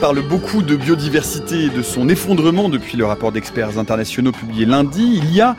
Parle 0.00 0.26
beaucoup 0.26 0.62
de 0.62 0.76
biodiversité 0.76 1.64
et 1.64 1.68
de 1.68 1.82
son 1.82 2.08
effondrement 2.08 2.70
depuis 2.70 2.96
le 2.96 3.04
rapport 3.04 3.32
d'experts 3.32 3.78
internationaux 3.78 4.32
publié 4.32 4.64
lundi, 4.64 5.20
il 5.22 5.30
y 5.30 5.42
a 5.42 5.56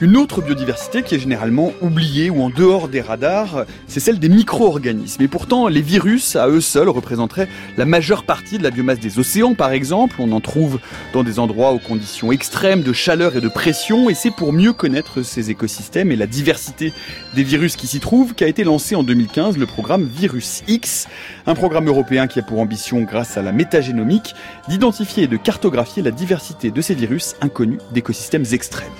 une 0.00 0.16
autre 0.16 0.42
biodiversité 0.42 1.02
qui 1.02 1.14
est 1.14 1.18
généralement 1.18 1.72
oubliée 1.80 2.30
ou 2.30 2.42
en 2.42 2.50
dehors 2.50 2.88
des 2.88 3.00
radars, 3.00 3.64
c'est 3.86 4.00
celle 4.00 4.18
des 4.18 4.28
micro-organismes. 4.28 5.22
Et 5.22 5.28
pourtant, 5.28 5.68
les 5.68 5.82
virus, 5.82 6.36
à 6.36 6.48
eux 6.48 6.60
seuls, 6.60 6.88
représenteraient 6.88 7.48
la 7.76 7.84
majeure 7.84 8.24
partie 8.24 8.58
de 8.58 8.62
la 8.62 8.70
biomasse 8.70 8.98
des 8.98 9.18
océans, 9.18 9.54
par 9.54 9.72
exemple. 9.72 10.16
On 10.18 10.32
en 10.32 10.40
trouve 10.40 10.80
dans 11.12 11.22
des 11.22 11.38
endroits 11.38 11.72
aux 11.72 11.78
conditions 11.78 12.32
extrêmes 12.32 12.82
de 12.82 12.92
chaleur 12.92 13.36
et 13.36 13.40
de 13.40 13.48
pression. 13.48 14.10
Et 14.10 14.14
c'est 14.14 14.32
pour 14.32 14.52
mieux 14.52 14.72
connaître 14.72 15.22
ces 15.22 15.50
écosystèmes 15.50 16.10
et 16.10 16.16
la 16.16 16.26
diversité 16.26 16.92
des 17.34 17.44
virus 17.44 17.76
qui 17.76 17.86
s'y 17.86 18.00
trouvent 18.00 18.34
qu'a 18.34 18.48
été 18.48 18.64
lancé 18.64 18.96
en 18.96 19.02
2015 19.02 19.58
le 19.58 19.66
programme 19.66 20.04
Virus 20.04 20.62
X, 20.66 21.06
un 21.46 21.54
programme 21.54 21.88
européen 21.88 22.26
qui 22.26 22.40
a 22.40 22.42
pour 22.42 22.58
ambition, 22.60 23.02
grâce 23.02 23.36
à 23.36 23.42
la 23.42 23.52
métagénomique, 23.52 24.34
d'identifier 24.68 25.24
et 25.24 25.28
de 25.28 25.36
cartographier 25.36 26.02
la 26.02 26.10
diversité 26.10 26.70
de 26.70 26.80
ces 26.80 26.94
virus 26.94 27.36
inconnus 27.40 27.80
d'écosystèmes 27.92 28.44
extrêmes. 28.52 28.90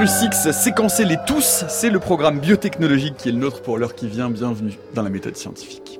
Virus 0.00 0.22
X, 0.22 0.50
séquencer 0.52 1.04
les 1.04 1.18
tous, 1.26 1.66
c'est 1.68 1.90
le 1.90 2.00
programme 2.00 2.40
biotechnologique 2.40 3.18
qui 3.18 3.28
est 3.28 3.32
le 3.32 3.38
nôtre 3.38 3.60
pour 3.60 3.76
l'heure 3.76 3.94
qui 3.94 4.08
vient. 4.08 4.30
Bienvenue 4.30 4.78
dans 4.94 5.02
la 5.02 5.10
méthode 5.10 5.36
scientifique. 5.36 5.99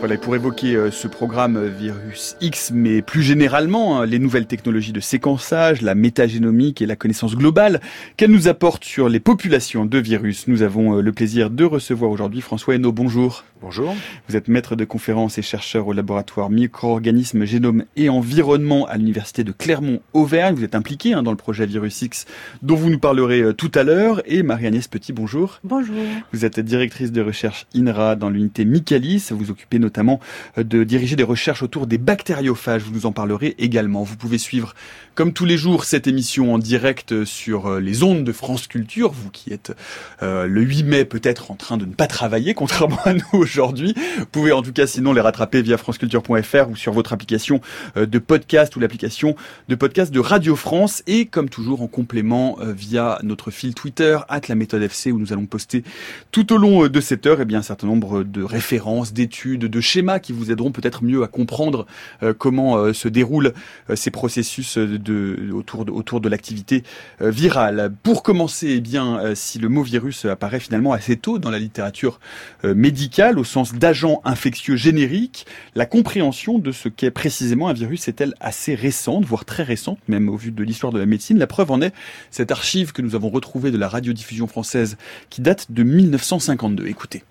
Voilà, 0.00 0.18
pour 0.18 0.34
évoquer 0.34 0.76
euh, 0.76 0.90
ce 0.90 1.08
programme 1.08 1.56
euh, 1.56 1.68
Virus 1.68 2.36
X, 2.40 2.72
mais 2.74 3.00
plus 3.00 3.22
généralement 3.22 4.00
hein, 4.00 4.06
les 4.06 4.18
nouvelles 4.18 4.46
technologies 4.46 4.92
de 4.92 5.00
séquençage, 5.00 5.80
la 5.80 5.94
métagénomique 5.94 6.82
et 6.82 6.86
la 6.86 6.96
connaissance 6.96 7.34
globale 7.36 7.80
qu'elles 8.16 8.30
nous 8.30 8.48
apportent 8.48 8.84
sur 8.84 9.08
les 9.08 9.20
populations 9.20 9.86
de 9.86 9.98
virus, 9.98 10.46
nous 10.46 10.62
avons 10.62 10.98
euh, 10.98 11.00
le 11.00 11.12
plaisir 11.12 11.48
de 11.48 11.64
recevoir 11.64 12.10
aujourd'hui 12.10 12.42
François 12.42 12.74
Hainaut. 12.74 12.92
Bonjour. 12.92 13.44
Bonjour. 13.62 13.94
Vous 14.28 14.36
êtes 14.36 14.48
maître 14.48 14.76
de 14.76 14.84
conférences 14.84 15.38
et 15.38 15.42
chercheur 15.42 15.86
au 15.86 15.94
laboratoire 15.94 16.50
micro-organismes, 16.50 17.46
génome 17.46 17.84
et 17.96 18.10
environnement 18.10 18.86
à 18.86 18.98
l'université 18.98 19.42
de 19.42 19.52
Clermont-Auvergne. 19.52 20.54
Vous 20.54 20.64
êtes 20.64 20.74
impliqué 20.74 21.14
hein, 21.14 21.22
dans 21.22 21.30
le 21.30 21.38
projet 21.38 21.64
Virus 21.64 22.02
X 22.02 22.26
dont 22.60 22.74
vous 22.74 22.90
nous 22.90 22.98
parlerez 22.98 23.54
tout 23.56 23.72
à 23.74 23.84
l'heure. 23.84 24.20
Et 24.26 24.42
Marie-Agnès 24.42 24.86
Petit, 24.88 25.14
bonjour. 25.14 25.60
Bonjour. 25.64 25.96
Vous 26.34 26.44
êtes 26.44 26.60
directrice 26.60 27.10
de 27.10 27.22
recherche 27.22 27.66
INRA 27.74 28.16
dans 28.16 28.28
l'unité 28.28 28.66
Micalis. 28.66 29.28
Vous 29.30 29.50
occupez 29.50 29.78
notamment 29.84 30.18
euh, 30.58 30.64
de 30.64 30.82
diriger 30.82 31.14
des 31.14 31.22
recherches 31.22 31.62
autour 31.62 31.86
des 31.86 31.98
bactériophages. 31.98 32.82
Vous 32.82 32.92
nous 32.92 33.06
en 33.06 33.12
parlerez 33.12 33.54
également. 33.58 34.02
Vous 34.02 34.16
pouvez 34.16 34.38
suivre, 34.38 34.74
comme 35.14 35.32
tous 35.32 35.44
les 35.44 35.56
jours, 35.56 35.84
cette 35.84 36.06
émission 36.06 36.54
en 36.54 36.58
direct 36.58 37.24
sur 37.24 37.66
euh, 37.66 37.80
les 37.80 38.02
ondes 38.02 38.24
de 38.24 38.32
France 38.32 38.66
Culture. 38.66 39.12
Vous 39.12 39.30
qui 39.30 39.52
êtes 39.52 39.76
euh, 40.22 40.46
le 40.46 40.62
8 40.62 40.82
mai 40.84 41.04
peut-être 41.04 41.50
en 41.50 41.54
train 41.54 41.76
de 41.76 41.84
ne 41.84 41.92
pas 41.92 42.06
travailler, 42.06 42.54
contrairement 42.64 42.98
à 43.04 43.12
nous 43.12 43.22
aujourd'hui. 43.34 43.94
Vous 44.18 44.26
pouvez 44.26 44.52
en 44.52 44.62
tout 44.62 44.72
cas 44.72 44.86
sinon 44.86 45.12
les 45.12 45.20
rattraper 45.20 45.62
via 45.62 45.76
franceculture.fr 45.76 46.70
ou 46.70 46.76
sur 46.76 46.92
votre 46.92 47.12
application 47.12 47.60
de 47.96 48.18
podcast 48.18 48.74
ou 48.76 48.80
l'application 48.80 49.36
de 49.68 49.74
podcast 49.74 50.12
de 50.12 50.20
Radio 50.20 50.56
France. 50.56 51.02
Et 51.06 51.26
comme 51.26 51.48
toujours 51.48 51.82
en 51.82 51.86
complément 51.86 52.58
via 52.60 53.18
notre 53.22 53.50
fil 53.50 53.74
Twitter, 53.74 54.18
at 54.28 54.40
la 54.48 54.54
méthode 54.54 54.82
FC, 54.82 55.12
où 55.12 55.18
nous 55.18 55.32
allons 55.32 55.46
poster 55.46 55.84
tout 56.30 56.52
au 56.52 56.56
long 56.56 56.86
de 56.88 57.00
cette 57.00 57.26
heure 57.26 57.40
eh 57.40 57.44
bien, 57.44 57.58
un 57.58 57.62
certain 57.62 57.86
nombre 57.86 58.22
de 58.22 58.42
références, 58.42 59.12
d'études, 59.12 59.66
de 59.74 59.80
schémas 59.80 60.20
qui 60.20 60.32
vous 60.32 60.52
aideront 60.52 60.70
peut-être 60.70 61.02
mieux 61.02 61.22
à 61.24 61.26
comprendre 61.26 61.86
euh, 62.22 62.32
comment 62.32 62.76
euh, 62.76 62.92
se 62.92 63.08
déroulent 63.08 63.52
euh, 63.90 63.96
ces 63.96 64.10
processus 64.10 64.78
de, 64.78 65.50
autour 65.52 65.84
de, 65.84 65.90
autour 65.90 66.20
de 66.20 66.28
l'activité 66.28 66.84
virale. 67.20 67.92
Pour 68.02 68.22
commencer, 68.22 68.68
eh 68.76 68.80
bien, 68.80 69.34
si 69.34 69.58
le 69.58 69.68
mot 69.68 69.82
virus 69.82 70.24
apparaît 70.26 70.60
finalement 70.60 70.92
assez 70.92 71.16
tôt 71.16 71.38
dans 71.38 71.50
la 71.50 71.58
littérature 71.58 72.20
médicale 72.62 73.38
au 73.38 73.44
sens 73.44 73.74
d'agent 73.74 74.20
infectieux 74.24 74.76
générique, 74.76 75.46
la 75.74 75.86
compréhension 75.86 76.58
de 76.58 76.70
ce 76.72 76.88
qu'est 76.88 77.10
précisément 77.10 77.68
un 77.68 77.72
virus 77.72 78.08
est-elle 78.08 78.34
assez 78.40 78.74
récente, 78.74 79.24
voire 79.24 79.44
très 79.44 79.62
récente, 79.62 79.98
même 80.08 80.28
au 80.28 80.36
vu 80.36 80.52
de 80.52 80.62
l'histoire 80.62 80.92
de 80.92 80.98
la 80.98 81.06
médecine? 81.06 81.38
La 81.38 81.46
preuve 81.46 81.70
en 81.70 81.80
est 81.80 81.92
cette 82.30 82.50
archive 82.50 82.92
que 82.92 83.02
nous 83.02 83.14
avons 83.14 83.30
retrouvée 83.30 83.70
de 83.70 83.78
la 83.78 83.88
radiodiffusion 83.88 84.46
française 84.46 84.96
qui 85.30 85.40
date 85.40 85.72
de 85.72 85.82
1952. 85.82 86.86
Écoutez. 86.86 87.24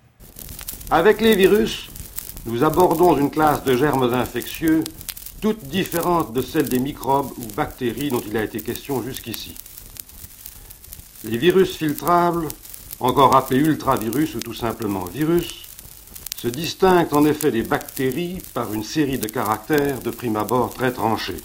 Avec 0.90 1.20
les 1.20 1.34
virus, 1.34 1.88
nous 2.46 2.62
abordons 2.62 3.16
une 3.16 3.30
classe 3.30 3.64
de 3.64 3.76
germes 3.76 4.12
infectieux 4.12 4.84
toute 5.40 5.64
différente 5.64 6.32
de 6.32 6.42
celle 6.42 6.68
des 6.68 6.78
microbes 6.78 7.32
ou 7.38 7.44
bactéries 7.54 8.10
dont 8.10 8.22
il 8.26 8.36
a 8.36 8.44
été 8.44 8.60
question 8.60 9.02
jusqu'ici. 9.02 9.54
Les 11.24 11.38
virus 11.38 11.76
filtrables, 11.76 12.48
encore 13.00 13.34
appelés 13.34 13.60
ultravirus 13.60 14.34
ou 14.34 14.40
tout 14.40 14.54
simplement 14.54 15.04
virus, 15.04 15.64
se 16.36 16.48
distinguent 16.48 17.12
en 17.14 17.24
effet 17.24 17.50
des 17.50 17.62
bactéries 17.62 18.42
par 18.52 18.72
une 18.74 18.84
série 18.84 19.18
de 19.18 19.28
caractères 19.28 20.00
de 20.00 20.10
prime 20.10 20.36
abord 20.36 20.74
très 20.74 20.92
tranchés. 20.92 21.40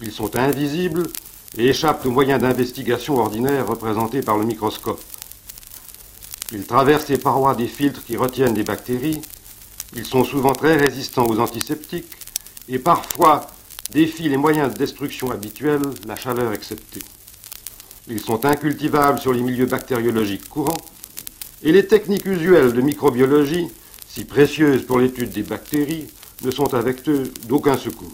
Ils 0.00 0.12
sont 0.12 0.36
invisibles 0.36 1.08
et 1.58 1.68
échappent 1.68 2.06
aux 2.06 2.10
moyens 2.10 2.40
d'investigation 2.40 3.18
ordinaires 3.18 3.66
représentés 3.66 4.22
par 4.22 4.38
le 4.38 4.44
microscope. 4.44 5.02
Ils 6.52 6.66
traversent 6.66 7.08
les 7.08 7.18
parois 7.18 7.54
des 7.56 7.66
filtres 7.66 8.04
qui 8.04 8.16
retiennent 8.16 8.54
les 8.54 8.62
bactéries 8.62 9.20
ils 9.94 10.06
sont 10.06 10.24
souvent 10.24 10.52
très 10.52 10.76
résistants 10.76 11.26
aux 11.26 11.38
antiseptiques 11.38 12.10
et 12.68 12.78
parfois 12.78 13.46
défient 13.90 14.28
les 14.28 14.36
moyens 14.36 14.72
de 14.72 14.78
destruction 14.78 15.30
habituels, 15.30 15.82
la 16.06 16.16
chaleur 16.16 16.52
exceptée. 16.52 17.02
Ils 18.08 18.20
sont 18.20 18.44
incultivables 18.44 19.20
sur 19.20 19.32
les 19.32 19.42
milieux 19.42 19.66
bactériologiques 19.66 20.48
courants 20.48 20.80
et 21.62 21.72
les 21.72 21.86
techniques 21.86 22.26
usuelles 22.26 22.72
de 22.72 22.80
microbiologie, 22.80 23.68
si 24.08 24.24
précieuses 24.24 24.84
pour 24.84 24.98
l'étude 24.98 25.30
des 25.30 25.42
bactéries, 25.42 26.08
ne 26.42 26.50
sont 26.50 26.74
avec 26.74 27.08
eux 27.08 27.32
d'aucun 27.46 27.76
secours. 27.76 28.10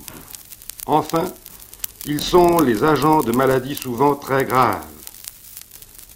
Enfin, 0.86 1.32
ils 2.06 2.20
sont 2.20 2.58
les 2.58 2.84
agents 2.84 3.22
de 3.22 3.32
maladies 3.32 3.74
souvent 3.74 4.14
très 4.14 4.44
graves. 4.44 4.84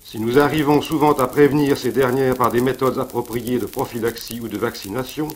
Si 0.04 0.20
nous 0.20 0.38
arrivons 0.38 0.82
souvent 0.82 1.12
à 1.14 1.26
prévenir 1.26 1.78
ces 1.78 1.90
dernières 1.90 2.34
par 2.34 2.50
des 2.50 2.60
méthodes 2.60 2.98
appropriées 2.98 3.58
de 3.58 3.64
prophylaxie 3.66 4.40
ou 4.40 4.48
de 4.48 4.58
vaccination, 4.58 5.28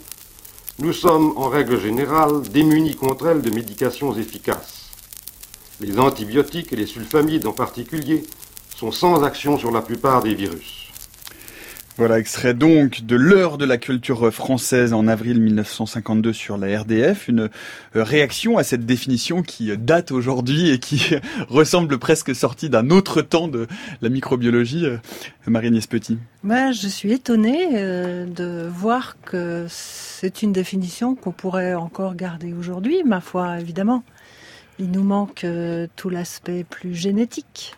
nous 0.79 0.93
sommes, 0.93 1.33
en 1.37 1.49
règle 1.49 1.81
générale, 1.81 2.43
démunis 2.43 2.97
contre 2.97 3.29
elles 3.29 3.41
de 3.41 3.51
médications 3.51 4.15
efficaces. 4.15 4.91
Les 5.81 5.99
antibiotiques 5.99 6.73
et 6.73 6.77
les 6.77 6.87
sulfamides 6.87 7.47
en 7.47 7.53
particulier 7.53 8.25
sont 8.77 8.93
sans 8.93 9.23
action 9.23 9.57
sur 9.57 9.71
la 9.71 9.81
plupart 9.81 10.23
des 10.23 10.35
virus. 10.35 10.86
Voilà, 11.99 12.19
extrait 12.19 12.53
donc 12.53 13.07
de 13.07 13.17
l'heure 13.17 13.57
de 13.57 13.65
la 13.65 13.79
culture 13.79 14.31
française 14.31 14.93
en 14.93 15.09
avril 15.09 15.41
1952 15.41 16.35
sur 16.35 16.59
la 16.59 16.81
RDF, 16.81 17.27
une 17.27 17.41
euh, 17.41 17.49
réaction 17.95 18.59
à 18.59 18.65
cette 18.65 18.85
définition 18.85 19.41
qui 19.41 19.75
date 19.79 20.11
aujourd'hui 20.11 20.69
et 20.69 20.79
qui 20.79 21.17
ressemble 21.49 21.99
presque 21.99 22.35
sortie 22.35 22.69
d'un 22.69 22.91
autre 22.91 23.23
temps 23.23 23.49
de 23.49 23.67
la 24.03 24.11
microbiologie. 24.11 24.85
Euh, 24.85 24.99
Marie-Agnès 25.47 25.87
Petit. 25.87 26.19
Ben, 26.45 26.71
je 26.71 26.87
suis 26.87 27.13
étonnée 27.13 27.69
euh, 27.73 28.27
de 28.27 28.69
voir 28.69 29.17
que 29.23 29.65
c'est 29.71 30.43
une 30.43 30.53
définition 30.53 31.15
qu'on 31.15 31.33
pourrait 31.33 31.73
encore 31.73 32.15
garder 32.15 32.53
aujourd'hui, 32.53 33.05
ma 33.05 33.23
foi, 33.23 33.59
évidemment. 33.59 34.05
Il 34.79 34.91
nous 34.91 35.05
manque 35.05 35.47
tout 35.97 36.11
l'aspect 36.11 36.63
plus 36.69 36.95
génétique 36.95 37.75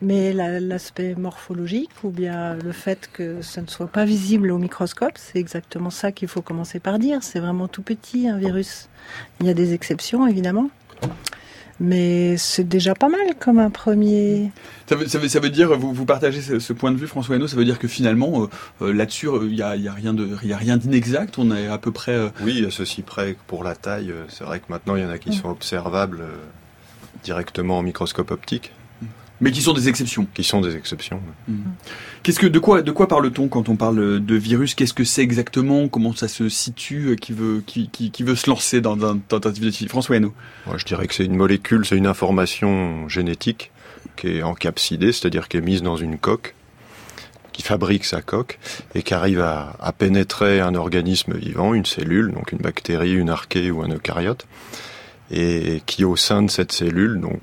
mais 0.00 0.32
l'aspect 0.32 1.14
morphologique 1.16 1.90
ou 2.04 2.10
bien 2.10 2.54
le 2.54 2.72
fait 2.72 3.10
que 3.12 3.42
ça 3.42 3.62
ne 3.62 3.66
soit 3.66 3.88
pas 3.88 4.04
visible 4.04 4.50
au 4.52 4.58
microscope, 4.58 5.14
c'est 5.16 5.38
exactement 5.38 5.90
ça 5.90 6.12
qu'il 6.12 6.28
faut 6.28 6.42
commencer 6.42 6.78
par 6.78 6.98
dire. 6.98 7.22
C'est 7.22 7.40
vraiment 7.40 7.66
tout 7.66 7.82
petit 7.82 8.28
un 8.28 8.38
virus. 8.38 8.88
Il 9.40 9.46
y 9.46 9.50
a 9.50 9.54
des 9.54 9.74
exceptions 9.74 10.26
évidemment. 10.26 10.70
Mais 11.80 12.36
c'est 12.36 12.66
déjà 12.66 12.94
pas 12.94 13.08
mal 13.08 13.36
comme 13.38 13.58
un 13.60 13.70
premier. 13.70 14.50
Ça 14.88 14.96
veut, 14.96 15.06
ça 15.06 15.18
veut, 15.18 15.28
ça 15.28 15.38
veut 15.38 15.50
dire, 15.50 15.78
vous, 15.78 15.92
vous 15.92 16.04
partagez 16.04 16.40
ce, 16.40 16.72
point 16.72 16.90
de 16.90 16.96
vue, 16.96 17.06
François 17.06 17.36
Hainaut, 17.36 17.46
ça 17.46 17.56
veut 17.56 17.64
dire 17.64 17.78
que 17.78 17.86
finalement, 17.86 18.42
euh, 18.42 18.46
euh, 18.82 18.92
là-dessus, 18.92 19.28
il 19.42 19.54
n'y 19.54 19.62
a, 19.62 19.76
y 19.76 19.86
a, 19.86 19.92
rien 19.92 20.12
de, 20.12 20.28
y 20.42 20.52
a 20.52 20.56
rien 20.56 20.76
d'inexact, 20.76 21.38
on 21.38 21.54
est 21.54 21.68
à 21.68 21.78
peu 21.78 21.92
près. 21.92 22.14
Euh, 22.14 22.30
oui, 22.40 22.66
à 22.66 22.72
ceci 22.72 23.02
près 23.02 23.36
pour 23.46 23.62
la 23.62 23.76
taille, 23.76 24.12
c'est 24.28 24.42
vrai 24.42 24.58
que 24.58 24.64
maintenant 24.70 24.96
il 24.96 25.02
y 25.02 25.06
en 25.06 25.10
a 25.10 25.18
qui 25.18 25.32
sont 25.32 25.50
observables 25.50 26.24
directement 27.22 27.78
en 27.78 27.82
microscope 27.82 28.32
optique. 28.32 28.72
Mais 29.40 29.52
qui 29.52 29.62
sont 29.62 29.72
des 29.72 29.88
exceptions. 29.88 30.26
Qui 30.34 30.42
sont 30.42 30.60
des 30.60 30.76
exceptions. 30.76 31.20
Mmh. 31.46 31.54
Qu'est-ce 32.22 32.40
que 32.40 32.46
de 32.46 32.58
quoi 32.58 32.82
de 32.82 32.90
quoi 32.90 33.06
parle-t-on 33.06 33.48
quand 33.48 33.68
on 33.68 33.76
parle 33.76 34.24
de 34.24 34.34
virus? 34.34 34.74
Qu'est-ce 34.74 34.94
que 34.94 35.04
c'est 35.04 35.22
exactement? 35.22 35.88
Comment 35.88 36.14
ça 36.14 36.28
se 36.28 36.48
situe 36.48 37.16
Qui 37.20 37.32
veut 37.32 37.62
qui, 37.64 37.88
qui, 37.88 38.10
qui 38.10 38.22
veut 38.22 38.34
se 38.34 38.50
lancer 38.50 38.80
dans 38.80 39.02
un 39.04 39.18
tentative 39.18 39.64
de 39.64 39.88
François 39.88 40.16
Hainaut 40.16 40.34
Je 40.76 40.84
dirais 40.84 41.06
que 41.06 41.14
c'est 41.14 41.24
une 41.24 41.36
molécule, 41.36 41.86
c'est 41.86 41.96
une 41.96 42.06
information 42.06 43.08
génétique 43.08 43.70
qui 44.16 44.38
est 44.38 44.42
encapsidée, 44.42 45.12
c'est-à-dire 45.12 45.48
qui 45.48 45.58
est 45.58 45.62
mise 45.62 45.82
dans 45.82 45.96
une 45.96 46.18
coque 46.18 46.54
qui 47.52 47.62
fabrique 47.62 48.04
sa 48.04 48.22
coque 48.22 48.58
et 48.94 49.02
qui 49.02 49.14
arrive 49.14 49.40
à, 49.40 49.76
à, 49.80 49.92
pénétrer 49.92 50.60
un 50.60 50.76
organisme 50.76 51.34
vivant, 51.34 51.74
une 51.74 51.86
cellule, 51.86 52.32
donc 52.32 52.52
une 52.52 52.58
bactérie, 52.58 53.14
une 53.14 53.30
archée 53.30 53.72
ou 53.72 53.82
un 53.82 53.88
eucaryote, 53.88 54.46
et 55.32 55.82
qui 55.84 56.04
au 56.04 56.14
sein 56.14 56.42
de 56.42 56.50
cette 56.50 56.70
cellule 56.70 57.20
donc, 57.20 57.40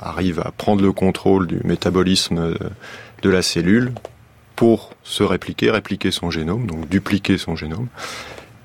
arrive 0.00 0.40
à 0.40 0.50
prendre 0.50 0.82
le 0.82 0.92
contrôle 0.92 1.46
du 1.46 1.60
métabolisme 1.64 2.54
de 3.22 3.30
la 3.30 3.42
cellule 3.42 3.92
pour 4.56 4.90
se 5.02 5.22
répliquer, 5.22 5.70
répliquer 5.70 6.10
son 6.10 6.30
génome, 6.30 6.66
donc 6.66 6.88
dupliquer 6.88 7.38
son 7.38 7.56
génome, 7.56 7.88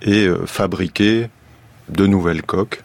et 0.01 0.28
euh, 0.28 0.46
fabriquer 0.46 1.30
de 1.90 2.06
nouvelles 2.06 2.44
coques, 2.44 2.84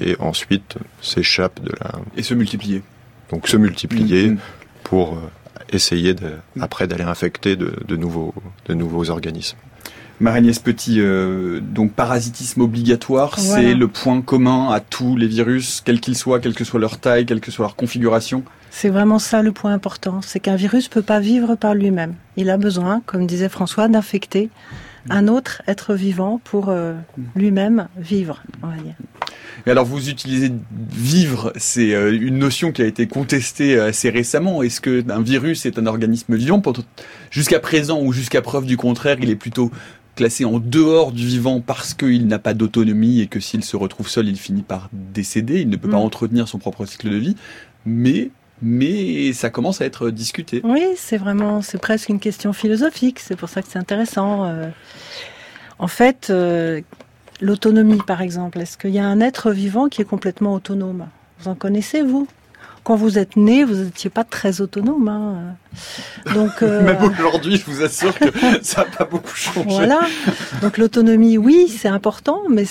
et 0.00 0.16
ensuite 0.18 0.76
s'échappe 1.00 1.62
de 1.62 1.72
la... 1.80 1.92
Et 2.16 2.22
se 2.22 2.34
multiplier. 2.34 2.82
Donc 3.30 3.48
se 3.48 3.56
multiplier 3.56 4.30
mm-hmm. 4.30 4.38
pour 4.84 5.14
euh, 5.14 5.20
essayer 5.70 6.14
de, 6.14 6.32
après 6.60 6.86
d'aller 6.86 7.04
infecter 7.04 7.56
de, 7.56 7.72
de, 7.86 7.96
nouveaux, 7.96 8.34
de 8.66 8.74
nouveaux 8.74 9.10
organismes. 9.10 9.58
Marie-Agnès 10.20 10.58
Petit, 10.58 10.96
euh, 10.98 11.60
donc 11.60 11.92
parasitisme 11.92 12.62
obligatoire, 12.62 13.38
c'est 13.38 13.74
le 13.74 13.86
point 13.86 14.20
commun 14.20 14.70
à 14.70 14.80
tous 14.80 15.16
les 15.16 15.28
virus, 15.28 15.80
quels 15.84 16.00
qu'ils 16.00 16.16
soient, 16.16 16.40
quelle 16.40 16.54
que 16.54 16.64
soit 16.64 16.80
leur 16.80 16.98
taille, 16.98 17.24
quelle 17.24 17.40
que 17.40 17.52
soit 17.52 17.66
leur 17.66 17.76
configuration 17.76 18.42
C'est 18.70 18.88
vraiment 18.88 19.20
ça 19.20 19.42
le 19.42 19.52
point 19.52 19.72
important, 19.72 20.20
c'est 20.20 20.40
qu'un 20.40 20.56
virus 20.56 20.88
ne 20.88 20.94
peut 20.94 21.02
pas 21.02 21.20
vivre 21.20 21.54
par 21.54 21.74
lui-même. 21.74 22.14
Il 22.36 22.50
a 22.50 22.56
besoin, 22.56 23.00
comme 23.06 23.26
disait 23.26 23.48
François, 23.48 23.86
d'infecter 23.86 24.50
un 25.10 25.28
autre 25.28 25.62
être 25.66 25.94
vivant 25.94 26.40
pour 26.42 26.68
euh, 26.68 26.94
lui-même 27.36 27.88
vivre, 27.96 28.42
on 28.62 28.66
va 28.66 28.76
dire. 28.76 28.94
Et 29.66 29.70
alors 29.70 29.84
vous 29.84 30.08
utilisez 30.08 30.52
vivre, 30.90 31.52
c'est 31.56 31.94
euh, 31.94 32.12
une 32.12 32.38
notion 32.38 32.72
qui 32.72 32.82
a 32.82 32.86
été 32.86 33.06
contestée 33.06 33.78
assez 33.78 34.10
récemment. 34.10 34.62
Est-ce 34.62 34.80
que 34.80 35.04
un 35.10 35.22
virus 35.22 35.66
est 35.66 35.78
un 35.78 35.86
organisme 35.86 36.36
vivant? 36.36 36.62
Jusqu'à 37.30 37.60
présent 37.60 38.00
ou 38.02 38.12
jusqu'à 38.12 38.42
preuve 38.42 38.66
du 38.66 38.76
contraire, 38.76 39.16
il 39.20 39.30
est 39.30 39.36
plutôt 39.36 39.70
classé 40.18 40.44
en 40.44 40.58
dehors 40.58 41.12
du 41.12 41.26
vivant 41.26 41.60
parce 41.60 41.94
qu'il 41.94 42.26
n'a 42.26 42.38
pas 42.38 42.54
d'autonomie 42.54 43.20
et 43.20 43.26
que 43.26 43.40
s'il 43.40 43.64
se 43.64 43.76
retrouve 43.76 44.08
seul, 44.08 44.28
il 44.28 44.36
finit 44.36 44.62
par 44.62 44.90
décéder. 44.92 45.60
Il 45.60 45.70
ne 45.70 45.76
peut 45.76 45.88
pas 45.88 45.98
mm. 45.98 46.02
entretenir 46.02 46.48
son 46.48 46.58
propre 46.58 46.84
cycle 46.84 47.10
de 47.10 47.16
vie. 47.16 47.36
Mais 47.86 48.30
mais 48.60 49.32
ça 49.32 49.50
commence 49.50 49.80
à 49.80 49.84
être 49.84 50.10
discuté. 50.10 50.60
Oui, 50.64 50.84
c'est 50.96 51.16
vraiment, 51.16 51.62
c'est 51.62 51.78
presque 51.78 52.08
une 52.08 52.18
question 52.18 52.52
philosophique. 52.52 53.20
C'est 53.20 53.36
pour 53.36 53.48
ça 53.48 53.62
que 53.62 53.68
c'est 53.70 53.78
intéressant. 53.78 54.46
Euh. 54.46 54.68
en 55.78 55.86
fait, 55.86 56.32
L'autonomie, 57.40 58.00
par 58.06 58.20
exemple. 58.20 58.58
Est-ce 58.60 58.76
qu'il 58.76 58.90
y 58.90 58.98
a 58.98 59.06
un 59.06 59.20
être 59.20 59.52
vivant 59.52 59.88
qui 59.88 60.02
est 60.02 60.04
complètement 60.04 60.54
autonome? 60.54 61.06
Vous 61.38 61.48
en 61.48 61.54
connaissez, 61.54 62.02
vous? 62.02 62.26
Quand 62.88 62.96
vous 62.96 63.18
êtes 63.18 63.36
né, 63.36 63.64
vous 63.64 63.74
n'étiez 63.74 64.08
pas 64.08 64.24
très 64.24 64.62
autonome. 64.62 65.08
Hein. 65.08 65.56
Donc, 66.32 66.52
euh, 66.62 66.82
Même 66.82 67.02
aujourd'hui, 67.02 67.58
je 67.58 67.66
vous 67.66 67.82
assure 67.82 68.18
que 68.18 68.30
ça 68.62 68.80
n'a 68.80 68.90
pas 68.90 69.04
beaucoup 69.04 69.34
changé. 69.34 69.68
Voilà. 69.68 70.00
Donc 70.62 70.78
l'autonomie, 70.78 71.36
oui, 71.36 71.68
c'est 71.68 71.88
important, 71.88 72.44
mais 72.48 72.64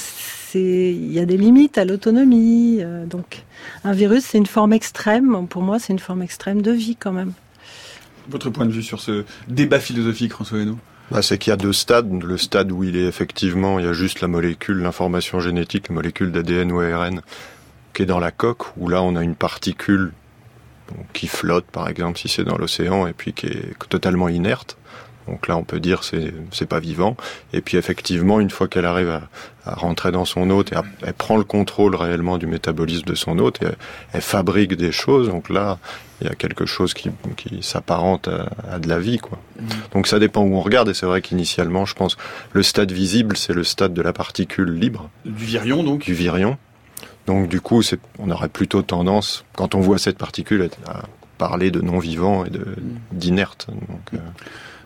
il 0.55 1.13
y 1.13 1.19
a 1.19 1.25
des 1.25 1.37
limites 1.37 1.77
à 1.77 1.85
l'autonomie. 1.85 2.79
Euh, 2.81 3.05
donc 3.05 3.43
un 3.83 3.91
virus, 3.91 4.23
c'est 4.23 4.39
une 4.39 4.47
forme 4.47 4.73
extrême. 4.73 5.45
Pour 5.47 5.61
moi, 5.61 5.77
c'est 5.77 5.93
une 5.93 5.99
forme 5.99 6.23
extrême 6.23 6.63
de 6.63 6.71
vie 6.71 6.95
quand 6.95 7.11
même. 7.11 7.33
Votre 8.27 8.49
point 8.49 8.65
de 8.65 8.71
vue 8.71 8.81
sur 8.81 8.99
ce 8.99 9.23
débat 9.47 9.79
philosophique, 9.79 10.31
François 10.31 10.57
Hainaut? 10.57 10.79
Bah, 11.11 11.21
c'est 11.21 11.37
qu'il 11.37 11.51
y 11.51 11.53
a 11.53 11.57
deux 11.57 11.73
stades. 11.73 12.23
Le 12.23 12.37
stade 12.39 12.71
où 12.71 12.83
il 12.83 12.97
est 12.97 13.05
effectivement, 13.05 13.77
il 13.77 13.85
y 13.85 13.87
a 13.87 13.93
juste 13.93 14.21
la 14.21 14.27
molécule, 14.27 14.79
l'information 14.79 15.39
génétique, 15.39 15.89
la 15.89 15.93
molécule 15.93 16.31
d'ADN 16.31 16.71
ou 16.71 16.79
ARN 16.79 17.21
qui 17.97 18.03
est 18.03 18.05
dans 18.05 18.19
la 18.19 18.29
coque, 18.29 18.77
où 18.77 18.89
là 18.89 19.01
on 19.01 19.15
a 19.15 19.23
une 19.23 19.33
particule 19.33 20.11
qui 21.13 21.27
flotte 21.27 21.65
par 21.65 21.89
exemple 21.89 22.19
si 22.19 22.29
c'est 22.29 22.43
dans 22.43 22.55
l'océan 22.55 23.07
et 23.07 23.13
puis 23.13 23.33
qui 23.33 23.47
est 23.47 23.73
totalement 23.89 24.29
inerte. 24.29 24.77
Donc 25.27 25.47
là, 25.47 25.57
on 25.57 25.63
peut 25.63 25.79
dire 25.79 26.03
c'est 26.03 26.31
c'est 26.51 26.67
pas 26.67 26.79
vivant. 26.79 27.17
Et 27.53 27.61
puis 27.61 27.75
effectivement, 27.75 28.39
une 28.39 28.51
fois 28.51 28.67
qu'elle 28.67 28.85
arrive 28.85 29.09
à, 29.09 29.23
à, 29.65 29.73
rentrer 29.73 30.11
dans 30.11 30.25
son 30.25 30.51
hôte, 30.51 30.71
et 30.71 30.75
elle 31.01 31.13
prend 31.15 31.37
le 31.37 31.43
contrôle 31.43 31.95
réellement 31.95 32.37
du 32.37 32.45
métabolisme 32.45 33.05
de 33.05 33.15
son 33.15 33.39
hôte, 33.39 33.63
et 33.63 33.67
elle, 34.13 34.21
fabrique 34.21 34.75
des 34.75 34.91
choses. 34.91 35.27
Donc 35.27 35.49
là, 35.49 35.79
il 36.21 36.27
y 36.27 36.29
a 36.29 36.35
quelque 36.35 36.67
chose 36.67 36.93
qui, 36.93 37.09
qui 37.35 37.61
s'apparente 37.63 38.29
à, 38.29 38.77
de 38.77 38.87
la 38.87 38.99
vie, 38.99 39.17
quoi. 39.17 39.39
Mmh. 39.59 39.65
Donc 39.93 40.07
ça 40.07 40.19
dépend 40.19 40.43
où 40.43 40.55
on 40.55 40.61
regarde. 40.61 40.87
Et 40.89 40.93
c'est 40.93 41.07
vrai 41.07 41.21
qu'initialement, 41.21 41.85
je 41.85 41.95
pense, 41.95 42.15
le 42.53 42.61
stade 42.61 42.91
visible, 42.91 43.35
c'est 43.35 43.53
le 43.53 43.63
stade 43.63 43.93
de 43.93 44.01
la 44.03 44.13
particule 44.13 44.69
libre. 44.69 45.09
Du 45.25 45.45
virion, 45.45 45.83
donc? 45.83 46.05
Du 46.05 46.13
virion. 46.13 46.57
Donc 47.27 47.49
du 47.49 47.61
coup, 47.61 47.81
on 48.19 48.31
aurait 48.31 48.49
plutôt 48.49 48.81
tendance, 48.81 49.45
quand 49.55 49.75
on 49.75 49.81
voit 49.81 49.99
cette 49.99 50.17
particule, 50.17 50.69
à 50.87 51.03
parler 51.37 51.69
de 51.69 51.81
non 51.81 51.99
vivant 51.99 52.45
et 52.45 52.49
de 52.49 52.59
mmh. 52.59 52.99
d'inerte. 53.11 53.67
Donc, 53.69 54.13
euh, 54.13 54.17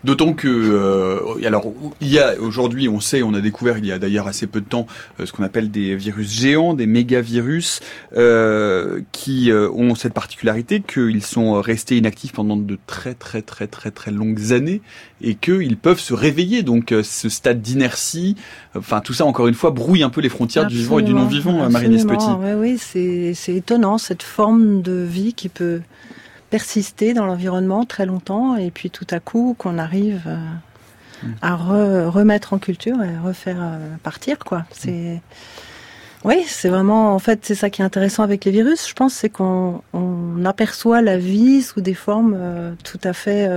D'autant 0.04 0.34
que, 0.34 0.48
euh, 0.48 1.46
alors, 1.46 1.72
il 2.02 2.08
y 2.08 2.18
a 2.18 2.40
aujourd'hui, 2.40 2.90
on 2.90 3.00
sait, 3.00 3.22
on 3.22 3.34
a 3.34 3.42
découvert 3.42 3.78
il 3.78 3.86
y 3.86 3.92
a 3.92 4.00
d'ailleurs 4.00 4.28
assez 4.28 4.48
peu 4.48 4.60
de 4.60 4.66
temps 4.66 4.88
euh, 5.20 5.26
ce 5.26 5.32
qu'on 5.32 5.44
appelle 5.44 5.70
des 5.70 5.96
virus 5.96 6.32
géants, 6.32 6.74
des 6.74 6.88
mégavirus, 6.88 7.82
euh, 8.16 9.02
qui 9.12 9.52
euh, 9.52 9.70
ont 9.72 9.94
cette 9.94 10.14
particularité 10.14 10.82
qu'ils 10.82 11.24
sont 11.24 11.62
restés 11.62 11.98
inactifs 11.98 12.34
pendant 12.34 12.58
de 12.58 12.78
très 12.88 13.14
très 13.14 13.42
très 13.42 13.68
très 13.68 13.92
très 13.92 14.12
longues 14.12 14.54
années 14.54 14.82
et 15.22 15.36
qu'ils 15.36 15.78
peuvent 15.78 16.00
se 16.00 16.14
réveiller. 16.14 16.64
Donc, 16.64 16.94
ce 17.04 17.30
stade 17.30 17.62
d'inertie, 17.62 18.36
enfin, 18.76 19.02
tout 19.02 19.14
ça 19.14 19.26
encore 19.26 19.48
une 19.48 19.54
fois 19.54 19.70
brouille 19.70 20.04
un 20.04 20.10
peu 20.10 20.22
les 20.22 20.30
frontières 20.30 20.66
du 20.66 20.78
vivant 20.78 21.00
et 21.00 21.04
du 21.04 21.14
non-vivant, 21.14 21.70
Marine 21.70 21.92
Petit. 21.92 22.26
Oui, 22.40 22.78
oui, 22.80 23.34
c'est 23.36 23.56
étonnant 23.56 23.98
cette 23.98 24.24
forme 24.24 24.82
de 24.82 25.06
vie 25.08 25.34
qui 25.34 25.50
peut 25.50 25.82
persister 26.52 27.14
dans 27.14 27.26
l'environnement 27.26 27.86
très 27.86 28.06
longtemps 28.06 28.58
et 28.58 28.70
puis 28.70 28.92
tout 28.92 29.08
à 29.10 29.20
coup 29.20 29.56
qu'on 29.58 29.80
arrive 29.80 30.24
euh, 30.28 30.38
à 31.42 31.56
remettre 31.56 32.54
en 32.54 32.60
culture 32.60 33.02
et 33.02 33.18
refaire 33.18 33.58
euh, 33.60 33.96
partir 34.04 34.38
quoi. 34.40 34.66
C'est 34.72 35.22
oui, 36.24 36.44
c'est 36.46 36.70
vraiment 36.70 37.16
en 37.16 37.20
fait 37.20 37.40
c'est 37.44 37.56
ça 37.56 37.72
qui 37.72 37.82
est 37.82 37.86
intéressant 37.86 38.22
avec 38.22 38.46
les 38.46 38.52
virus. 38.52 38.88
Je 38.88 38.94
pense 38.94 39.14
c'est 39.14 39.30
qu'on 39.30 39.82
aperçoit 40.46 41.02
la 41.02 41.18
vie 41.18 41.64
sous 41.64 41.82
des 41.82 41.96
formes 41.96 42.36
euh, 42.38 42.74
tout 42.84 43.00
à 43.04 43.14
fait 43.14 43.50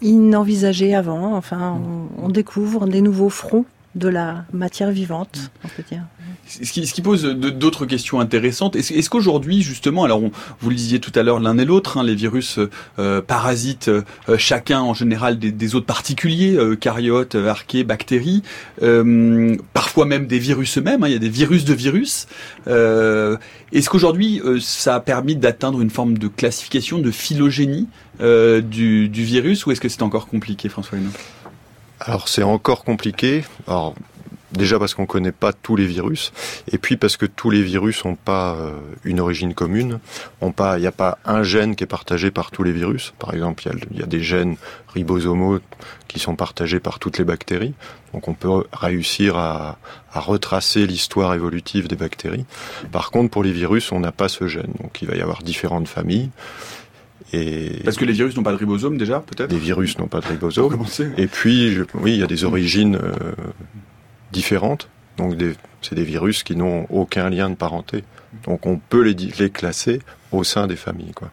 inenvisagées 0.00 0.94
avant. 0.94 1.36
Enfin, 1.36 1.80
on 2.18 2.28
découvre 2.28 2.86
des 2.86 3.02
nouveaux 3.02 3.28
fronts 3.28 3.66
de 3.94 4.08
la 4.08 4.44
matière 4.52 4.90
vivante, 4.90 5.50
on 5.64 5.68
peut 5.68 5.84
dire. 5.88 6.02
Ce 6.46 6.72
qui, 6.72 7.00
pose 7.00 7.24
d'autres 7.24 7.86
questions 7.86 8.20
intéressantes. 8.20 8.76
Est-ce 8.76 9.08
qu'aujourd'hui, 9.08 9.62
justement, 9.62 10.04
alors 10.04 10.20
vous 10.60 10.70
le 10.70 10.76
disiez 10.76 11.00
tout 11.00 11.12
à 11.14 11.22
l'heure 11.22 11.40
l'un 11.40 11.56
et 11.56 11.64
l'autre, 11.64 11.96
hein, 11.96 12.04
les 12.04 12.14
virus 12.14 12.58
euh, 12.98 13.22
parasitent 13.22 13.88
euh, 13.88 14.02
chacun 14.36 14.80
en 14.80 14.94
général 14.94 15.38
des, 15.38 15.74
autres 15.74 15.86
particuliers, 15.86 16.54
euh, 16.56 16.76
caryotes, 16.76 17.34
archées, 17.34 17.84
bactéries, 17.84 18.42
euh, 18.82 19.56
parfois 19.72 20.04
même 20.04 20.26
des 20.26 20.38
virus 20.38 20.76
eux-mêmes. 20.78 21.02
Hein, 21.02 21.08
il 21.08 21.12
y 21.12 21.16
a 21.16 21.20
des 21.20 21.28
virus 21.28 21.64
de 21.64 21.74
virus. 21.74 22.26
Est-ce 22.66 23.90
qu'aujourd'hui, 23.90 24.40
ça 24.60 24.96
a 24.96 25.00
permis 25.00 25.36
d'atteindre 25.36 25.80
une 25.80 25.90
forme 25.90 26.18
de 26.18 26.28
classification, 26.28 26.98
de 26.98 27.10
phylogénie 27.10 27.88
du, 28.20 29.08
virus, 29.10 29.66
ou 29.66 29.72
est-ce 29.72 29.80
que 29.80 29.88
c'est 29.88 30.02
encore 30.02 30.26
compliqué, 30.26 30.68
François 30.68 30.98
Hénaud 30.98 31.10
alors 32.00 32.28
c'est 32.28 32.42
encore 32.42 32.84
compliqué. 32.84 33.44
Alors 33.66 33.94
déjà 34.54 34.78
parce 34.78 34.94
qu'on 34.94 35.06
connaît 35.06 35.32
pas 35.32 35.52
tous 35.52 35.76
les 35.76 35.86
virus, 35.86 36.32
et 36.70 36.78
puis 36.78 36.96
parce 36.96 37.16
que 37.16 37.26
tous 37.26 37.50
les 37.50 37.62
virus 37.62 38.04
n'ont 38.04 38.14
pas 38.14 38.54
euh, 38.54 38.72
une 39.04 39.20
origine 39.20 39.54
commune. 39.54 39.98
il 40.40 40.80
n'y 40.80 40.86
a 40.86 40.92
pas 40.92 41.18
un 41.24 41.42
gène 41.42 41.76
qui 41.76 41.84
est 41.84 41.88
partagé 41.88 42.30
par 42.30 42.50
tous 42.50 42.62
les 42.62 42.72
virus. 42.72 43.12
Par 43.18 43.34
exemple, 43.34 43.64
il 43.90 43.98
y, 43.98 44.02
a, 44.02 44.06
des 44.06 44.22
gènes 44.22 44.56
ribosomaux 44.94 45.58
qui 46.08 46.18
sont 46.18 46.36
partagés 46.36 46.80
par 46.80 46.98
toutes 46.98 47.18
les 47.18 47.24
bactéries. 47.24 47.74
Donc 48.12 48.28
on 48.28 48.34
peut 48.34 48.64
réussir 48.72 49.36
à 49.36 49.76
retracer 50.14 50.86
l'histoire 50.86 51.34
évolutive 51.34 51.88
des 51.88 51.96
bactéries. 51.96 52.46
Par 52.92 53.10
contre, 53.10 53.30
pour 53.30 53.42
les 53.42 53.52
virus, 53.52 53.90
on 53.90 53.98
n'a 53.98 54.12
pas 54.12 54.28
ce 54.28 54.46
gène. 54.46 54.72
Donc 54.80 55.02
il 55.02 55.08
va 55.08 55.16
y 55.16 55.20
avoir 55.20 55.42
différentes 55.42 55.88
familles. 55.88 56.30
Parce 57.84 57.96
que 57.96 58.04
les 58.04 58.12
virus 58.12 58.36
n'ont 58.36 58.42
pas 58.42 58.52
de 58.52 58.56
ribosome 58.56 58.96
déjà, 58.96 59.20
peut-être 59.20 59.50
Les 59.50 59.58
virus 59.58 59.98
n'ont 59.98 60.06
pas 60.06 60.20
de 60.20 60.26
ribosome. 60.26 60.84
Et 61.16 61.26
puis, 61.26 61.78
oui, 61.94 62.14
il 62.14 62.20
y 62.20 62.22
a 62.22 62.26
des 62.26 62.44
origines 62.44 62.96
euh, 62.96 63.32
différentes. 64.32 64.88
Donc, 65.16 65.36
c'est 65.80 65.94
des 65.94 66.04
virus 66.04 66.42
qui 66.42 66.56
n'ont 66.56 66.86
aucun 66.90 67.30
lien 67.30 67.50
de 67.50 67.54
parenté. 67.54 68.04
Donc, 68.44 68.66
on 68.66 68.78
peut 68.78 69.02
les, 69.02 69.14
les 69.38 69.50
classer 69.50 70.00
au 70.32 70.44
sein 70.44 70.66
des 70.66 70.76
familles, 70.76 71.12
quoi. 71.14 71.30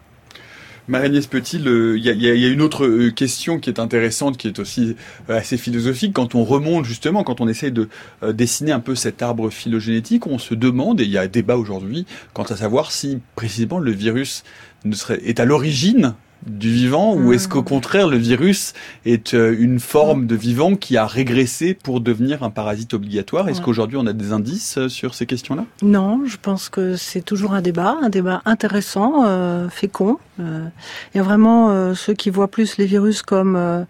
Marie-Agnès 0.88 1.28
Petit, 1.28 1.58
il 1.58 2.04
y, 2.04 2.10
a, 2.10 2.48
une 2.48 2.62
autre 2.62 2.86
euh, 2.86 3.12
question 3.12 3.60
qui 3.60 3.70
est 3.70 3.80
intéressante, 3.80 4.36
qui 4.36 4.48
est 4.48 4.60
aussi 4.60 4.96
euh, 5.30 5.38
assez 5.38 5.56
philosophique. 5.56 6.12
Quand 6.12 6.36
on 6.36 6.44
remonte 6.44 6.86
justement, 6.86 7.24
quand 7.24 7.40
on 7.40 7.48
essaie 7.48 7.72
de 7.72 7.88
dessiner 8.34 8.72
un 8.72 8.80
peu 8.80 8.96
cet 8.96 9.22
arbre 9.22 9.50
phylogénétique, 9.52 10.28
on 10.28 10.40
se 10.40 10.54
demande, 10.54 11.00
et 11.00 11.06
il 11.06 11.12
y 11.12 11.18
a 11.18 11.22
un 11.22 11.28
débat 11.28 11.56
aujourd'hui, 11.56 12.06
quant 12.34 12.44
à 12.44 12.58
savoir 12.58 12.92
si 12.92 13.20
précisément 13.36 13.80
le 13.80 13.92
virus 13.92 14.44
ne 14.86 14.96
serait, 14.96 15.22
est 15.24 15.40
à 15.40 15.46
l'origine 15.46 16.16
du 16.46 16.72
vivant 16.72 17.16
ou 17.16 17.34
est-ce 17.34 17.48
qu'au 17.48 17.64
contraire 17.64 18.08
le 18.08 18.18
virus 18.18 18.74
est 19.06 19.34
euh, 19.34 19.56
une 19.58 19.80
forme 19.80 20.26
de 20.26 20.36
vivant 20.36 20.76
qui 20.76 20.98
a 20.98 21.06
régressé 21.06 21.74
pour 21.74 22.02
devenir 22.02 22.44
un 22.44 22.50
parasite 22.50 22.94
obligatoire? 22.94 23.48
Est-ce 23.50 23.62
qu'aujourd'hui 23.62 23.98
on 23.98 24.08
a 24.08 24.14
des 24.14 24.32
indices 24.32 24.78
euh, 24.78 24.90
sur 24.90 25.14
ces 25.14 25.26
questions-là? 25.26 25.66
Non, 25.84 26.24
je 26.26 26.38
pense 26.42 26.70
que 26.70 26.96
c'est 26.96 27.22
toujours 27.22 27.54
un 27.54 27.62
débat, 27.62 27.98
un 28.02 28.10
débat 28.10 28.42
intéressant, 28.46 29.24
euh, 29.26 29.70
fécond. 29.70 30.18
Il 30.40 30.72
y 31.14 31.20
a 31.20 31.24
vraiment 31.24 31.94
ceux 31.94 32.14
qui 32.14 32.32
voient 32.32 32.48
plus 32.48 32.78
les 32.78 32.88
virus 32.88 33.22
comme 33.22 33.86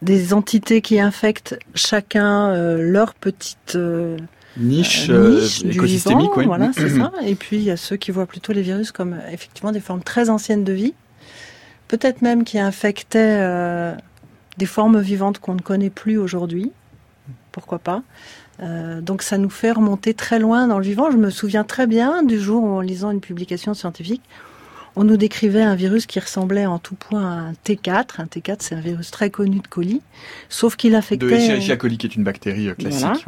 des 0.00 0.32
entités 0.32 0.80
qui 0.80 1.00
infectent 1.00 1.58
chacun 1.74 2.54
leur 2.76 3.14
petite 3.14 3.76
niche, 4.56 5.08
écosystémique, 5.64 6.30
voilà, 6.36 6.70
c'est 6.74 6.90
ça. 6.90 7.12
Et 7.24 7.34
puis 7.34 7.56
il 7.56 7.62
y 7.64 7.70
a 7.70 7.76
ceux 7.76 7.96
qui 7.96 8.10
voient 8.10 8.26
plutôt 8.26 8.52
les 8.52 8.62
virus 8.62 8.92
comme 8.92 9.16
effectivement 9.32 9.72
des 9.72 9.80
formes 9.80 10.02
très 10.02 10.30
anciennes 10.30 10.64
de 10.64 10.72
vie 10.72 10.94
peut-être 11.92 12.22
même 12.22 12.44
qui 12.44 12.58
infectait 12.58 13.36
euh, 13.40 13.94
des 14.56 14.64
formes 14.64 14.98
vivantes 14.98 15.38
qu'on 15.40 15.52
ne 15.52 15.60
connaît 15.60 15.90
plus 15.90 16.16
aujourd'hui. 16.16 16.72
Pourquoi 17.52 17.78
pas 17.78 18.02
euh, 18.60 19.00
donc 19.00 19.22
ça 19.22 19.38
nous 19.38 19.50
fait 19.50 19.72
remonter 19.72 20.14
très 20.14 20.38
loin 20.38 20.68
dans 20.68 20.78
le 20.78 20.84
vivant. 20.84 21.10
Je 21.10 21.16
me 21.16 21.30
souviens 21.30 21.64
très 21.64 21.86
bien 21.86 22.22
du 22.22 22.38
jour 22.38 22.62
où, 22.62 22.68
en 22.68 22.80
lisant 22.80 23.10
une 23.10 23.20
publication 23.20 23.74
scientifique, 23.74 24.22
on 24.96 25.04
nous 25.04 25.16
décrivait 25.16 25.62
un 25.62 25.74
virus 25.74 26.06
qui 26.06 26.20
ressemblait 26.20 26.66
en 26.66 26.78
tout 26.78 26.94
point 26.94 27.22
à 27.22 27.40
un 27.40 27.52
T4. 27.52 28.20
Un 28.20 28.26
T4, 28.26 28.56
c'est 28.60 28.74
un 28.74 28.80
virus 28.80 29.10
très 29.10 29.30
connu 29.30 29.60
de 29.60 29.66
colis, 29.66 30.02
sauf 30.48 30.76
qu'il 30.76 30.94
infectait... 30.94 31.26
De 31.26 31.32
Escherichia 31.32 31.76
coli, 31.76 31.98
qui 31.98 32.06
est 32.06 32.14
une 32.14 32.24
bactérie 32.24 32.68
euh, 32.68 32.74
classique. 32.74 33.26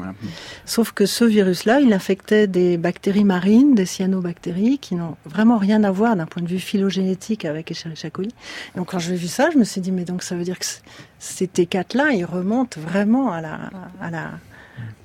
Sauf 0.67 0.93
que 0.93 1.07
ce 1.07 1.25
virus-là, 1.25 1.81
il 1.81 1.93
infectait 1.93 2.47
des 2.47 2.77
bactéries 2.77 3.25
marines, 3.25 3.75
des 3.75 3.87
cyanobactéries, 3.87 4.79
qui 4.79 4.95
n'ont 4.95 5.17
vraiment 5.25 5.59
rien 5.59 5.85
à 5.85 5.91
voir 5.91 6.17
d'un 6.17 6.27
point 6.27 6.43
de 6.43 6.49
vue 6.49 6.59
phylogénétique 6.59 7.45
avec 7.45 7.71
Escherichia 7.71 8.11
coli. 8.11 8.35
Donc 8.77 8.91
quand 8.91 8.99
j'ai 8.99 9.17
vu 9.17 9.29
ça, 9.29 9.51
je 9.51 9.59
me 9.59 9.65
suis 9.65 9.81
dit, 9.81 9.93
mais 9.93 10.05
donc 10.05 10.23
ça 10.23 10.35
veut 10.35 10.45
dire 10.45 10.59
que 10.59 10.67
ces 11.19 11.47
T4-là, 11.47 12.13
ils 12.13 12.25
remontent 12.25 12.81
vraiment 12.81 13.33
à 13.33 13.41
la... 13.41 13.71
À 14.01 14.11
la 14.11 14.31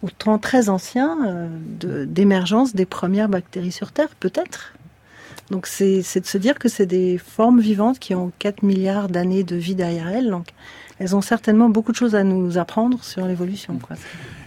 au 0.02 0.10
temps 0.10 0.40
très 0.40 0.70
ancien 0.70 1.18
euh, 1.28 2.06
d'émergence 2.06 2.74
des 2.74 2.86
premières 2.86 3.30
bactéries 3.30 3.72
sur 3.72 3.92
Terre, 3.92 4.10
peut-être. 4.20 4.74
Donc 5.52 5.66
c'est 5.66 6.20
de 6.20 6.26
se 6.26 6.38
dire 6.38 6.60
que 6.60 6.70
c'est 6.70 6.86
des 6.86 7.18
formes 7.18 7.60
vivantes 7.60 8.00
qui 8.00 8.14
ont 8.14 8.32
4 8.40 8.64
milliards 8.64 9.10
d'années 9.10 9.44
de 9.44 9.56
vie 9.56 9.76
derrière 9.76 10.08
elles. 10.10 10.30
Donc 10.30 10.48
elles 11.00 11.16
ont 11.16 11.22
certainement 11.22 11.70
beaucoup 11.70 11.92
de 11.92 11.98
choses 11.98 12.14
à 12.14 12.24
nous 12.24 12.58
apprendre 12.58 13.04
sur 13.04 13.26
l'évolution. 13.26 13.80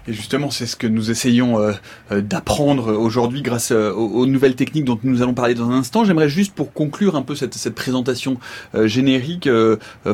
Et 0.07 0.13
justement, 0.13 0.51
c'est 0.51 0.67
ce 0.67 0.77
que 0.77 0.87
nous 0.87 1.11
essayons 1.11 1.59
euh, 1.59 1.73
euh, 2.11 2.21
d'apprendre 2.21 2.93
aujourd'hui 2.93 3.41
grâce 3.41 3.71
euh, 3.71 3.93
aux, 3.93 4.27
nouvelles 4.27 4.57
techniques 4.57 4.85
dont 4.85 4.99
nous 5.05 5.23
allons 5.23 5.33
parler 5.33 5.55
dans 5.55 5.71
un 5.71 5.79
instant. 5.79 6.05
J'aimerais 6.05 6.29
juste 6.29 6.55
pour 6.55 6.73
conclure 6.73 7.17
un 7.17 7.23
peu 7.23 7.35
cette, 7.35 7.71
présentation 7.71 8.39
générique, 8.75 9.49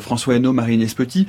François 0.00 0.36
Hainaut, 0.36 0.52
Marine 0.52 0.82
Espetit, 0.82 1.26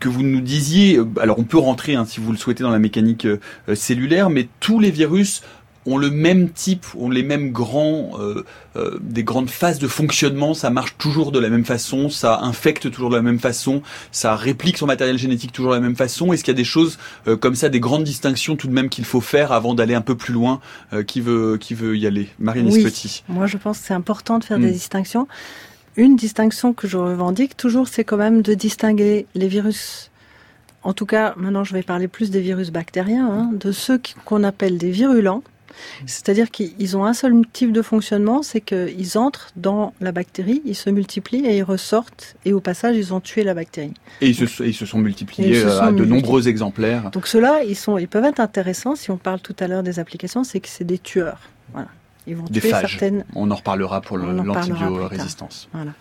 que 0.00 0.08
vous 0.08 0.22
nous 0.22 0.40
disiez, 0.40 1.00
alors 1.20 1.38
on 1.38 1.44
peut 1.44 1.58
rentrer 1.58 1.94
hein, 1.94 2.04
si 2.04 2.20
vous 2.20 2.30
le 2.30 2.38
souhaitez 2.38 2.62
dans 2.62 2.70
la 2.70 2.78
mécanique 2.78 3.26
cellulaire, 3.74 4.30
mais 4.30 4.48
tous 4.60 4.78
les 4.78 4.90
virus 4.90 5.42
ont 5.86 5.96
le 5.96 6.10
même 6.10 6.50
type, 6.50 6.84
ont 6.98 7.08
les 7.08 7.22
mêmes 7.22 7.52
grands, 7.52 8.12
euh, 8.18 8.44
euh, 8.76 8.98
des 9.00 9.24
grandes 9.24 9.50
phases 9.50 9.78
de 9.78 9.88
fonctionnement. 9.88 10.54
Ça 10.54 10.70
marche 10.70 10.96
toujours 10.98 11.32
de 11.32 11.38
la 11.38 11.48
même 11.48 11.64
façon, 11.64 12.10
ça 12.10 12.40
infecte 12.42 12.90
toujours 12.90 13.10
de 13.10 13.16
la 13.16 13.22
même 13.22 13.38
façon, 13.38 13.82
ça 14.10 14.36
réplique 14.36 14.78
son 14.78 14.86
matériel 14.86 15.18
génétique 15.18 15.52
toujours 15.52 15.70
de 15.72 15.76
la 15.76 15.82
même 15.82 15.96
façon. 15.96 16.32
Est-ce 16.32 16.44
qu'il 16.44 16.52
y 16.52 16.56
a 16.56 16.58
des 16.58 16.64
choses 16.64 16.98
euh, 17.28 17.36
comme 17.36 17.54
ça, 17.54 17.68
des 17.68 17.80
grandes 17.80 18.04
distinctions 18.04 18.56
tout 18.56 18.66
de 18.66 18.72
même 18.72 18.88
qu'il 18.88 19.04
faut 19.04 19.20
faire 19.20 19.52
avant 19.52 19.74
d'aller 19.74 19.94
un 19.94 20.00
peu 20.00 20.16
plus 20.16 20.34
loin 20.34 20.60
Qui 21.06 21.20
veut, 21.20 21.56
qui 21.58 21.74
veut 21.74 21.96
y 21.96 22.06
aller? 22.06 22.28
Marine 22.38 22.68
oui. 22.70 22.82
Petit. 22.82 23.24
Moi, 23.28 23.46
je 23.46 23.56
pense 23.56 23.78
que 23.78 23.86
c'est 23.86 23.94
important 23.94 24.38
de 24.38 24.44
faire 24.44 24.58
des 24.58 24.68
hmm. 24.68 24.72
distinctions. 24.72 25.28
Une 25.96 26.16
distinction 26.16 26.72
que 26.72 26.86
je 26.86 26.96
revendique 26.96 27.56
toujours, 27.56 27.88
c'est 27.88 28.04
quand 28.04 28.16
même 28.16 28.42
de 28.42 28.54
distinguer 28.54 29.26
les 29.34 29.48
virus 29.48 30.10
en 30.86 30.92
tout 30.92 31.04
cas, 31.04 31.34
maintenant 31.36 31.64
je 31.64 31.72
vais 31.72 31.82
parler 31.82 32.06
plus 32.06 32.30
des 32.30 32.40
virus 32.40 32.70
bactériens, 32.70 33.28
hein, 33.28 33.50
de 33.52 33.72
ceux 33.72 34.00
qu'on 34.24 34.44
appelle 34.44 34.78
des 34.78 34.92
virulents, 34.92 35.42
c'est-à-dire 36.06 36.50
qu'ils 36.50 36.96
ont 36.96 37.04
un 37.04 37.14
seul 37.14 37.34
type 37.52 37.72
de 37.72 37.82
fonctionnement, 37.82 38.42
c'est 38.42 38.60
qu'ils 38.60 39.18
entrent 39.18 39.50
dans 39.56 39.92
la 40.00 40.12
bactérie, 40.12 40.62
ils 40.64 40.74
se 40.74 40.90
multiplient 40.90 41.46
et 41.46 41.58
ils 41.58 41.62
ressortent, 41.62 42.36
et 42.44 42.52
au 42.52 42.60
passage, 42.60 42.96
ils 42.96 43.12
ont 43.14 43.20
tué 43.20 43.44
la 43.44 43.54
bactérie. 43.54 43.94
Et 44.20 44.28
ils 44.28 44.34
se, 44.34 44.62
ils 44.62 44.74
se 44.74 44.86
sont 44.86 44.98
multipliés 44.98 45.64
euh, 45.64 45.80
à 45.80 45.92
de 45.92 46.04
nombreux 46.04 46.48
exemplaires. 46.48 47.10
Donc 47.10 47.26
ceux-là, 47.26 47.62
ils, 47.64 47.76
sont, 47.76 47.98
ils 47.98 48.08
peuvent 48.08 48.24
être 48.24 48.40
intéressants, 48.40 48.96
si 48.96 49.10
on 49.10 49.16
parle 49.16 49.40
tout 49.40 49.56
à 49.60 49.68
l'heure 49.68 49.82
des 49.82 49.98
applications, 49.98 50.44
c'est 50.44 50.60
que 50.60 50.68
c'est 50.68 50.84
des 50.84 50.98
tueurs. 50.98 51.40
Voilà. 51.72 51.88
Ils 52.28 52.34
vont 52.34 52.44
des 52.44 52.60
tuer 52.60 52.70
certaines... 52.70 53.24
On 53.36 53.50
en 53.52 53.54
reparlera 53.54 54.00
pour 54.00 54.18
l'antibiorésistance. 54.18 55.68
Voilà. 55.72 55.92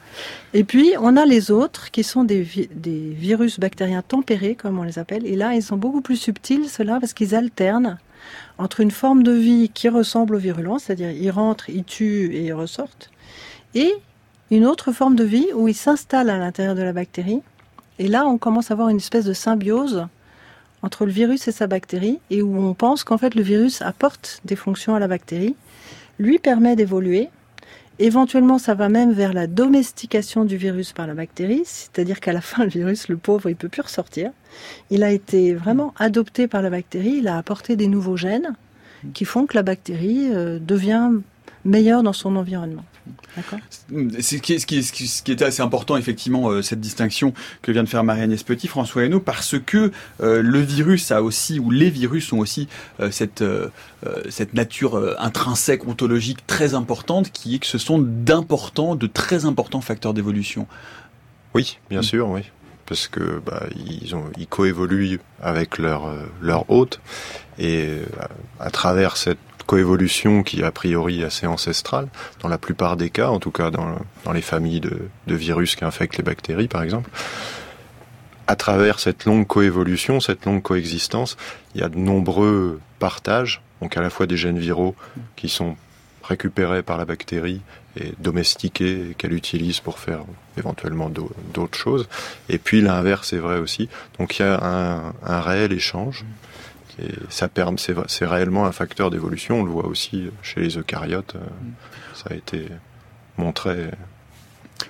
Et 0.55 0.63
puis, 0.63 0.93
on 0.99 1.17
a 1.17 1.25
les 1.25 1.51
autres 1.51 1.91
qui 1.91 2.03
sont 2.03 2.23
des, 2.23 2.47
des 2.73 3.09
virus 3.11 3.59
bactériens 3.59 4.01
tempérés, 4.01 4.55
comme 4.55 4.79
on 4.79 4.83
les 4.83 4.97
appelle. 4.97 5.27
Et 5.27 5.35
là, 5.35 5.53
ils 5.53 5.61
sont 5.61 5.77
beaucoup 5.77 6.01
plus 6.01 6.15
subtils, 6.15 6.67
ceux-là, 6.67 6.97
parce 6.99 7.13
qu'ils 7.13 7.35
alternent 7.35 7.99
entre 8.57 8.79
une 8.79 8.91
forme 8.91 9.23
de 9.23 9.31
vie 9.31 9.69
qui 9.73 9.89
ressemble 9.89 10.35
au 10.35 10.37
virulent, 10.37 10.79
c'est-à-dire 10.79 11.11
ils 11.11 11.31
rentrent, 11.31 11.69
ils 11.69 11.83
tuent 11.83 12.33
et 12.33 12.45
ils 12.45 12.53
ressortent, 12.53 13.11
et 13.73 13.93
une 14.51 14.65
autre 14.65 14.91
forme 14.91 15.15
de 15.15 15.23
vie 15.23 15.47
où 15.53 15.67
ils 15.67 15.75
s'installent 15.75 16.29
à 16.29 16.37
l'intérieur 16.37 16.75
de 16.75 16.81
la 16.81 16.93
bactérie. 16.93 17.41
Et 17.97 18.07
là, 18.07 18.25
on 18.25 18.37
commence 18.37 18.69
à 18.71 18.73
avoir 18.73 18.89
une 18.89 18.97
espèce 18.97 19.25
de 19.25 19.33
symbiose 19.33 20.07
entre 20.81 21.05
le 21.05 21.11
virus 21.11 21.47
et 21.47 21.51
sa 21.51 21.67
bactérie, 21.67 22.19
et 22.29 22.41
où 22.41 22.57
on 22.61 22.73
pense 22.73 23.03
qu'en 23.03 23.17
fait 23.17 23.33
le 23.33 23.41
virus 23.41 23.81
apporte 23.81 24.41
des 24.45 24.55
fonctions 24.55 24.93
à 24.93 24.99
la 24.99 25.07
bactérie, 25.07 25.55
lui 26.19 26.37
permet 26.37 26.75
d'évoluer, 26.75 27.29
Éventuellement, 27.97 28.57
ça 28.57 28.73
va 28.73 28.89
même 28.89 29.13
vers 29.13 29.31
la 29.31 29.47
domestication 29.47 30.43
du 30.43 30.57
virus 30.57 30.91
par 30.91 31.07
la 31.07 31.13
bactérie, 31.13 31.61
c'est-à-dire 31.63 32.19
qu'à 32.19 32.33
la 32.33 32.41
fin, 32.41 32.63
le 32.63 32.69
virus, 32.69 33.07
le 33.07 33.15
pauvre, 33.15 33.49
il 33.49 33.55
peut 33.55 33.69
plus 33.69 33.83
ressortir. 33.83 34.31
Il 34.89 35.03
a 35.03 35.11
été 35.11 35.53
vraiment 35.53 35.93
adopté 35.97 36.47
par 36.47 36.61
la 36.61 36.69
bactérie, 36.69 37.17
il 37.19 37.27
a 37.29 37.37
apporté 37.37 37.77
des 37.77 37.87
nouveaux 37.87 38.17
gènes 38.17 38.55
qui 39.13 39.23
font 39.23 39.45
que 39.45 39.55
la 39.55 39.63
bactérie 39.63 40.29
euh, 40.33 40.59
devient 40.59 41.11
meilleure 41.65 42.03
dans 42.03 42.13
son 42.13 42.35
environnement. 42.35 42.85
Ce 44.19 44.35
qui, 44.37 44.59
ce, 44.59 44.65
qui, 44.65 44.83
ce 44.83 45.23
qui 45.23 45.31
était 45.31 45.45
assez 45.45 45.61
important, 45.61 45.97
effectivement, 45.97 46.49
euh, 46.49 46.61
cette 46.61 46.79
distinction 46.79 47.33
que 47.61 47.71
vient 47.71 47.83
de 47.83 47.89
faire 47.89 48.03
Marie-Agnès 48.03 48.41
Petit, 48.43 48.67
François 48.67 49.03
Hainaut, 49.03 49.19
parce 49.19 49.55
que 49.59 49.91
euh, 50.21 50.41
le 50.41 50.59
virus 50.59 51.11
a 51.11 51.21
aussi, 51.21 51.59
ou 51.59 51.69
les 51.69 51.89
virus 51.89 52.31
ont 52.33 52.39
aussi 52.39 52.67
euh, 52.99 53.11
cette, 53.11 53.43
cette 54.29 54.53
nature 54.53 55.15
intrinsèque, 55.19 55.87
ontologique 55.87 56.45
très 56.47 56.73
importante, 56.73 57.31
qui 57.31 57.55
est 57.55 57.59
que 57.59 57.67
ce 57.67 57.77
sont 57.77 57.99
d'importants, 57.99 58.95
de 58.95 59.07
très 59.07 59.45
importants 59.45 59.81
facteurs 59.81 60.13
d'évolution. 60.13 60.67
Oui, 61.53 61.77
bien 61.89 61.99
mm. 61.99 62.03
sûr, 62.03 62.29
oui 62.29 62.41
parce 62.87 63.07
que 63.07 63.41
bah, 63.43 63.63
ils, 63.75 64.15
ont, 64.15 64.25
ils 64.37 64.45
coévoluent 64.45 65.19
avec 65.41 65.79
leur, 65.79 66.13
leur 66.39 66.69
hôte 66.69 66.99
et 67.57 67.97
à 68.59 68.69
travers 68.69 69.17
cette 69.17 69.39
coévolution 69.65 70.43
qui 70.43 70.61
est 70.61 70.63
a 70.63 70.71
priori 70.71 71.23
assez 71.23 71.47
ancestrale, 71.47 72.07
dans 72.41 72.49
la 72.49 72.57
plupart 72.57 72.97
des 72.97 73.09
cas, 73.09 73.29
en 73.29 73.39
tout 73.39 73.51
cas 73.51 73.71
dans, 73.71 73.95
dans 74.23 74.31
les 74.31 74.41
familles 74.41 74.79
de, 74.79 75.09
de, 75.27 75.35
virus 75.35 75.75
qui 75.75 75.85
infectent 75.85 76.17
les 76.17 76.23
bactéries 76.23 76.67
par 76.67 76.83
exemple. 76.83 77.09
À 78.47 78.55
travers 78.55 78.99
cette 78.99 79.25
longue 79.25 79.47
coévolution, 79.47 80.19
cette 80.19 80.45
longue 80.45 80.61
coexistence, 80.61 81.35
il 81.73 81.81
y 81.81 81.83
a 81.83 81.89
de 81.89 81.97
nombreux 81.97 82.79
partages, 82.99 83.61
donc 83.81 83.97
à 83.97 84.01
la 84.01 84.09
fois 84.09 84.27
des 84.27 84.37
gènes 84.37 84.59
viraux 84.59 84.95
qui 85.35 85.49
sont 85.49 85.75
récupérés 86.23 86.83
par 86.83 86.97
la 86.97 87.05
bactérie 87.05 87.61
et 87.99 88.13
domestiqués 88.19 89.11
et 89.11 89.13
qu'elle 89.13 89.33
utilise 89.33 89.79
pour 89.79 89.99
faire 89.99 90.19
éventuellement 90.57 91.09
d'autres 91.53 91.77
choses. 91.77 92.07
Et 92.49 92.57
puis 92.57 92.81
l'inverse 92.81 93.33
est 93.33 93.37
vrai 93.37 93.57
aussi. 93.57 93.89
Donc 94.19 94.37
il 94.37 94.41
y 94.41 94.45
a 94.45 94.59
un, 94.63 95.13
un 95.23 95.41
réel 95.41 95.71
échange 95.71 96.25
et 96.99 97.11
ça 97.29 97.47
permet, 97.47 97.77
c'est 97.77 98.25
réellement 98.25 98.65
un 98.65 98.71
facteur 98.71 99.09
d'évolution. 99.09 99.61
On 99.61 99.63
le 99.63 99.71
voit 99.71 99.87
aussi 99.87 100.29
chez 100.41 100.61
les 100.61 100.77
eucaryotes. 100.77 101.35
Euh, 101.35 101.39
ça 102.13 102.29
a 102.31 102.35
été 102.35 102.67
montré. 103.37 103.89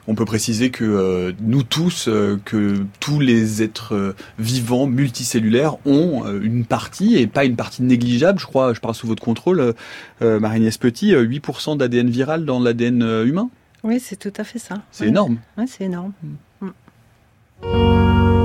On 0.07 0.15
peut 0.15 0.25
préciser 0.25 0.71
que 0.71 0.83
euh, 0.83 1.31
nous 1.39 1.63
tous, 1.63 2.07
euh, 2.07 2.39
que 2.43 2.85
tous 2.99 3.19
les 3.19 3.63
êtres 3.63 4.15
vivants 4.37 4.87
multicellulaires 4.87 5.77
ont 5.87 6.25
une 6.41 6.65
partie, 6.65 7.17
et 7.17 7.27
pas 7.27 7.45
une 7.45 7.55
partie 7.55 7.81
négligeable, 7.81 8.39
je 8.39 8.45
crois, 8.45 8.73
je 8.73 8.79
parle 8.79 8.95
sous 8.95 9.07
votre 9.07 9.23
contrôle, 9.23 9.73
Marine 10.21 10.69
Petit, 10.79 11.13
8% 11.13 11.77
d'ADN 11.77 12.09
viral 12.09 12.45
dans 12.45 12.59
l'ADN 12.59 13.23
humain 13.25 13.49
Oui, 13.83 13.99
c'est 13.99 14.17
tout 14.17 14.33
à 14.37 14.43
fait 14.43 14.59
ça. 14.59 14.75
C'est 14.91 15.07
énorme. 15.07 15.37
Oui, 15.57 15.65
c'est 15.67 15.85
énorme. 15.85 16.11
Mm. 16.61 18.44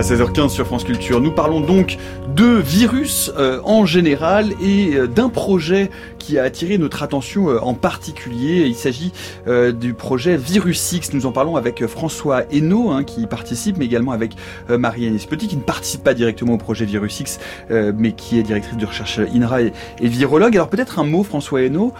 À 0.00 0.02
16h15 0.02 0.48
sur 0.48 0.66
France 0.66 0.84
Culture. 0.84 1.20
Nous 1.20 1.30
parlons 1.30 1.60
donc 1.60 1.98
de 2.34 2.46
virus 2.46 3.30
euh, 3.36 3.60
en 3.64 3.84
général 3.84 4.52
et 4.62 4.94
euh, 4.94 5.06
d'un 5.06 5.28
projet 5.28 5.90
qui 6.18 6.38
a 6.38 6.44
attiré 6.44 6.78
notre 6.78 7.02
attention 7.02 7.50
euh, 7.50 7.58
en 7.60 7.74
particulier. 7.74 8.64
Il 8.66 8.74
s'agit 8.74 9.12
du 9.46 9.92
projet 9.92 10.38
Virus 10.38 10.92
X. 10.92 11.12
Nous 11.12 11.26
en 11.26 11.32
parlons 11.32 11.56
avec 11.56 11.86
François 11.86 12.44
Hainaut 12.50 12.90
hein, 12.90 13.04
qui 13.04 13.26
participe, 13.26 13.76
mais 13.76 13.84
également 13.84 14.12
avec 14.12 14.32
Marie-Anne 14.68 15.18
Petit 15.28 15.48
qui 15.48 15.56
ne 15.56 15.62
participe 15.62 16.02
pas 16.02 16.14
directement 16.14 16.54
au 16.54 16.58
projet 16.58 16.84
Virus 16.86 17.20
X, 17.20 17.40
mais 17.70 18.12
qui 18.12 18.38
est 18.38 18.42
directrice 18.42 18.76
de 18.76 18.86
recherche 18.86 19.18
INRA 19.18 19.62
et, 19.62 19.72
virologue. 20.00 20.54
Alors 20.56 20.68
peut-être 20.68 20.98
un 20.98 21.04
mot, 21.04 21.24
François 21.24 21.62
Hainaut, 21.62 21.92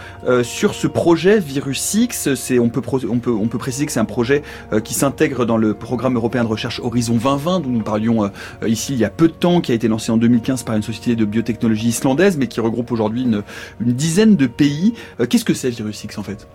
sur 0.43 0.73
ce 0.73 0.87
projet 0.87 1.39
Virus 1.39 1.93
X. 1.93 2.33
C'est, 2.35 2.57
on, 2.57 2.69
peut, 2.69 2.81
on, 3.09 3.19
peut, 3.19 3.31
on 3.31 3.47
peut 3.47 3.57
préciser 3.57 3.85
que 3.85 3.91
c'est 3.91 3.99
un 3.99 4.05
projet 4.05 4.43
qui 4.83 4.93
s'intègre 4.93 5.45
dans 5.45 5.57
le 5.57 5.73
programme 5.73 6.15
européen 6.15 6.43
de 6.43 6.49
recherche 6.49 6.79
Horizon 6.79 7.15
2020 7.15 7.59
dont 7.61 7.69
nous 7.69 7.83
parlions 7.91 8.23
euh, 8.23 8.69
ici 8.69 8.93
il 8.93 8.99
y 8.99 9.05
a 9.05 9.09
peu 9.09 9.27
de 9.27 9.33
temps, 9.33 9.59
qui 9.59 9.73
a 9.73 9.75
été 9.75 9.89
lancé 9.89 10.13
en 10.13 10.17
2015 10.17 10.63
par 10.63 10.75
une 10.77 10.81
société 10.81 11.17
de 11.17 11.25
biotechnologie 11.25 11.89
islandaise, 11.89 12.37
mais 12.37 12.47
qui 12.47 12.61
regroupe 12.61 12.89
aujourd'hui 12.91 13.23
une, 13.23 13.43
dizaine 13.81 14.37
de 14.37 14.47
pays. 14.47 14.93
Euh, 15.19 15.25
qu'est-ce 15.25 15.43
que 15.43 15.53
c'est 15.53 15.69
Virus 15.69 16.01
X 16.05 16.17
en 16.17 16.23
fait? 16.23 16.47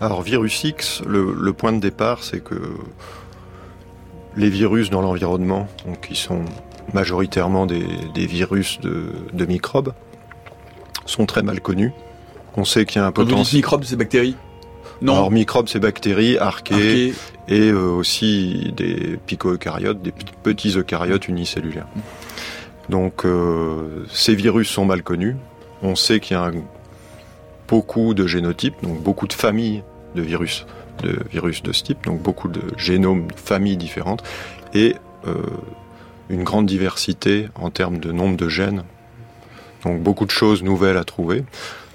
Alors 0.00 0.22
Virus 0.22 0.62
X, 0.62 1.02
le, 1.04 1.52
point 1.52 1.72
de 1.72 1.80
départ, 1.80 2.22
c'est 2.22 2.38
que 2.38 2.54
les 4.36 4.48
virus 4.48 4.90
dans 4.90 5.02
l'environnement, 5.02 5.66
qui 6.00 6.14
sont 6.14 6.44
majoritairement 6.94 7.66
des, 7.66 7.82
virus 8.26 8.78
de, 8.80 9.46
microbes, 9.46 9.92
sont 11.06 11.26
très 11.26 11.42
mal 11.42 11.60
connus. 11.60 11.90
On 12.56 12.64
sait 12.64 12.86
qu'il 12.86 13.00
y 13.00 13.04
a 13.04 13.06
un 13.06 13.12
potentiel. 13.12 13.58
microbes, 13.58 13.82
c'est 13.82 13.96
bactéries? 13.96 14.36
Non. 15.02 15.14
Alors 15.14 15.32
microbes, 15.32 15.68
c'est 15.68 15.80
bactéries, 15.80 16.38
archées, 16.38 17.14
et 17.48 17.70
euh, 17.70 17.88
aussi 17.90 18.72
des 18.76 19.18
pico-eucaryotes, 19.26 20.02
des 20.02 20.12
petits 20.42 20.76
eucaryotes 20.76 21.28
unicellulaires. 21.28 21.88
Donc 22.88 23.24
euh, 23.24 24.04
ces 24.10 24.34
virus 24.34 24.68
sont 24.68 24.84
mal 24.84 25.02
connus. 25.02 25.36
On 25.82 25.94
sait 25.94 26.20
qu'il 26.20 26.36
y 26.36 26.40
a 26.40 26.50
beaucoup 27.68 28.14
de 28.14 28.26
génotypes, 28.26 28.74
donc 28.82 29.02
beaucoup 29.02 29.26
de 29.26 29.32
familles 29.32 29.82
de 30.14 30.22
virus, 30.22 30.66
de 31.02 31.18
virus 31.30 31.62
de 31.62 31.72
ce 31.72 31.82
type, 31.82 32.04
donc 32.04 32.20
beaucoup 32.22 32.48
de 32.48 32.62
génomes, 32.76 33.28
familles 33.36 33.76
différentes, 33.76 34.22
et 34.74 34.96
euh, 35.26 35.34
une 36.30 36.44
grande 36.44 36.66
diversité 36.66 37.48
en 37.54 37.70
termes 37.70 37.98
de 37.98 38.12
nombre 38.12 38.36
de 38.36 38.48
gènes. 38.48 38.84
Donc 39.84 40.02
beaucoup 40.02 40.26
de 40.26 40.30
choses 40.30 40.62
nouvelles 40.62 40.96
à 40.96 41.04
trouver. 41.04 41.44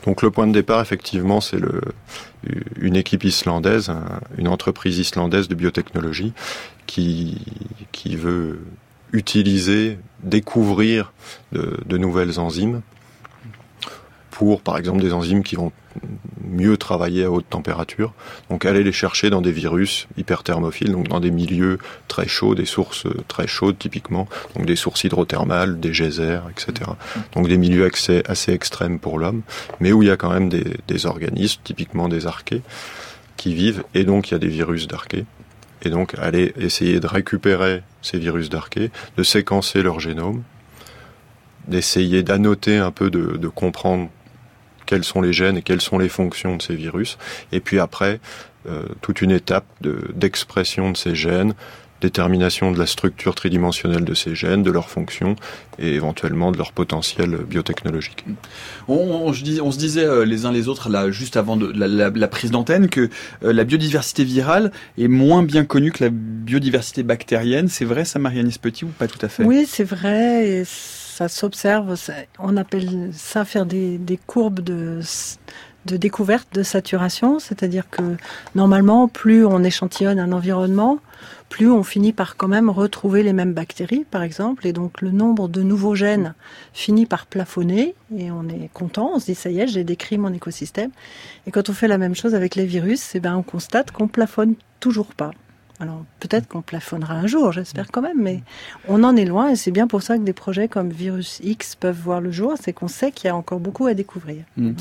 Donc 0.05 0.21
le 0.21 0.31
point 0.31 0.47
de 0.47 0.51
départ, 0.51 0.81
effectivement, 0.81 1.41
c'est 1.41 1.59
une 2.79 2.95
équipe 2.95 3.23
islandaise, 3.23 3.91
une 4.37 4.47
entreprise 4.47 4.99
islandaise 4.99 5.47
de 5.47 5.55
biotechnologie 5.55 6.33
qui, 6.87 7.41
qui 7.91 8.15
veut 8.15 8.59
utiliser, 9.13 9.97
découvrir 10.21 11.13
de, 11.51 11.79
de 11.85 11.97
nouvelles 11.97 12.39
enzymes 12.39 12.81
pour, 14.31 14.61
par 14.61 14.77
exemple, 14.77 15.01
des 15.01 15.13
enzymes 15.13 15.43
qui 15.43 15.55
vont 15.55 15.71
mieux 16.43 16.77
travailler 16.77 17.23
à 17.23 17.31
haute 17.31 17.49
température. 17.49 18.13
Donc 18.49 18.65
aller 18.65 18.83
les 18.83 18.91
chercher 18.91 19.29
dans 19.29 19.41
des 19.41 19.51
virus 19.51 20.07
hyperthermophiles, 20.17 20.91
donc 20.91 21.07
dans 21.07 21.19
des 21.19 21.31
milieux 21.31 21.79
très 22.07 22.27
chauds, 22.27 22.55
des 22.55 22.65
sources 22.65 23.07
très 23.27 23.47
chaudes 23.47 23.77
typiquement, 23.77 24.27
donc 24.55 24.65
des 24.65 24.75
sources 24.75 25.03
hydrothermales, 25.03 25.79
des 25.79 25.91
geysers, 25.91 26.43
etc. 26.49 26.91
Donc 27.33 27.47
des 27.47 27.57
milieux 27.57 27.85
assez, 27.85 28.23
assez 28.27 28.53
extrêmes 28.53 28.99
pour 28.99 29.19
l'homme, 29.19 29.41
mais 29.79 29.91
où 29.91 30.03
il 30.03 30.07
y 30.07 30.11
a 30.11 30.17
quand 30.17 30.31
même 30.31 30.49
des, 30.49 31.05
organismes, 31.05 31.61
typiquement 31.63 32.07
des 32.07 32.27
archées, 32.27 32.61
qui 33.35 33.53
vivent, 33.53 33.83
et 33.93 34.03
donc 34.03 34.29
il 34.29 34.33
y 34.33 34.35
a 34.35 34.39
des 34.39 34.47
virus 34.47 34.87
d'archées. 34.87 35.25
Et 35.81 35.89
donc 35.89 36.15
aller 36.17 36.53
essayer 36.57 36.99
de 36.99 37.07
récupérer 37.07 37.83
ces 38.01 38.17
virus 38.17 38.49
d'archées, 38.49 38.91
de 39.17 39.23
séquencer 39.23 39.81
leur 39.81 39.99
génome, 39.99 40.43
d'essayer 41.67 42.23
d'annoter 42.23 42.77
un 42.77 42.91
peu, 42.91 43.09
de 43.09 43.47
comprendre 43.47 44.09
quels 44.85 45.03
sont 45.03 45.21
les 45.21 45.33
gènes 45.33 45.57
et 45.57 45.61
quelles 45.61 45.81
sont 45.81 45.97
les 45.97 46.09
fonctions 46.09 46.57
de 46.57 46.61
ces 46.61 46.75
virus. 46.75 47.17
Et 47.51 47.59
puis 47.59 47.79
après, 47.79 48.19
euh, 48.67 48.83
toute 49.01 49.21
une 49.21 49.31
étape 49.31 49.65
d'expression 50.15 50.91
de, 50.91 50.97
ces 50.97 51.15
gènes, 51.15 51.53
détermination 52.03 52.71
de 52.71 52.79
la 52.79 52.85
structure 52.85 53.33
tridimensionnelle 53.33 54.03
de 54.03 54.13
ces 54.13 54.35
gènes, 54.35 54.61
de 54.61 54.71
leurs 54.71 54.89
fonctions 54.89 55.35
et 55.79 55.95
éventuellement 55.95 56.51
de 56.51 56.57
leur 56.57 56.73
potentiel 56.73 57.37
biotechnologique. 57.47 58.25
On, 58.87 58.95
on, 59.25 59.33
se 59.33 59.77
disait 59.77 60.05
euh, 60.05 60.25
les 60.25 60.45
uns 60.45 60.51
les 60.51 60.67
autres 60.67 60.89
là 60.89 61.11
juste 61.11 61.37
avant 61.37 61.55
de, 61.55 61.71
la, 61.73 62.27
prise 62.27 62.51
d'antenne 62.51 62.89
que 62.89 63.09
euh, 63.43 63.53
la 63.53 63.63
biodiversité 63.63 64.23
virale 64.23 64.71
est 64.97 65.07
moins 65.07 65.43
bien 65.43 65.63
connue 65.65 65.91
que 65.91 66.03
la 66.03 66.09
biodiversité 66.11 67.03
bactérienne. 67.03 67.69
C'est 67.69 67.85
vrai 67.85 68.05
ça, 68.05 68.19
Marianne 68.19 68.51
Petit, 68.61 68.85
ou 68.85 68.89
pas 68.89 69.07
tout 69.07 69.23
à 69.25 69.29
fait? 69.29 69.43
Oui, 69.43 69.65
c'est 69.67 69.83
vrai. 69.83 70.47
Et 70.47 70.63
ça 71.13 71.27
s'observe. 71.27 71.95
On 72.39 72.57
appelle 72.57 73.11
ça 73.13 73.45
faire 73.45 73.65
des, 73.65 74.19
courbes 74.25 74.61
de, 74.61 74.99
découverte 75.85 76.47
de 76.53 76.63
saturation, 76.63 77.39
c'est-à-dire 77.39 77.89
que 77.89 78.17
normalement, 78.55 79.07
plus 79.07 79.45
on 79.45 79.63
échantillonne 79.63 80.19
un 80.19 80.31
environnement, 80.31 80.99
plus 81.49 81.69
on 81.69 81.83
finit 81.83 82.13
par 82.13 82.35
quand 82.35 82.47
même 82.47 82.69
retrouver 82.69 83.21
les 83.21 83.31
mêmes 83.31 83.53
bactéries, 83.53 84.05
par 84.09 84.23
exemple, 84.23 84.65
et 84.65 84.73
donc 84.73 85.01
le 85.01 85.11
nombre 85.11 85.47
de 85.47 85.61
nouveaux 85.61 85.93
gènes 85.93 86.33
finit 86.73 87.05
par 87.05 87.27
plafonner, 87.27 87.93
et 88.17 88.31
on 88.31 88.49
est 88.49 88.71
content, 88.73 89.11
on 89.13 89.19
se 89.19 89.25
dit 89.25 89.35
ça 89.35 89.51
y 89.51 89.59
est, 89.59 89.67
j'ai 89.67 89.83
décrit 89.83 90.17
mon 90.17 90.33
écosystème. 90.33 90.89
Et 91.45 91.51
quand 91.51 91.69
on 91.69 91.73
fait 91.73 91.87
la 91.87 91.99
même 91.99 92.15
chose 92.15 92.33
avec 92.33 92.55
les 92.55 92.65
virus, 92.65 93.13
eh 93.13 93.19
ben 93.19 93.35
on 93.35 93.43
constate 93.43 93.91
qu'on 93.91 94.07
plafonne 94.07 94.55
toujours 94.79 95.13
pas. 95.13 95.31
Alors 95.79 96.05
peut-être 96.19 96.47
qu'on 96.47 96.61
plafonnera 96.61 97.15
un 97.15 97.25
jour, 97.25 97.51
j'espère 97.51 97.91
quand 97.91 98.01
même, 98.01 98.21
mais 98.21 98.41
on 98.87 99.03
en 99.03 99.15
est 99.15 99.25
loin 99.25 99.49
et 99.49 99.55
c'est 99.55 99.71
bien 99.71 99.87
pour 99.87 100.03
ça 100.03 100.17
que 100.17 100.23
des 100.23 100.33
projets 100.33 100.67
comme 100.67 100.91
Virus 100.91 101.39
X 101.43 101.75
peuvent 101.75 101.99
voir 101.99 102.21
le 102.21 102.31
jour, 102.31 102.53
c'est 102.61 102.73
qu'on 102.73 102.87
sait 102.87 103.11
qu'il 103.11 103.27
y 103.27 103.29
a 103.31 103.35
encore 103.35 103.59
beaucoup 103.59 103.87
à 103.87 103.95
découvrir. 103.95 104.43
Hmm. 104.55 104.73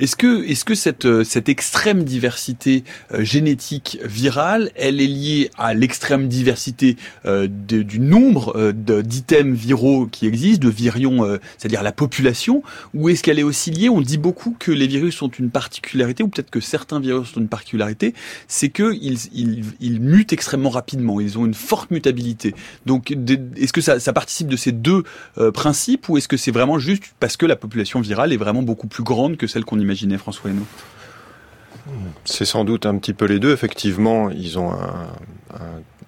Est-ce 0.00 0.16
que, 0.16 0.44
est-ce 0.44 0.64
que 0.64 0.74
cette, 0.74 1.04
euh, 1.04 1.22
cette 1.22 1.48
extrême 1.48 2.02
diversité 2.02 2.82
euh, 3.12 3.22
génétique 3.22 4.00
virale, 4.04 4.72
elle 4.74 5.00
est 5.00 5.06
liée 5.06 5.50
à 5.56 5.72
l'extrême 5.72 6.26
diversité 6.26 6.96
euh, 7.26 7.46
du 7.46 8.00
nombre 8.00 8.72
d'items 8.72 9.56
viraux 9.56 10.06
qui 10.06 10.26
existent, 10.26 10.66
de 10.66 10.72
virions, 10.72 11.38
c'est-à-dire 11.58 11.82
la 11.82 11.92
population, 11.92 12.62
ou 12.94 13.08
est-ce 13.08 13.22
qu'elle 13.22 13.38
est 13.38 13.44
aussi 13.44 13.70
liée, 13.70 13.88
on 13.88 14.00
dit 14.00 14.18
beaucoup 14.18 14.56
que 14.58 14.72
les 14.72 14.86
virus 14.86 15.22
ont 15.22 15.28
une 15.28 15.50
particularité, 15.50 16.22
ou 16.22 16.28
peut-être 16.28 16.50
que 16.50 16.60
certains 16.60 16.98
virus 16.98 17.36
ont 17.36 17.40
une 17.40 17.48
particularité, 17.48 18.14
c'est 18.48 18.70
qu'ils 18.70 19.18
ils, 19.32 19.64
ils 19.80 20.00
mutent 20.00 20.32
extrêmement 20.40 20.70
rapidement. 20.70 21.20
Ils 21.20 21.38
ont 21.38 21.44
une 21.44 21.54
forte 21.54 21.90
mutabilité. 21.90 22.54
Donc, 22.86 23.10
est-ce 23.10 23.74
que 23.74 23.82
ça, 23.82 24.12
participe 24.14 24.48
de 24.48 24.56
ces 24.56 24.72
deux 24.72 25.04
euh, 25.36 25.52
principes 25.52 26.08
ou 26.08 26.16
est-ce 26.16 26.28
que 26.28 26.38
c'est 26.38 26.50
vraiment 26.50 26.78
juste 26.78 27.04
parce 27.20 27.36
que 27.36 27.44
la 27.44 27.56
population 27.56 28.00
virale 28.00 28.32
est 28.32 28.38
vraiment 28.38 28.62
beaucoup 28.62 28.86
plus 28.86 29.02
grande 29.02 29.36
que 29.36 29.46
celle 29.46 29.66
qu'on 29.66 29.78
imaginait, 29.78 30.16
François 30.16 30.50
Hainaut 30.50 30.66
C'est 32.24 32.46
sans 32.46 32.64
doute 32.64 32.86
un 32.86 32.96
petit 32.96 33.12
peu 33.12 33.26
les 33.26 33.38
deux. 33.38 33.52
Effectivement, 33.52 34.30
ils 34.30 34.58
ont 34.58 34.72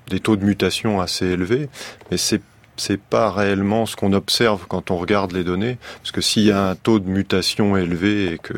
des 0.09 0.21
taux 0.21 0.37
de 0.37 0.45
mutation 0.45 1.01
assez 1.03 1.27
élevés, 1.27 1.69
mais 2.11 2.17
c'est 2.17 2.41
c'est 2.77 3.01
pas 3.01 3.31
réellement 3.31 3.87
ce 3.87 3.97
qu'on 3.97 4.13
observe 4.13 4.67
quand 4.69 4.91
on 4.91 4.97
regarde 4.97 5.33
les 5.33 5.45
données, 5.45 5.79
parce 5.99 6.11
que 6.11 6.21
s'il 6.21 6.45
y 6.45 6.51
a 6.51 6.71
un 6.71 6.75
taux 6.75 6.99
de 6.99 7.09
mutation 7.09 7.77
élevé 7.77 8.33
et 8.33 8.39
que 8.39 8.55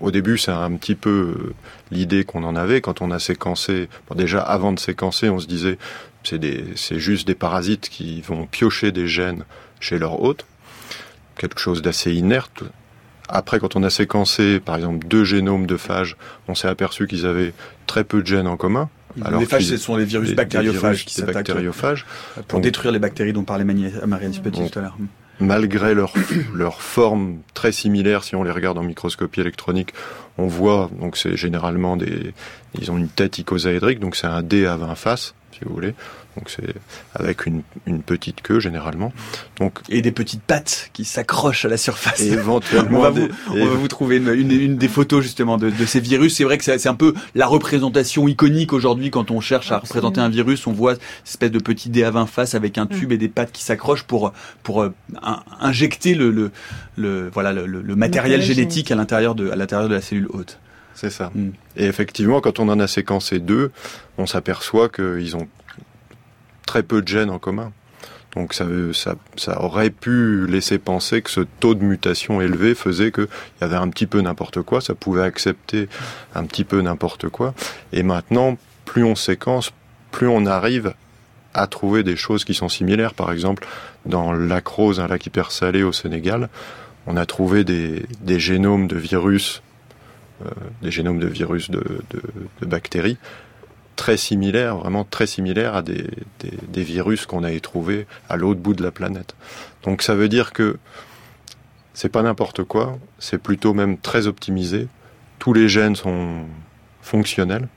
au 0.00 0.10
début 0.10 0.38
c'est 0.38 0.50
un 0.50 0.72
petit 0.72 0.94
peu 0.94 1.34
euh, 1.36 1.54
l'idée 1.90 2.24
qu'on 2.24 2.44
en 2.44 2.56
avait 2.56 2.80
quand 2.80 3.00
on 3.02 3.10
a 3.10 3.18
séquencé. 3.18 3.88
déjà 4.14 4.40
avant 4.40 4.72
de 4.72 4.80
séquencer, 4.80 5.28
on 5.28 5.38
se 5.38 5.46
disait 5.46 5.78
c'est 6.24 6.40
c'est 6.76 6.98
juste 6.98 7.26
des 7.26 7.34
parasites 7.34 7.88
qui 7.88 8.20
vont 8.20 8.46
piocher 8.46 8.92
des 8.92 9.06
gènes 9.06 9.44
chez 9.80 9.98
leur 9.98 10.22
hôte, 10.22 10.46
quelque 11.36 11.60
chose 11.60 11.82
d'assez 11.82 12.12
inerte. 12.12 12.62
Après, 13.28 13.60
quand 13.60 13.76
on 13.76 13.82
a 13.82 13.90
séquencé, 13.90 14.60
par 14.60 14.76
exemple, 14.76 15.06
deux 15.06 15.24
génomes 15.24 15.66
de 15.66 15.76
phages, 15.76 16.16
on 16.48 16.54
s'est 16.54 16.68
aperçu 16.68 17.06
qu'ils 17.06 17.26
avaient 17.26 17.54
très 17.86 18.04
peu 18.04 18.20
de 18.20 18.26
gènes 18.26 18.46
en 18.46 18.56
commun. 18.56 18.90
Alors 19.20 19.40
les 19.40 19.46
phages, 19.46 19.66
ce 19.66 19.76
sont 19.76 19.96
les 19.96 20.04
virus 20.04 20.34
bactériophages 20.34 21.04
qui 21.04 21.14
s'attaquent 21.14 21.34
bactériophages. 21.34 22.06
pour 22.48 22.60
détruire 22.60 22.92
les 22.92 22.98
bactéries 22.98 23.32
dont 23.32 23.44
parlait 23.44 23.64
Marianne 23.64 24.32
Petit 24.42 24.70
tout 24.70 24.78
à 24.78 24.82
l'heure. 24.82 24.96
Malgré 25.40 25.94
leur, 25.94 26.12
leur 26.54 26.82
forme 26.82 27.38
très 27.54 27.72
similaire, 27.72 28.22
si 28.22 28.36
on 28.36 28.44
les 28.44 28.50
regarde 28.50 28.78
en 28.78 28.82
microscopie 28.82 29.40
électronique, 29.40 29.92
on 30.38 30.46
voit, 30.46 30.90
donc 31.00 31.16
c'est 31.16 31.36
généralement 31.36 31.96
des, 31.96 32.32
ils 32.78 32.90
ont 32.90 32.98
une 32.98 33.08
tête 33.08 33.38
icosaédrique, 33.38 33.98
donc 33.98 34.14
c'est 34.14 34.26
un 34.26 34.42
dé 34.42 34.66
à 34.66 34.76
20 34.76 34.94
faces, 34.94 35.34
si 35.52 35.64
vous 35.64 35.74
voulez. 35.74 35.94
Donc 36.36 36.48
c'est 36.48 36.74
avec 37.14 37.46
une, 37.46 37.62
une, 37.86 38.02
petite 38.02 38.40
queue 38.40 38.58
généralement. 38.58 39.12
Donc 39.58 39.80
et 39.90 40.00
des 40.00 40.12
petites 40.12 40.42
pattes 40.42 40.90
qui 40.92 41.04
s'accrochent 41.04 41.66
à 41.66 41.68
la 41.68 41.76
surface. 41.76 42.20
Et 42.20 42.32
éventuellement, 42.32 42.98
on, 43.00 43.02
va 43.02 43.10
vous, 43.10 43.28
on 43.50 43.66
va 43.66 43.74
vous, 43.74 43.88
trouver 43.88 44.16
une, 44.16 44.28
une, 44.28 44.50
une, 44.50 44.76
des 44.76 44.88
photos 44.88 45.22
justement 45.22 45.58
de, 45.58 45.68
de 45.68 45.84
ces 45.84 46.00
virus. 46.00 46.36
C'est 46.36 46.44
vrai 46.44 46.56
que 46.56 46.64
c'est 46.64 46.88
un 46.88 46.94
peu 46.94 47.12
la 47.34 47.46
représentation 47.46 48.28
iconique 48.28 48.72
aujourd'hui 48.72 49.10
quand 49.10 49.30
on 49.30 49.40
cherche 49.40 49.72
à 49.72 49.78
représenter 49.78 50.20
un 50.20 50.30
virus. 50.30 50.66
On 50.66 50.72
voit 50.72 50.94
cette 50.94 51.34
espèce 51.34 51.50
de 51.50 51.58
petit 51.58 51.90
dé 51.90 52.02
à 52.02 52.10
20 52.10 52.26
faces 52.26 52.54
avec 52.54 52.78
un 52.78 52.86
tube 52.86 53.10
mm. 53.10 53.14
et 53.14 53.18
des 53.18 53.28
pattes 53.28 53.52
qui 53.52 53.62
s'accrochent 53.62 54.04
pour 54.04 54.32
pour 54.62 54.82
euh, 54.82 54.94
injecter 55.60 56.14
le, 56.14 56.30
le, 56.30 56.50
le 56.96 57.30
voilà 57.32 57.52
le, 57.52 57.66
le 57.66 57.96
matériel 57.96 58.40
génétique 58.40 58.90
à 58.90 58.94
l'intérieur 58.94 59.34
de 59.34 59.50
à 59.50 59.56
l'intérieur 59.56 59.88
de 59.88 59.94
la 59.94 60.00
cellule 60.00 60.28
hôte. 60.30 60.58
C'est 60.94 61.10
ça. 61.10 61.30
Mm. 61.34 61.50
Et 61.76 61.86
effectivement, 61.86 62.40
quand 62.40 62.58
on 62.60 62.68
en 62.68 62.78
a 62.80 62.86
séquencé 62.86 63.38
deux, 63.38 63.70
on 64.18 64.26
s'aperçoit 64.26 64.88
qu'ils 64.88 65.36
ont 65.36 65.48
très 66.66 66.82
peu 66.82 67.02
de 67.02 67.08
gènes 67.08 67.30
en 67.30 67.38
commun. 67.38 67.72
Donc 68.34 68.54
ça, 68.54 68.66
aurait 69.58 69.90
pu 69.90 70.46
laisser 70.46 70.78
penser 70.78 71.20
que 71.20 71.30
ce 71.30 71.40
taux 71.60 71.74
de 71.74 71.84
mutation 71.84 72.40
élevé 72.40 72.74
faisait 72.74 73.12
qu'il 73.12 73.28
y 73.60 73.64
avait 73.64 73.76
un 73.76 73.88
petit 73.88 74.06
peu 74.06 74.20
n'importe 74.22 74.62
quoi, 74.62 74.80
ça 74.80 74.94
pouvait 74.94 75.22
accepter 75.22 75.88
un 76.34 76.44
petit 76.44 76.64
peu 76.64 76.80
n'importe 76.80 77.28
quoi. 77.28 77.52
Et 77.92 78.02
maintenant, 78.02 78.56
plus 78.86 79.04
on 79.04 79.14
séquence, 79.14 79.70
plus 80.12 80.28
on 80.28 80.46
arrive 80.46 80.94
à 81.52 81.66
trouver 81.66 82.02
des 82.02 82.16
choses 82.16 82.44
qui 82.44 82.54
sont 82.54 82.70
similaires. 82.70 83.12
Par 83.12 83.32
exemple, 83.32 83.66
dans 84.06 84.32
l'acrose, 84.32 85.00
un 85.00 85.08
lac 85.08 85.26
hyper 85.26 85.50
salé 85.52 85.82
au 85.82 85.92
Sénégal, 85.92 86.48
on 87.06 87.16
a 87.16 87.26
trouvé 87.26 87.64
des, 87.64 88.06
génomes 88.38 88.86
de 88.86 88.96
virus, 88.96 89.62
euh, 90.44 90.50
des 90.82 90.90
génomes 90.90 91.18
de 91.18 91.26
virus 91.26 91.70
de, 91.70 91.82
bactéries 92.62 93.18
très 94.02 94.16
similaires, 94.16 94.78
vraiment 94.78 95.04
très 95.04 95.28
similaires 95.28 95.76
à 95.76 95.82
des, 95.82 96.02
virus 96.74 97.24
qu'on 97.24 97.44
avait 97.44 97.60
trouvés 97.60 98.08
à 98.28 98.36
l'autre 98.36 98.58
bout 98.58 98.74
de 98.74 98.82
la 98.82 98.90
planète. 98.90 99.36
Donc 99.84 100.02
ça 100.02 100.16
veut 100.16 100.28
dire 100.28 100.52
que 100.52 100.76
c'est 101.94 102.08
pas 102.08 102.22
n'importe 102.22 102.64
quoi, 102.64 102.98
c'est 103.20 103.38
plutôt 103.38 103.74
même 103.74 103.96
très 103.96 104.26
optimisé. 104.26 104.88
Tous 105.38 105.52
les 105.52 105.68
gènes 105.68 105.94
sont 105.94 106.46
fonctionnels. 107.00 107.68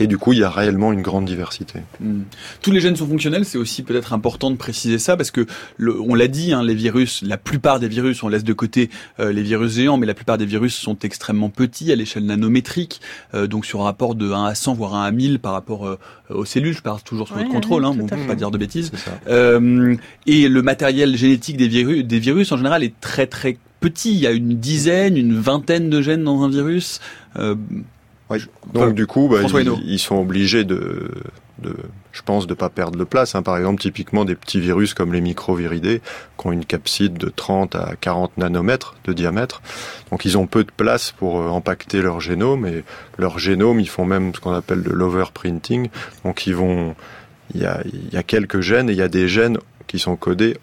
Et 0.00 0.06
du 0.06 0.18
coup, 0.18 0.32
il 0.32 0.40
y 0.40 0.44
a 0.44 0.50
réellement 0.50 0.92
une 0.92 1.02
grande 1.02 1.24
diversité. 1.24 1.80
Mmh. 2.00 2.22
Tous 2.62 2.70
les 2.70 2.80
gènes 2.80 2.96
sont 2.96 3.06
fonctionnels, 3.06 3.44
c'est 3.44 3.58
aussi 3.58 3.82
peut-être 3.82 4.12
important 4.12 4.50
de 4.50 4.56
préciser 4.56 4.98
ça 4.98 5.16
parce 5.16 5.30
que 5.30 5.46
le, 5.76 6.00
on 6.00 6.14
l'a 6.14 6.28
dit, 6.28 6.52
hein, 6.52 6.62
les 6.62 6.74
virus, 6.74 7.22
la 7.22 7.36
plupart 7.36 7.80
des 7.80 7.88
virus, 7.88 8.22
on 8.22 8.28
laisse 8.28 8.44
de 8.44 8.52
côté 8.52 8.90
euh, 9.20 9.32
les 9.32 9.42
virus 9.42 9.74
géants, 9.74 9.96
mais 9.96 10.06
la 10.06 10.14
plupart 10.14 10.38
des 10.38 10.46
virus 10.46 10.74
sont 10.74 10.98
extrêmement 11.00 11.50
petits 11.50 11.92
à 11.92 11.96
l'échelle 11.96 12.26
nanométrique, 12.26 13.00
euh, 13.34 13.46
donc 13.46 13.66
sur 13.66 13.80
un 13.80 13.84
rapport 13.84 14.14
de 14.14 14.30
1 14.30 14.44
à 14.44 14.54
100 14.54 14.74
voire 14.74 14.94
1 14.94 15.04
à 15.04 15.10
1000 15.10 15.38
par 15.38 15.52
rapport 15.52 15.86
euh, 15.86 15.98
aux 16.30 16.44
cellules. 16.44 16.74
Je 16.74 16.82
parle 16.82 17.02
toujours 17.02 17.28
sous 17.28 17.34
ouais, 17.34 17.40
votre 17.40 17.52
contrôle, 17.52 17.84
hein, 17.84 17.94
bon, 17.94 18.06
pour 18.06 18.26
pas 18.26 18.34
dire 18.34 18.50
de 18.50 18.58
bêtises. 18.58 18.92
Euh, 19.28 19.96
et 20.26 20.48
le 20.48 20.62
matériel 20.62 21.16
génétique 21.16 21.56
des 21.56 21.68
virus, 21.68 22.04
des 22.04 22.18
virus 22.18 22.50
en 22.52 22.56
général 22.56 22.82
est 22.82 22.98
très 23.00 23.26
très 23.26 23.58
petit. 23.80 24.12
Il 24.12 24.20
y 24.20 24.26
a 24.26 24.32
une 24.32 24.54
dizaine, 24.58 25.16
une 25.16 25.38
vingtaine 25.38 25.90
de 25.90 26.00
gènes 26.00 26.24
dans 26.24 26.42
un 26.42 26.48
virus. 26.48 27.00
Euh, 27.36 27.54
Donc 28.30 28.40
enfin, 28.74 28.90
du 28.90 29.06
coup, 29.06 29.28
bah, 29.28 29.38
ils, 29.42 29.82
ils, 29.84 29.98
sont 29.98 30.16
obligés 30.16 30.64
de, 30.64 31.10
de, 31.58 31.76
je 32.12 32.22
pense, 32.22 32.46
de 32.46 32.54
pas 32.54 32.70
perdre 32.70 32.98
de 32.98 33.04
place. 33.04 33.34
Hein. 33.34 33.42
Par 33.42 33.56
exemple, 33.56 33.80
typiquement 33.80 34.24
des 34.24 34.34
petits 34.34 34.60
virus 34.60 34.94
comme 34.94 35.12
les 35.12 35.20
microviridés, 35.20 36.00
qui 36.38 36.46
ont 36.46 36.52
une 36.52 36.64
capside 36.64 37.14
de 37.14 37.28
30 37.28 37.74
à 37.74 37.94
40 38.00 38.38
nanomètres 38.38 38.94
de 39.04 39.12
diamètre. 39.12 39.62
Donc 40.10 40.24
ils 40.24 40.38
ont 40.38 40.46
peu 40.46 40.64
de 40.64 40.70
place 40.74 41.12
pour 41.12 41.40
euh, 41.40 41.50
impacter 41.50 42.02
leur 42.02 42.20
génome 42.20 42.66
et 42.66 42.84
leur 43.18 43.38
génome, 43.38 43.78
ils 43.80 43.88
font 43.88 44.04
même 44.04 44.34
ce 44.34 44.40
qu'on 44.40 44.52
appelle 44.52 44.82
de 44.82 44.90
l'overprinting. 44.90 45.88
Donc 46.24 46.46
ils 46.46 46.56
vont, 46.56 46.94
il 47.54 47.60
y 47.60 47.66
a, 47.66 47.82
il 47.84 48.12
y 48.12 48.16
a 48.16 48.22
quelques 48.22 48.60
gènes 48.60 48.88
et 48.88 48.92
il 48.92 48.98
y 48.98 49.02
a 49.02 49.08
des 49.08 49.28
gènes 49.28 49.58
qui 49.86 49.98
sont 49.98 50.16
codés 50.16 50.56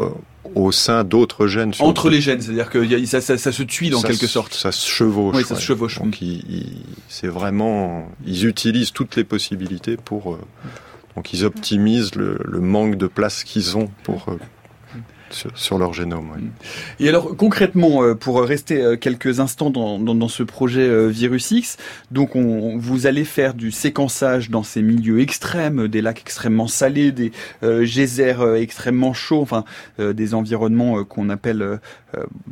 euh, 0.00 0.08
au 0.54 0.72
sein 0.72 1.04
d'autres 1.04 1.46
gènes. 1.46 1.72
Entre 1.78 2.10
les 2.10 2.20
gènes, 2.20 2.40
c'est-à-dire 2.40 2.70
que 2.70 3.06
ça, 3.06 3.20
ça, 3.20 3.38
ça, 3.38 3.52
se 3.52 3.62
en 3.94 4.00
ça 4.00 4.08
quelque 4.08 4.26
sorte. 4.26 4.54
Ça 4.54 4.72
se 4.72 4.88
chevauche. 4.88 5.36
Oui, 5.36 5.44
ça 5.44 5.54
ouais. 5.54 5.60
se 5.60 5.64
chevauche. 5.64 5.98
Donc, 5.98 6.18
c'est 7.08 7.28
vraiment, 7.28 8.08
ils 8.26 8.46
utilisent 8.46 8.92
toutes 8.92 9.16
les 9.16 9.24
possibilités 9.24 9.96
pour. 9.96 10.34
Euh, 10.34 10.38
donc, 11.16 11.32
ils 11.32 11.44
optimisent 11.44 12.14
le, 12.14 12.38
le 12.44 12.60
manque 12.60 12.96
de 12.96 13.06
place 13.06 13.44
qu'ils 13.44 13.76
ont 13.76 13.90
pour. 14.02 14.26
Euh, 14.28 14.38
sur, 15.32 15.56
sur, 15.56 15.78
leur 15.78 15.92
génome. 15.92 16.30
Oui. 16.36 16.44
Et 17.00 17.08
alors 17.08 17.36
concrètement, 17.36 18.02
euh, 18.02 18.14
pour 18.14 18.42
rester 18.42 18.96
quelques 19.00 19.40
instants 19.40 19.70
dans, 19.70 19.98
dans, 19.98 20.14
dans 20.14 20.28
ce 20.28 20.42
projet 20.42 21.08
Virus 21.08 21.50
X, 21.50 21.76
donc 22.10 22.36
on, 22.36 22.76
vous 22.78 23.06
allez 23.06 23.24
faire 23.24 23.54
du 23.54 23.70
séquençage 23.70 24.50
dans 24.50 24.62
ces 24.62 24.82
milieux 24.82 25.20
extrêmes, 25.20 25.88
des 25.88 26.02
lacs 26.02 26.20
extrêmement 26.20 26.68
salés, 26.68 27.12
des 27.12 27.32
euh, 27.62 27.84
geysers 27.84 28.40
euh, 28.40 28.60
extrêmement 28.60 29.12
chauds, 29.12 29.42
enfin 29.42 29.64
euh, 29.98 30.12
des 30.12 30.34
environnements 30.34 31.04
qu'on 31.04 31.28
appelle 31.30 31.80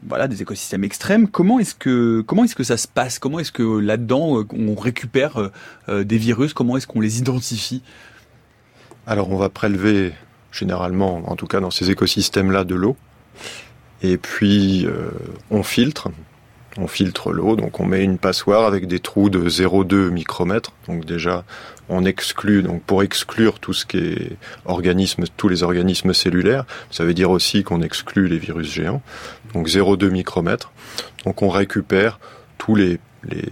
voilà 0.06 0.26
des 0.26 0.40
écosystèmes 0.40 0.84
extrêmes. 0.84 1.28
Comment 1.28 1.58
est-ce 1.58 1.74
que 1.74 2.22
comment 2.22 2.44
est-ce 2.44 2.54
que 2.54 2.64
ça 2.64 2.76
se 2.76 2.88
passe? 2.88 3.18
Comment 3.18 3.38
est-ce 3.40 3.52
que 3.52 3.62
là-dedans 3.62 4.44
on 4.52 4.74
récupère 4.74 5.50
des 5.88 6.18
virus? 6.18 6.54
Comment 6.54 6.76
est-ce 6.76 6.86
qu'on 6.86 7.00
les 7.00 7.18
identifie? 7.18 7.82
Alors 9.06 9.30
on 9.30 9.36
va 9.36 9.50
prélever 9.50 10.12
généralement, 10.52 11.22
en 11.30 11.36
tout 11.36 11.46
cas 11.46 11.60
dans 11.60 11.70
ces 11.70 11.90
écosystèmes-là, 11.90 12.64
de 12.64 12.74
l'eau. 12.74 12.96
Et 14.02 14.16
puis, 14.16 14.86
euh, 14.86 15.10
on 15.50 15.62
filtre. 15.62 16.08
On 16.78 16.86
filtre 16.86 17.32
l'eau, 17.32 17.56
donc 17.56 17.80
on 17.80 17.84
met 17.84 18.04
une 18.04 18.16
passoire 18.16 18.64
avec 18.64 18.86
des 18.86 19.00
trous 19.00 19.28
de 19.28 19.48
0,2 19.48 20.10
micromètres. 20.10 20.70
Donc 20.86 21.04
déjà, 21.04 21.44
on 21.88 22.04
exclut, 22.04 22.62
donc 22.62 22.80
pour 22.84 23.02
exclure 23.02 23.58
tout 23.58 23.72
ce 23.72 23.84
qui 23.84 23.98
est 23.98 24.36
organisme, 24.66 25.24
tous 25.36 25.48
les 25.48 25.64
organismes 25.64 26.14
cellulaires, 26.14 26.64
ça 26.92 27.04
veut 27.04 27.12
dire 27.12 27.32
aussi 27.32 27.64
qu'on 27.64 27.82
exclut 27.82 28.28
les 28.28 28.38
virus 28.38 28.72
géants. 28.72 29.02
Donc 29.52 29.66
0,2 29.66 30.10
micromètres. 30.10 30.70
Donc 31.24 31.42
on 31.42 31.48
récupère 31.48 32.20
tous 32.56 32.76
les, 32.76 33.00
les 33.24 33.48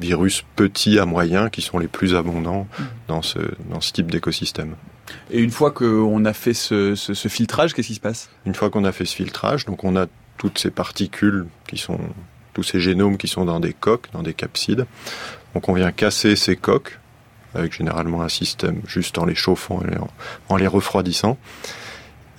virus 0.00 0.44
petits 0.56 0.98
à 0.98 1.06
moyens 1.06 1.50
qui 1.50 1.62
sont 1.62 1.78
les 1.78 1.88
plus 1.88 2.14
abondants 2.14 2.66
dans 3.08 3.22
ce, 3.22 3.38
dans 3.70 3.80
ce 3.80 3.92
type 3.92 4.10
d'écosystème. 4.10 4.76
Et 5.30 5.40
une 5.40 5.50
fois 5.50 5.70
qu'on 5.70 6.24
a 6.24 6.32
fait 6.32 6.54
ce, 6.54 6.94
ce, 6.94 7.14
ce 7.14 7.28
filtrage, 7.28 7.74
qu'est-ce 7.74 7.88
qui 7.88 7.94
se 7.94 8.00
passe? 8.00 8.30
Une 8.46 8.54
fois 8.54 8.70
qu'on 8.70 8.84
a 8.84 8.92
fait 8.92 9.04
ce 9.04 9.14
filtrage, 9.14 9.66
donc 9.66 9.84
on 9.84 9.96
a 9.96 10.06
toutes 10.36 10.58
ces 10.58 10.70
particules 10.70 11.46
qui 11.66 11.78
sont, 11.78 11.98
tous 12.54 12.62
ces 12.62 12.80
génomes 12.80 13.16
qui 13.16 13.28
sont 13.28 13.44
dans 13.44 13.60
des 13.60 13.72
coques, 13.72 14.08
dans 14.12 14.22
des 14.22 14.34
capsides. 14.34 14.86
Donc 15.54 15.68
on 15.68 15.74
vient 15.74 15.92
casser 15.92 16.36
ces 16.36 16.56
coques 16.56 16.98
avec 17.54 17.72
généralement 17.72 18.22
un 18.22 18.28
système 18.28 18.80
juste 18.86 19.18
en 19.18 19.24
les 19.24 19.34
chauffant 19.34 19.82
et 19.82 19.98
en, 19.98 20.08
en 20.48 20.56
les 20.56 20.68
refroidissant. 20.68 21.36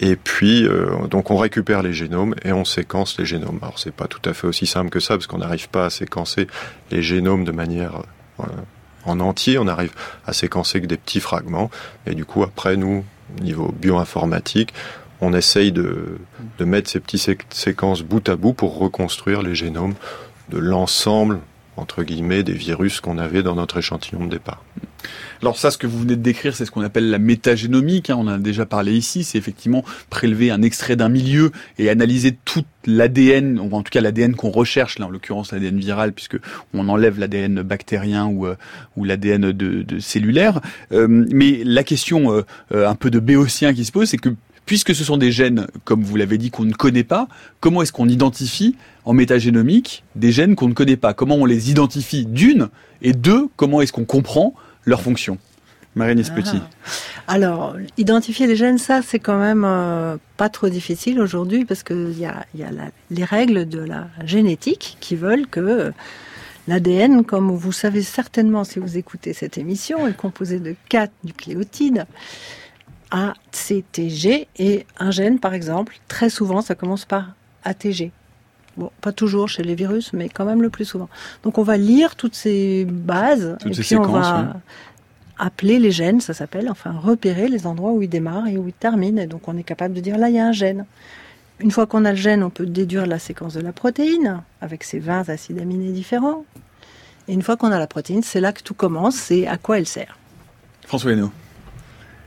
Et 0.02 0.16
puis, 0.16 0.66
euh, 0.66 1.08
donc 1.08 1.30
on 1.30 1.38
récupère 1.38 1.84
les 1.84 1.94
génomes 1.94 2.36
et 2.44 2.52
on 2.52 2.66
séquence 2.66 3.18
les 3.20 3.26
génomes. 3.26 3.60
Alors 3.62 3.78
c'est 3.78 3.94
pas 3.94 4.08
tout 4.08 4.28
à 4.28 4.34
fait 4.34 4.48
aussi 4.48 4.66
simple 4.66 4.90
que 4.90 5.00
ça 5.00 5.14
parce 5.14 5.28
qu'on 5.28 5.38
n'arrive 5.38 5.70
pas 5.70 5.86
à 5.86 5.90
séquencer 5.92 6.48
les 6.90 7.04
génomes 7.04 7.46
de 7.46 7.52
manière 7.52 8.02
euh, 8.40 8.44
en 9.06 9.20
entier, 9.20 9.58
on 9.58 9.68
arrive 9.68 9.94
à 10.26 10.34
séquencer 10.34 10.82
que 10.82 10.88
des 10.88 10.98
petits 10.98 11.20
fragments. 11.20 11.72
Et 12.06 12.16
du 12.16 12.26
coup, 12.26 12.44
après, 12.44 12.78
nous, 12.78 13.06
niveau 13.42 13.72
bioinformatique, 13.72 14.74
on 15.22 15.34
essaye 15.34 15.72
de, 15.72 16.18
mettre 16.60 16.90
ces 16.90 17.00
petites 17.00 17.22
sé 17.22 17.38
séquences 17.52 18.02
bout 18.02 18.28
à 18.28 18.36
bout 18.36 18.54
pour 18.54 18.78
reconstruire 18.78 19.42
les 19.42 19.56
génomes 19.56 19.94
de 20.50 20.58
l'ensemble, 20.58 21.40
entre 21.82 22.04
guillemets, 22.04 22.44
des 22.44 22.54
virus 22.54 23.02
qu'on 23.02 23.18
avait 23.18 23.44
dans 23.44 23.56
notre 23.56 23.78
échantillon 23.78 24.26
de 24.26 24.30
départ. 24.30 24.64
Alors 25.42 25.58
ça, 25.58 25.72
ce 25.72 25.78
que 25.80 25.88
vous 25.88 26.00
venez 26.00 26.16
de 26.16 26.22
décrire, 26.22 26.56
c'est 26.56 26.66
ce 26.66 26.72
qu'on 26.72 26.84
appelle 26.84 27.10
la 27.10 27.18
métagénomique. 27.18 28.12
Hein, 28.12 28.18
on 28.20 28.28
en 28.28 28.36
a 28.36 28.38
déjà 28.38 28.68
parlé 28.68 28.94
ici. 28.94 29.24
C'est 29.24 29.38
effectivement 29.38 29.84
prélever 30.12 30.52
un 30.52 30.62
extrait 30.62 30.96
d'un 30.96 31.10
milieu 31.10 31.52
et 31.80 31.90
analyser 31.90 32.38
tout 32.46 32.64
l'ADN, 32.86 33.60
en 33.60 33.82
tout 33.82 33.90
cas 33.92 34.02
l'ADN 34.02 34.36
qu'on 34.36 34.52
recherche, 34.52 35.00
là 35.00 35.08
en 35.08 35.10
l'occurrence 35.10 35.52
l'ADN 35.52 35.80
viral, 35.80 36.14
puisque 36.14 36.38
on 36.74 36.88
enlève 36.90 37.20
l'ADN 37.20 37.64
bactérien 37.64 38.28
ou, 38.28 38.46
euh, 38.46 38.56
l'ADN 38.98 39.52
de, 39.52 39.82
de, 39.82 40.00
cellulaire. 40.00 40.62
Euh, 40.92 41.08
mais 41.10 41.64
la 41.66 41.84
question 41.84 42.32
euh, 42.32 42.44
un 42.72 42.96
peu 42.96 43.10
de 43.10 43.20
béotien 43.20 43.74
qui 43.74 43.86
se 43.86 43.92
pose, 43.92 44.10
c'est 44.10 44.18
que 44.18 44.30
puisque 44.66 44.96
ce 44.96 45.04
sont 45.04 45.18
des 45.18 45.32
gènes, 45.32 45.68
comme 45.84 46.04
vous 46.04 46.16
l'avez 46.16 46.38
dit, 46.38 46.52
qu'on 46.52 46.64
ne 46.64 46.74
connaît 46.74 47.04
pas, 47.04 47.28
comment 47.60 47.82
est-ce 47.82 47.92
qu'on 47.92 48.08
identifie 48.08 48.76
en 49.06 49.14
métagénomique 49.14 50.04
des 50.16 50.32
gènes 50.32 50.56
qu'on 50.56 50.70
ne 50.70 50.74
connaît 50.74 50.98
pas? 50.98 51.14
Comment 51.14 51.36
on 51.36 51.46
les 51.46 51.72
identifie 51.72 52.26
d'une? 52.26 52.70
Et 53.02 53.14
deux, 53.14 53.50
comment 53.56 53.82
est-ce 53.82 53.92
qu'on 53.92 54.06
comprend 54.06 54.54
leur 54.86 55.02
fonction? 55.02 55.38
Marine 55.96 56.24
Petit. 56.24 56.62
Ah. 57.28 57.34
Alors, 57.34 57.76
identifier 57.98 58.48
les 58.48 58.56
gènes, 58.56 58.78
ça, 58.78 59.02
c'est 59.02 59.20
quand 59.20 59.38
même 59.38 59.66
euh, 59.66 60.16
pas 60.38 60.48
trop 60.48 60.70
difficile 60.70 61.20
aujourd'hui 61.20 61.66
parce 61.66 61.84
qu'il 61.84 62.18
y 62.18 62.26
a, 62.26 62.46
y 62.56 62.64
a 62.64 62.70
les 63.10 63.24
règles 63.26 63.68
de 63.68 63.80
la 63.80 64.08
génétique 64.24 64.98
qui 65.02 65.16
veulent 65.16 65.48
que 65.48 65.92
l'ADN, 66.68 67.26
comme 67.26 67.52
vous 67.52 67.72
savez 67.74 68.04
certainement 68.04 68.64
si 68.64 68.80
vous 68.80 68.98
écoutez 68.98 69.34
cette 69.34 69.58
émission, 69.58 70.08
est 70.08 70.16
composé 70.16 70.60
de 70.60 70.76
quatre 70.88 71.14
nucléotides. 71.26 72.06
A, 73.12 73.34
C, 73.52 73.84
T, 73.92 74.10
G 74.10 74.48
et 74.58 74.86
un 74.98 75.12
gène, 75.12 75.40
par 75.40 75.54
exemple, 75.54 76.00
très 76.08 76.30
souvent, 76.30 76.62
ça 76.62 76.76
commence 76.76 77.06
par 77.06 77.36
ATG. 77.64 78.12
Bon, 78.78 78.90
pas 79.02 79.12
toujours 79.12 79.50
chez 79.50 79.64
les 79.64 79.76
virus, 79.76 80.14
mais 80.14 80.30
quand 80.30 80.46
même 80.46 80.62
le 80.62 80.70
plus 80.70 80.86
souvent. 80.86 81.10
Donc 81.44 81.58
on 81.58 81.64
va 81.64 81.76
lire 81.76 82.16
toutes 82.16 82.36
ces 82.36 82.86
bases 82.86 83.58
toutes 83.60 83.72
et 83.72 83.76
ces 83.76 83.82
puis 83.82 83.98
on 83.98 84.04
va 84.04 84.54
oui. 84.56 84.60
appeler 85.38 85.78
les 85.78 85.92
gènes, 85.92 86.22
ça 86.22 86.34
s'appelle, 86.34 86.70
enfin 86.70 86.92
repérer 86.92 87.50
les 87.50 87.68
endroits 87.68 87.92
où 87.92 88.02
ils 88.02 88.10
démarrent 88.10 88.48
et 88.48 88.58
où 88.58 88.68
ils 88.70 88.74
terminent. 88.74 89.22
Et 89.22 89.28
donc 89.28 89.50
on 89.50 89.58
est 89.58 89.64
capable 89.64 89.94
de 89.94 90.00
dire 90.00 90.18
là 90.18 90.30
il 90.30 90.36
y 90.36 90.40
a 90.40 90.48
un 90.48 90.54
gène. 90.54 90.86
Une 91.60 91.72
fois 91.72 91.86
qu'on 91.86 92.06
a 92.06 92.12
le 92.12 92.18
gène, 92.18 92.44
on 92.44 92.50
peut 92.50 92.66
déduire 92.66 93.06
la 93.06 93.20
séquence 93.20 93.54
de 93.54 93.62
la 93.62 93.74
protéine 93.74 94.42
avec 94.62 94.84
ses 94.86 95.00
20 95.00 95.30
acides 95.30 95.60
aminés 95.60 95.92
différents. 95.92 96.46
Et 97.28 97.34
une 97.34 97.42
fois 97.42 97.58
qu'on 97.58 97.72
a 97.72 97.78
la 97.78 97.88
protéine, 97.88 98.24
c'est 98.24 98.42
là 98.42 98.52
que 98.52 98.64
tout 98.64 98.74
commence, 98.74 99.16
c'est 99.16 99.48
à 99.48 99.58
quoi 99.58 99.78
elle 99.78 99.86
sert. 99.86 100.18
François 100.88 101.12
Hénaud. 101.12 101.30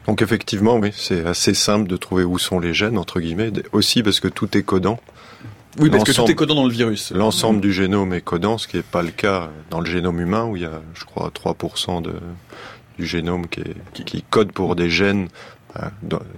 Donc 0.07 0.23
effectivement, 0.23 0.77
oui, 0.77 0.91
c'est 0.95 1.25
assez 1.25 1.55
simple 1.55 1.89
de 1.89 1.97
trouver 1.97 2.25
où 2.25 2.39
sont 2.39 2.61
les 2.61 2.75
gènes, 2.75 2.99
entre 2.99 3.21
guillemets, 3.21 3.53
aussi 3.73 4.03
parce 4.03 4.21
que 4.21 4.29
tout 4.29 4.57
est 4.57 4.63
codant. 4.63 5.01
Oui, 5.79 5.91
parce 5.91 6.05
que 6.05 6.13
tout 6.13 6.31
est 6.31 6.35
codant 6.35 6.55
dans 6.55 6.67
le 6.67 6.73
virus. 6.73 7.11
L'ensemble 7.13 7.59
mmh. 7.59 7.63
du 7.63 7.73
génome 7.73 8.13
est 8.13 8.21
codant, 8.21 8.59
ce 8.59 8.69
qui 8.69 8.77
n'est 8.77 8.83
pas 8.83 9.03
le 9.03 9.11
cas 9.11 9.51
dans 9.71 9.81
le 9.81 9.87
génome 9.87 10.21
humain, 10.21 10.45
où 10.45 10.57
il 10.57 10.63
y 10.63 10.67
a, 10.67 10.83
je 10.95 11.05
crois, 11.05 11.31
3% 11.31 12.03
de, 12.03 12.13
du 12.99 13.07
génome 13.07 13.49
qui, 13.49 13.61
est, 13.61 13.75
qui, 13.93 14.05
qui, 14.05 14.23
code 14.23 14.53
pour 14.53 14.77
des 14.77 14.89
gènes 14.89 15.29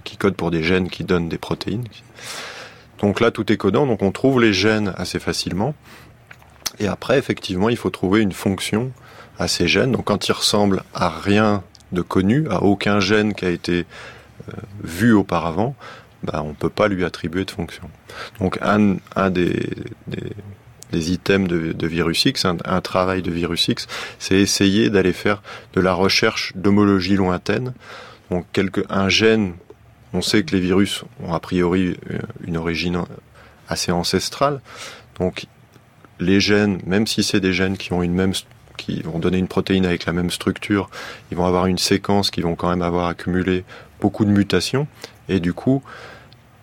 qui 0.03 0.17
codent 0.17 0.35
pour 0.35 0.51
des 0.51 0.63
gènes 0.63 0.89
qui 0.89 1.03
donnent 1.03 1.29
des 1.29 1.37
protéines. 1.37 1.83
Donc 2.99 3.19
là, 3.19 3.31
tout 3.31 3.51
est 3.51 3.57
codant, 3.57 3.85
donc 3.85 4.01
on 4.01 4.11
trouve 4.11 4.41
les 4.41 4.53
gènes 4.53 4.93
assez 4.97 5.19
facilement. 5.19 5.75
Et 6.79 6.87
après, 6.87 7.17
effectivement, 7.17 7.69
il 7.69 7.77
faut 7.77 7.89
trouver 7.89 8.21
une 8.21 8.31
fonction 8.31 8.91
à 9.37 9.47
ces 9.47 9.67
gènes. 9.67 9.91
Donc 9.91 10.05
quand 10.05 10.27
ils 10.27 10.31
ressemblent 10.31 10.83
à 10.93 11.09
rien 11.09 11.63
de 11.91 12.01
connu, 12.01 12.47
à 12.49 12.63
aucun 12.63 12.99
gène 12.99 13.33
qui 13.33 13.45
a 13.45 13.49
été 13.49 13.85
euh, 14.49 14.53
vu 14.83 15.13
auparavant, 15.13 15.75
bah, 16.23 16.41
on 16.43 16.49
ne 16.49 16.53
peut 16.53 16.69
pas 16.69 16.87
lui 16.87 17.05
attribuer 17.05 17.45
de 17.45 17.51
fonction. 17.51 17.89
Donc 18.39 18.57
un, 18.61 18.97
un 19.15 19.29
des, 19.29 19.69
des, 20.91 21.11
items 21.11 21.47
de, 21.47 21.73
de 21.73 21.87
Virus 21.87 22.25
X, 22.25 22.45
un, 22.45 22.57
un, 22.65 22.81
travail 22.81 23.21
de 23.21 23.31
Virus 23.31 23.67
X, 23.67 23.87
c'est 24.19 24.35
essayer 24.35 24.89
d'aller 24.89 25.13
faire 25.13 25.41
de 25.73 25.81
la 25.81 25.93
recherche 25.93 26.53
d'homologie 26.55 27.15
lointaine. 27.15 27.73
Donc 28.31 28.45
quelque, 28.51 28.81
un 28.89 29.09
gène, 29.09 29.53
on 30.13 30.21
sait 30.21 30.43
que 30.43 30.55
les 30.55 30.61
virus 30.61 31.03
ont 31.23 31.33
a 31.33 31.39
priori 31.39 31.97
euh, 32.11 32.19
une 32.45 32.57
origine 32.57 33.03
assez 33.69 33.91
ancestrale. 33.91 34.61
Donc 35.19 35.45
les 36.19 36.39
gènes, 36.39 36.79
même 36.85 37.07
si 37.07 37.23
c'est 37.23 37.39
des 37.39 37.53
gènes 37.53 37.77
qui 37.77 37.93
ont 37.93 38.01
une 38.01 38.13
même 38.13 38.33
qui 38.77 39.01
vont 39.01 39.19
donner 39.19 39.37
une 39.37 39.47
protéine 39.47 39.85
avec 39.85 40.05
la 40.05 40.13
même 40.13 40.29
structure, 40.29 40.89
ils 41.31 41.37
vont 41.37 41.45
avoir 41.45 41.65
une 41.65 41.77
séquence 41.77 42.31
qui 42.31 42.41
vont 42.41 42.55
quand 42.55 42.69
même 42.69 42.81
avoir 42.81 43.07
accumulé 43.07 43.65
beaucoup 43.99 44.25
de 44.25 44.31
mutations 44.31 44.87
et 45.27 45.39
du 45.39 45.53
coup 45.53 45.83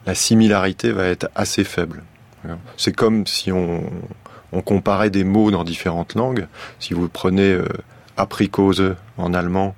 la 0.07 0.14
similarité 0.14 0.92
va 0.92 1.07
être 1.07 1.29
assez 1.35 1.64
faible. 1.64 2.03
C'est 2.77 2.94
comme 2.94 3.27
si 3.27 3.53
on, 3.53 3.83
comparait 4.64 5.11
des 5.11 5.24
mots 5.24 5.50
dans 5.50 5.64
différentes 5.64 6.14
langues. 6.14 6.46
Si 6.79 6.94
vous 6.94 7.09
prenez 7.09 7.53
euh, 7.53 7.66
apricose 8.16 8.94
en 9.16 9.35
allemand, 9.35 9.74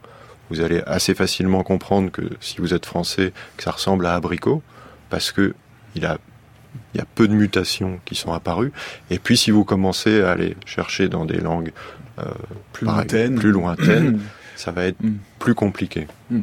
vous 0.50 0.60
allez 0.60 0.82
assez 0.86 1.14
facilement 1.14 1.62
comprendre 1.62 2.10
que 2.10 2.22
si 2.40 2.58
vous 2.58 2.74
êtes 2.74 2.84
français, 2.84 3.32
que 3.56 3.62
ça 3.62 3.70
ressemble 3.70 4.04
à 4.04 4.14
abricot, 4.14 4.62
parce 5.08 5.32
que 5.32 5.54
il 5.94 6.02
y 6.02 6.06
a 6.06 6.18
peu 7.14 7.26
de 7.26 7.32
mutations 7.32 8.00
qui 8.04 8.14
sont 8.14 8.32
apparues. 8.32 8.72
Et 9.10 9.18
puis 9.18 9.38
si 9.38 9.50
vous 9.50 9.64
commencez 9.64 10.22
à 10.22 10.32
aller 10.32 10.56
chercher 10.66 11.08
dans 11.08 11.24
des 11.24 11.38
langues 11.38 11.72
plus, 12.72 12.86
lointaines. 12.86 13.36
plus 13.36 13.50
lointaines, 13.50 14.20
ça 14.56 14.70
va 14.70 14.84
être 14.86 15.02
mm. 15.02 15.18
Compliqué. 15.54 16.06
Mm. 16.30 16.40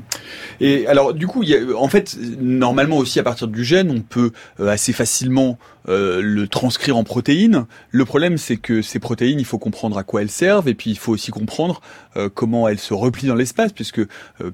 Et 0.61 0.87
alors, 0.87 1.13
du 1.13 1.27
coup, 1.27 1.43
il 1.43 1.49
y 1.49 1.55
a, 1.55 1.59
en 1.77 1.87
fait, 1.87 2.17
normalement 2.39 2.97
aussi 2.97 3.19
à 3.19 3.23
partir 3.23 3.47
du 3.47 3.63
gène, 3.63 3.91
on 3.91 4.01
peut 4.01 4.31
euh, 4.59 4.67
assez 4.69 4.93
facilement 4.93 5.57
euh, 5.89 6.21
le 6.21 6.47
transcrire 6.47 6.95
en 6.95 7.03
protéines. 7.03 7.65
Le 7.91 8.05
problème, 8.05 8.37
c'est 8.37 8.55
que 8.55 8.81
ces 8.81 8.99
protéines, 8.99 9.39
il 9.39 9.45
faut 9.45 9.57
comprendre 9.57 9.97
à 9.97 10.03
quoi 10.03 10.21
elles 10.21 10.29
servent, 10.29 10.69
et 10.69 10.73
puis 10.73 10.91
il 10.91 10.97
faut 10.97 11.11
aussi 11.11 11.31
comprendre 11.31 11.81
euh, 12.15 12.29
comment 12.33 12.67
elles 12.69 12.79
se 12.79 12.93
replient 12.93 13.27
dans 13.27 13.35
l'espace, 13.35 13.73
puisque 13.73 14.01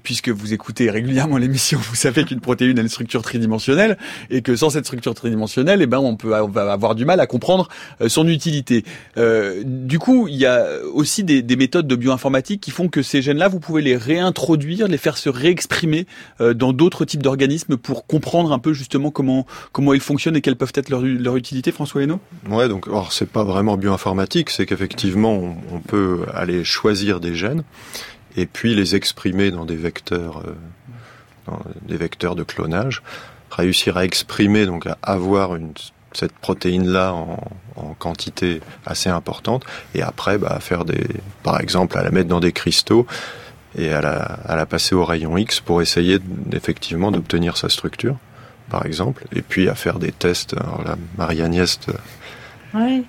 puisque 0.01 0.29
vous 0.29 0.53
écoutez 0.53 0.89
régulièrement 0.89 1.38
l'émission, 1.38 1.79
vous 1.79 1.95
savez 1.95 2.23
qu'une 2.23 2.39
protéine 2.39 2.79
a 2.79 2.81
une 2.81 2.89
structure 2.89 3.21
tridimensionnelle, 3.21 3.97
et 4.31 4.41
que 4.41 4.55
sans 4.55 4.71
cette 4.71 4.85
structure 4.85 5.13
tridimensionnelle, 5.13 5.81
eh 5.81 5.85
ben, 5.85 5.99
on 5.99 6.15
peut 6.15 6.29
va 6.29 6.71
avoir 6.71 6.95
du 6.95 7.05
mal 7.05 7.19
à 7.19 7.27
comprendre 7.27 7.69
son 8.07 8.27
utilité. 8.27 8.83
du 9.65 9.99
coup, 9.99 10.27
il 10.27 10.35
y 10.35 10.45
a 10.45 10.65
aussi 10.93 11.23
des, 11.23 11.41
des 11.41 11.55
méthodes 11.55 11.88
de 11.88 11.95
bioinformatique 11.95 12.62
qui 12.62 12.71
font 12.71 12.88
que 12.88 13.01
ces 13.01 13.21
gènes-là, 13.21 13.47
vous 13.47 13.59
pouvez 13.59 13.81
les 13.81 13.97
réintroduire, 13.97 14.38
les 14.88 14.97
faire 14.97 15.17
se 15.17 15.30
réexprimer 15.30 16.06
euh, 16.41 16.54
dans 16.54 16.73
d'autres 16.73 17.06
types 17.06 17.23
d'organismes 17.23 17.78
pour 17.78 18.06
comprendre 18.06 18.52
un 18.52 18.60
peu 18.60 18.73
justement 18.73 19.12
comment 19.12 19.45
comment 19.71 19.93
ils 19.93 19.99
fonctionnent 19.99 20.36
et 20.36 20.41
quelles 20.41 20.56
peuvent 20.56 20.73
être 20.75 20.89
leurs 20.89 21.02
leur 21.02 21.36
utilité, 21.36 21.71
François 21.71 22.04
Hainaut? 22.04 22.19
Ouais, 22.49 22.67
donc 22.67 22.88
alors 22.88 23.12
c'est 23.12 23.30
pas 23.30 23.43
vraiment 23.43 23.78
bioinformatique, 23.78 24.49
c'est 24.49 24.65
qu'effectivement 24.65 25.34
on, 25.71 25.80
peut 25.80 26.25
aller 26.34 26.63
choisir 26.63 27.19
des 27.19 27.36
gènes 27.36 27.63
et 28.36 28.45
puis 28.45 28.75
les 28.75 28.95
exprimer 28.95 29.49
dans 29.49 29.65
des 29.65 29.75
vecteurs, 29.75 30.43
euh, 30.45 31.54
des 31.88 31.97
vecteurs 31.97 32.36
de 32.36 32.43
clonage, 32.43 33.02
réussir 33.49 33.97
à 33.97 34.06
exprimer 34.06 34.65
donc 34.65 34.86
à 34.88 34.97
avoir 35.02 35.58
cette 36.13 36.34
protéine-là 36.34 37.13
en, 37.13 37.39
en, 37.75 37.93
quantité 37.97 38.62
assez 38.86 39.10
importante, 39.10 39.63
et 39.95 40.02
après 40.02 40.38
bah, 40.38 40.58
faire 40.60 40.86
des, 40.86 41.06
par 41.43 41.60
exemple, 41.60 41.97
à 41.97 42.04
la 42.04 42.12
mettre 42.12 42.30
dans 42.30 42.39
des 42.39 42.52
cristaux 42.52 43.06
et 43.77 43.91
à 43.91 44.01
la, 44.01 44.17
à 44.17 44.55
la 44.55 44.65
passer 44.65 44.95
au 44.95 45.05
rayon 45.05 45.38
X 45.38 45.60
pour 45.60 45.82
essayer 45.82 46.19
effectivement 46.51 47.12
d'obtenir 47.12 47.58
sa 47.58 47.69
structure, 47.69 48.17
par 48.69 48.86
exemple, 48.86 49.25
et 49.36 49.41
puis 49.41 49.69
à 49.69 49.75
faire 49.75 49.99
des 49.99 50.12
tests. 50.12 50.53
Alors 50.53 50.84
là, 50.84 50.95
Marie-Agnès. 51.17 51.79
Euh, 51.89 51.93
oui. 52.73 53.05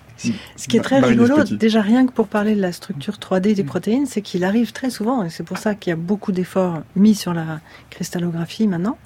Ce 0.57 0.69
qui 0.69 0.77
est 0.77 0.83
très 0.83 1.01
rigolo, 1.01 1.45
déjà 1.45 1.81
rien 1.81 2.07
que 2.07 2.13
pour 2.13 2.29
parler 2.29 2.55
de 2.55 2.61
la 2.61 2.73
structure 2.73 3.15
3D 3.15 3.55
des 3.55 3.65
protéines, 3.65 4.05
c'est 4.05 4.21
qu'il 4.21 4.45
arrive 4.45 4.73
très 4.73 4.91
souvent, 4.91 5.25
et 5.25 5.31
c'est 5.31 5.45
pour 5.45 5.57
ça 5.57 5.75
qu'il 5.75 5.91
y 5.91 5.95
a 5.95 5.97
beaucoup 5.97 6.31
d'efforts 6.31 6.83
mis 6.95 7.15
sur 7.15 7.33
la 7.33 7.61
cristallographie 7.89 8.67
maintenant, 8.67 8.99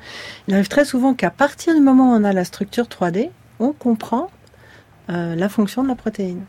il 0.49 0.55
arrive 0.55 0.67
très 0.67 0.85
souvent 0.85 1.15
qu'à 1.15 1.31
partir 1.31 1.75
du 1.75 1.81
moment 1.81 2.13
où 2.13 2.17
on 2.17 2.25
a 2.25 2.33
la 2.33 2.45
structure 2.45 2.87
3D, 2.87 3.31
on 3.61 3.73
comprend 3.73 4.29
euh, 5.09 5.37
la 5.37 5.49
fonction 5.49 5.85
de 5.85 5.89
la 5.89 5.95
protéine. 5.95 6.45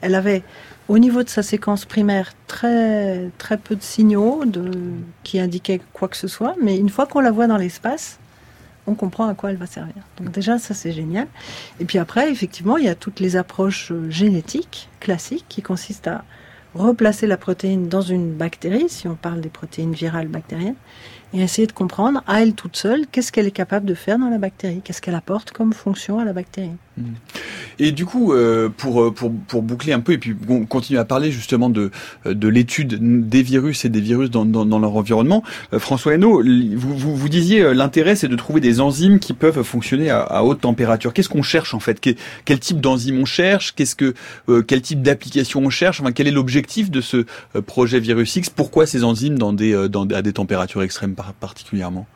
Elle 0.00 0.14
avait 0.14 0.42
au 0.92 0.98
niveau 0.98 1.22
de 1.22 1.30
sa 1.30 1.42
séquence 1.42 1.86
primaire, 1.86 2.34
très, 2.46 3.30
peu 3.64 3.76
de 3.76 3.82
signaux 3.82 4.44
qui 5.22 5.40
indiquaient 5.40 5.80
quoi 5.94 6.06
que 6.06 6.18
ce 6.18 6.28
soit, 6.28 6.54
mais 6.62 6.76
une 6.76 6.90
fois 6.90 7.06
qu'on 7.06 7.20
la 7.20 7.30
voit 7.30 7.46
dans 7.46 7.56
l'espace, 7.56 8.18
on 8.86 8.94
comprend 8.94 9.26
à 9.26 9.32
quoi 9.32 9.52
elle 9.52 9.56
va 9.56 9.64
servir. 9.64 9.94
Donc 10.18 10.30
déjà, 10.32 10.58
ça 10.58 10.74
c'est 10.74 10.92
génial. 10.92 11.28
Et 11.80 11.86
puis 11.86 11.96
après, 11.96 12.30
effectivement, 12.30 12.76
il 12.76 12.84
y 12.84 12.90
a 12.90 12.94
toutes 12.94 13.20
les 13.20 13.36
approches 13.36 13.90
euh, 13.90 14.10
génétiques 14.10 14.90
classiques 15.00 15.46
qui 15.48 15.62
consistent 15.62 16.08
à 16.08 16.24
replacer 16.74 17.26
la 17.26 17.38
protéine 17.38 17.88
dans 17.88 18.02
une 18.02 18.30
bactérie, 18.30 18.90
si 18.90 19.08
on 19.08 19.14
parle 19.14 19.40
des 19.40 19.48
protéines 19.48 19.94
virales 19.94 20.28
bactériennes, 20.28 20.76
et 21.34 21.40
essayer 21.40 21.66
de 21.66 21.72
comprendre 21.72 22.22
à 22.26 22.42
elle 22.42 22.54
toute 22.54 22.76
seule 22.76 23.06
qu'est-ce 23.10 23.32
qu'elle 23.32 23.46
est 23.46 23.50
capable 23.50 23.86
de 23.86 23.94
faire 23.94 24.18
dans 24.18 24.28
la 24.28 24.38
bactérie, 24.38 24.80
qu'est-ce 24.84 25.00
qu'elle 25.00 25.14
apporte 25.14 25.52
comme 25.52 25.72
fonction 25.72 26.18
à 26.18 26.24
la 26.24 26.32
bactérie? 26.32 26.72
Et 27.78 27.90
du 27.90 28.04
coup, 28.04 28.32
euh, 28.32 28.68
pour, 28.68 29.02
euh, 29.02 29.10
pour, 29.10 29.32
pour 29.48 29.62
boucler 29.62 29.94
un 29.94 30.00
peu 30.00 30.12
et 30.12 30.18
puis 30.18 30.36
continuer 30.68 31.00
à 31.00 31.06
parler 31.06 31.32
justement 31.32 31.70
de, 31.70 31.90
euh, 32.26 32.34
de 32.34 32.48
l'étude 32.48 33.28
des 33.28 33.42
virus 33.42 33.86
et 33.86 33.88
des 33.88 34.00
virus 34.00 34.30
dans, 34.30 34.44
dans, 34.44 34.78
leur 34.78 34.94
environnement, 34.94 35.42
François 35.78 36.14
Hainaut, 36.14 36.42
vous, 36.42 37.16
vous, 37.16 37.28
disiez 37.28 37.72
l'intérêt 37.72 38.14
c'est 38.14 38.28
de 38.28 38.36
trouver 38.36 38.60
des 38.60 38.80
enzymes 38.80 39.18
qui 39.18 39.32
peuvent 39.32 39.62
fonctionner 39.62 40.10
à, 40.10 40.20
à 40.20 40.42
haute 40.42 40.60
température. 40.60 41.14
Qu'est-ce 41.14 41.30
qu'on 41.30 41.42
cherche 41.42 41.72
en 41.72 41.80
fait? 41.80 41.98
Quel, 41.98 42.16
quel, 42.44 42.60
type 42.60 42.80
d'enzyme 42.80 43.20
on 43.20 43.24
cherche? 43.24 43.74
Qu'est-ce 43.74 43.96
que 43.96 44.14
quel 44.66 44.82
type 44.82 45.02
d'application 45.02 45.60
on 45.60 45.70
cherche? 45.70 46.00
Enfin, 46.00 46.12
quel 46.12 46.28
est 46.28 46.32
l'objectif 46.32 46.90
de 46.90 47.00
ce 47.00 47.24
projet 47.66 48.00
Virus 48.00 48.36
X? 48.36 48.50
Pourquoi 48.50 48.86
ces 48.86 49.02
enzymes 49.02 49.38
dans 49.38 49.52
des, 49.52 49.88
dans, 49.88 50.06
à 50.10 50.20
des 50.20 50.32
températures 50.34 50.82
extrêmes 50.82 51.14
particulièrement 51.40 52.06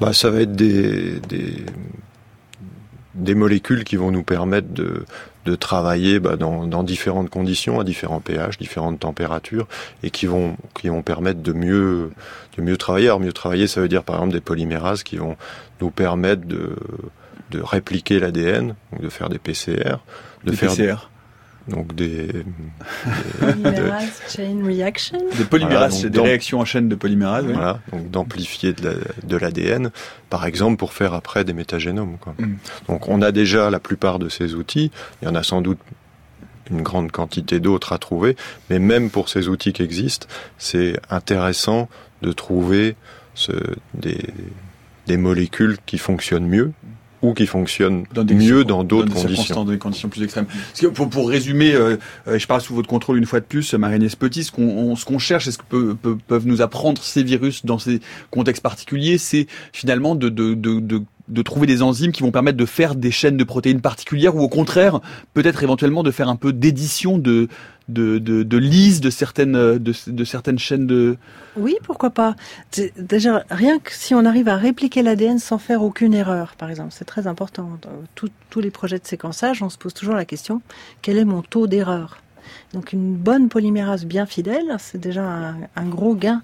bah, 0.00 0.12
ça 0.12 0.30
va 0.30 0.42
être 0.42 0.52
des, 0.52 1.20
des, 1.20 1.64
des 3.14 3.34
molécules 3.34 3.84
qui 3.84 3.96
vont 3.96 4.10
nous 4.10 4.22
permettre 4.22 4.68
de, 4.68 5.04
de 5.44 5.54
travailler 5.56 6.20
bah, 6.20 6.36
dans, 6.36 6.66
dans, 6.66 6.82
différentes 6.82 7.30
conditions, 7.30 7.80
à 7.80 7.84
différents 7.84 8.20
pH, 8.20 8.58
différentes 8.58 9.00
températures, 9.00 9.66
et 10.02 10.10
qui 10.10 10.26
vont, 10.26 10.56
qui 10.80 10.88
vont 10.88 11.02
permettre 11.02 11.42
de 11.42 11.52
mieux, 11.52 12.12
de 12.56 12.62
mieux 12.62 12.76
travailler. 12.76 13.06
Alors 13.06 13.20
mieux 13.20 13.32
travailler, 13.32 13.66
ça 13.66 13.80
veut 13.80 13.88
dire 13.88 14.04
par 14.04 14.16
exemple 14.16 14.34
des 14.34 14.40
polymérases 14.40 15.02
qui 15.02 15.16
vont 15.16 15.36
nous 15.80 15.90
permettre 15.90 16.46
de, 16.46 16.76
de 17.50 17.60
répliquer 17.60 18.20
l'ADN, 18.20 18.76
de 19.00 19.08
faire 19.08 19.28
des 19.28 19.38
PCR, 19.38 19.96
de 20.44 20.52
faire 20.52 20.70
PCR 20.70 21.08
donc 21.68 21.94
des, 21.94 22.28
polymérase 23.40 24.22
chain 24.28 24.64
reaction. 24.64 25.18
Des 25.36 25.44
polymérases, 25.44 26.00
c'est 26.00 26.10
des 26.10 26.20
réactions 26.20 26.60
en 26.60 26.64
chaîne 26.64 26.88
de 26.88 26.94
polymérase. 26.94 27.44
Voilà, 27.44 27.80
donc 27.92 28.10
d'amplifier 28.10 28.72
de 28.72 29.36
l'ADN, 29.36 29.90
par 30.30 30.46
exemple 30.46 30.76
pour 30.76 30.92
faire 30.92 31.14
après 31.14 31.44
des 31.44 31.52
métagénomes. 31.52 32.16
Quoi. 32.18 32.34
Mm. 32.38 32.56
Donc 32.88 33.08
on 33.08 33.22
a 33.22 33.32
déjà 33.32 33.70
la 33.70 33.80
plupart 33.80 34.18
de 34.18 34.28
ces 34.28 34.54
outils. 34.54 34.90
Il 35.20 35.26
y 35.26 35.28
en 35.28 35.34
a 35.34 35.42
sans 35.42 35.60
doute 35.60 35.78
une 36.70 36.82
grande 36.82 37.10
quantité 37.12 37.60
d'autres 37.60 37.92
à 37.92 37.98
trouver, 37.98 38.36
mais 38.70 38.78
même 38.78 39.10
pour 39.10 39.28
ces 39.28 39.48
outils 39.48 39.72
qui 39.72 39.82
existent, 39.82 40.26
c'est 40.58 40.98
intéressant 41.10 41.88
de 42.22 42.32
trouver 42.32 42.96
ce, 43.34 43.52
des, 43.94 44.18
des 45.06 45.16
molécules 45.16 45.78
qui 45.86 45.98
fonctionnent 45.98 46.46
mieux 46.46 46.72
ou 47.22 47.34
qui 47.34 47.46
fonctionnent 47.46 48.04
mieux 48.30 48.64
dans 48.64 48.84
d'autres 48.84 49.12
conditions. 49.12 49.54
Dans 49.54 49.64
des 49.64 49.78
conditions 49.78 50.08
plus 50.08 50.22
extrêmes. 50.22 50.46
Parce 50.46 50.80
que 50.80 50.86
pour, 50.86 51.08
pour 51.08 51.28
résumer, 51.28 51.72
euh, 51.72 51.96
euh, 52.26 52.38
je 52.38 52.46
parle 52.46 52.60
sous 52.60 52.74
votre 52.74 52.88
contrôle 52.88 53.18
une 53.18 53.26
fois 53.26 53.40
de 53.40 53.44
plus, 53.44 53.74
Marie-Agnès 53.74 54.14
Petit, 54.16 54.44
ce 54.44 54.52
qu'on 54.52 55.18
cherche, 55.18 55.48
est 55.48 55.52
ce 55.52 55.58
que 55.58 55.64
peut, 55.64 55.96
peuvent 56.26 56.46
nous 56.46 56.62
apprendre 56.62 57.02
ces 57.02 57.22
virus 57.22 57.64
dans 57.64 57.78
ces 57.78 58.00
contextes 58.30 58.62
particuliers, 58.62 59.18
c'est 59.18 59.46
finalement 59.72 60.14
de, 60.14 60.28
de, 60.28 60.54
de, 60.54 60.80
de 60.80 61.02
de 61.28 61.42
trouver 61.42 61.66
des 61.66 61.82
enzymes 61.82 62.12
qui 62.12 62.22
vont 62.22 62.30
permettre 62.30 62.56
de 62.56 62.66
faire 62.66 62.94
des 62.94 63.10
chaînes 63.10 63.36
de 63.36 63.44
protéines 63.44 63.80
particulières 63.80 64.34
ou 64.36 64.40
au 64.40 64.48
contraire 64.48 65.00
peut-être 65.34 65.62
éventuellement 65.62 66.02
de 66.02 66.10
faire 66.10 66.28
un 66.28 66.36
peu 66.36 66.52
d'édition 66.52 67.18
de 67.18 67.48
de, 67.88 68.18
de, 68.18 68.58
lise 68.58 69.00
de 69.00 69.08
certaines 69.08 69.78
de, 69.78 70.24
certaines 70.24 70.58
chaînes 70.58 70.86
de 70.86 71.16
oui 71.56 71.76
pourquoi 71.82 72.10
pas. 72.10 72.36
Déjà 72.98 73.44
rien 73.50 73.78
que 73.78 73.92
si 73.92 74.14
on 74.14 74.26
arrive 74.26 74.48
à 74.48 74.56
répliquer 74.56 75.02
l'ADN 75.02 75.38
sans 75.38 75.58
faire 75.58 75.82
aucune 75.82 76.12
erreur 76.12 76.54
par 76.58 76.70
exemple 76.70 76.90
c'est 76.90 77.06
très 77.06 77.26
important. 77.26 77.78
Tout, 78.14 78.28
tous 78.50 78.60
les 78.60 78.70
projets 78.70 78.98
de 78.98 79.06
séquençage 79.06 79.62
on 79.62 79.70
se 79.70 79.78
pose 79.78 79.94
toujours 79.94 80.14
la 80.14 80.26
question 80.26 80.60
quel 81.00 81.16
est 81.16 81.24
mon 81.24 81.42
taux 81.42 81.66
d'erreur? 81.66 82.20
Donc 82.74 82.92
une 82.92 83.14
bonne 83.14 83.48
polymérase 83.48 84.04
bien 84.04 84.26
fidèle 84.26 84.76
c'est 84.78 85.00
déjà 85.00 85.24
un, 85.24 85.56
un, 85.76 85.86
gros 85.86 86.14
gain 86.14 86.42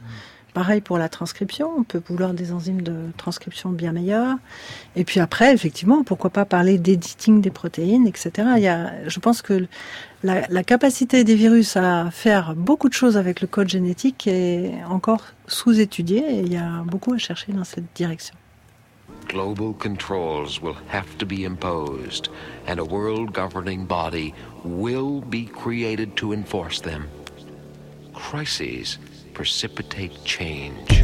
Pareil 0.54 0.80
pour 0.80 0.98
la 0.98 1.08
transcription, 1.08 1.68
on 1.76 1.82
peut 1.82 2.00
vouloir 2.08 2.32
des 2.32 2.52
enzymes 2.52 2.82
de 2.82 3.10
transcription 3.16 3.70
bien 3.70 3.90
meilleures. 3.90 4.36
Et 4.94 5.02
puis 5.02 5.18
après, 5.18 5.52
effectivement, 5.52 6.04
pourquoi 6.04 6.30
pas 6.30 6.44
parler 6.44 6.78
d'editing 6.78 7.40
des 7.40 7.50
protéines, 7.50 8.06
etc. 8.06 8.30
Il 8.56 8.62
y 8.62 8.68
a, 8.68 8.92
je 9.08 9.18
pense 9.18 9.42
que 9.42 9.66
la, 10.22 10.62
capacité 10.62 11.24
des 11.24 11.34
virus 11.34 11.76
à 11.76 12.08
faire 12.12 12.54
beaucoup 12.54 12.88
de 12.88 12.94
choses 12.94 13.16
avec 13.16 13.40
le 13.40 13.48
code 13.48 13.68
génétique 13.68 14.28
est 14.28 14.74
encore 14.88 15.24
sous-étudiée 15.48 16.24
et 16.24 16.38
il 16.42 16.52
y 16.52 16.56
a 16.56 16.84
beaucoup 16.86 17.12
à 17.12 17.18
chercher 17.18 17.52
dans 17.52 17.64
cette 17.64 17.92
direction. 17.96 18.36
Global 19.28 19.74
controls 19.76 20.60
will 20.62 20.76
have 20.92 21.18
to 21.18 21.26
be 21.26 21.44
imposed, 21.44 22.28
and 22.68 22.78
a 22.78 22.84
world 22.84 23.32
governing 23.32 23.86
body 23.86 24.32
will 24.64 25.20
be 25.20 25.46
created 25.46 26.14
to 26.14 26.32
enforce. 26.32 26.80
Crises 28.12 28.98
precipitate 29.34 30.12
change. 30.24 30.88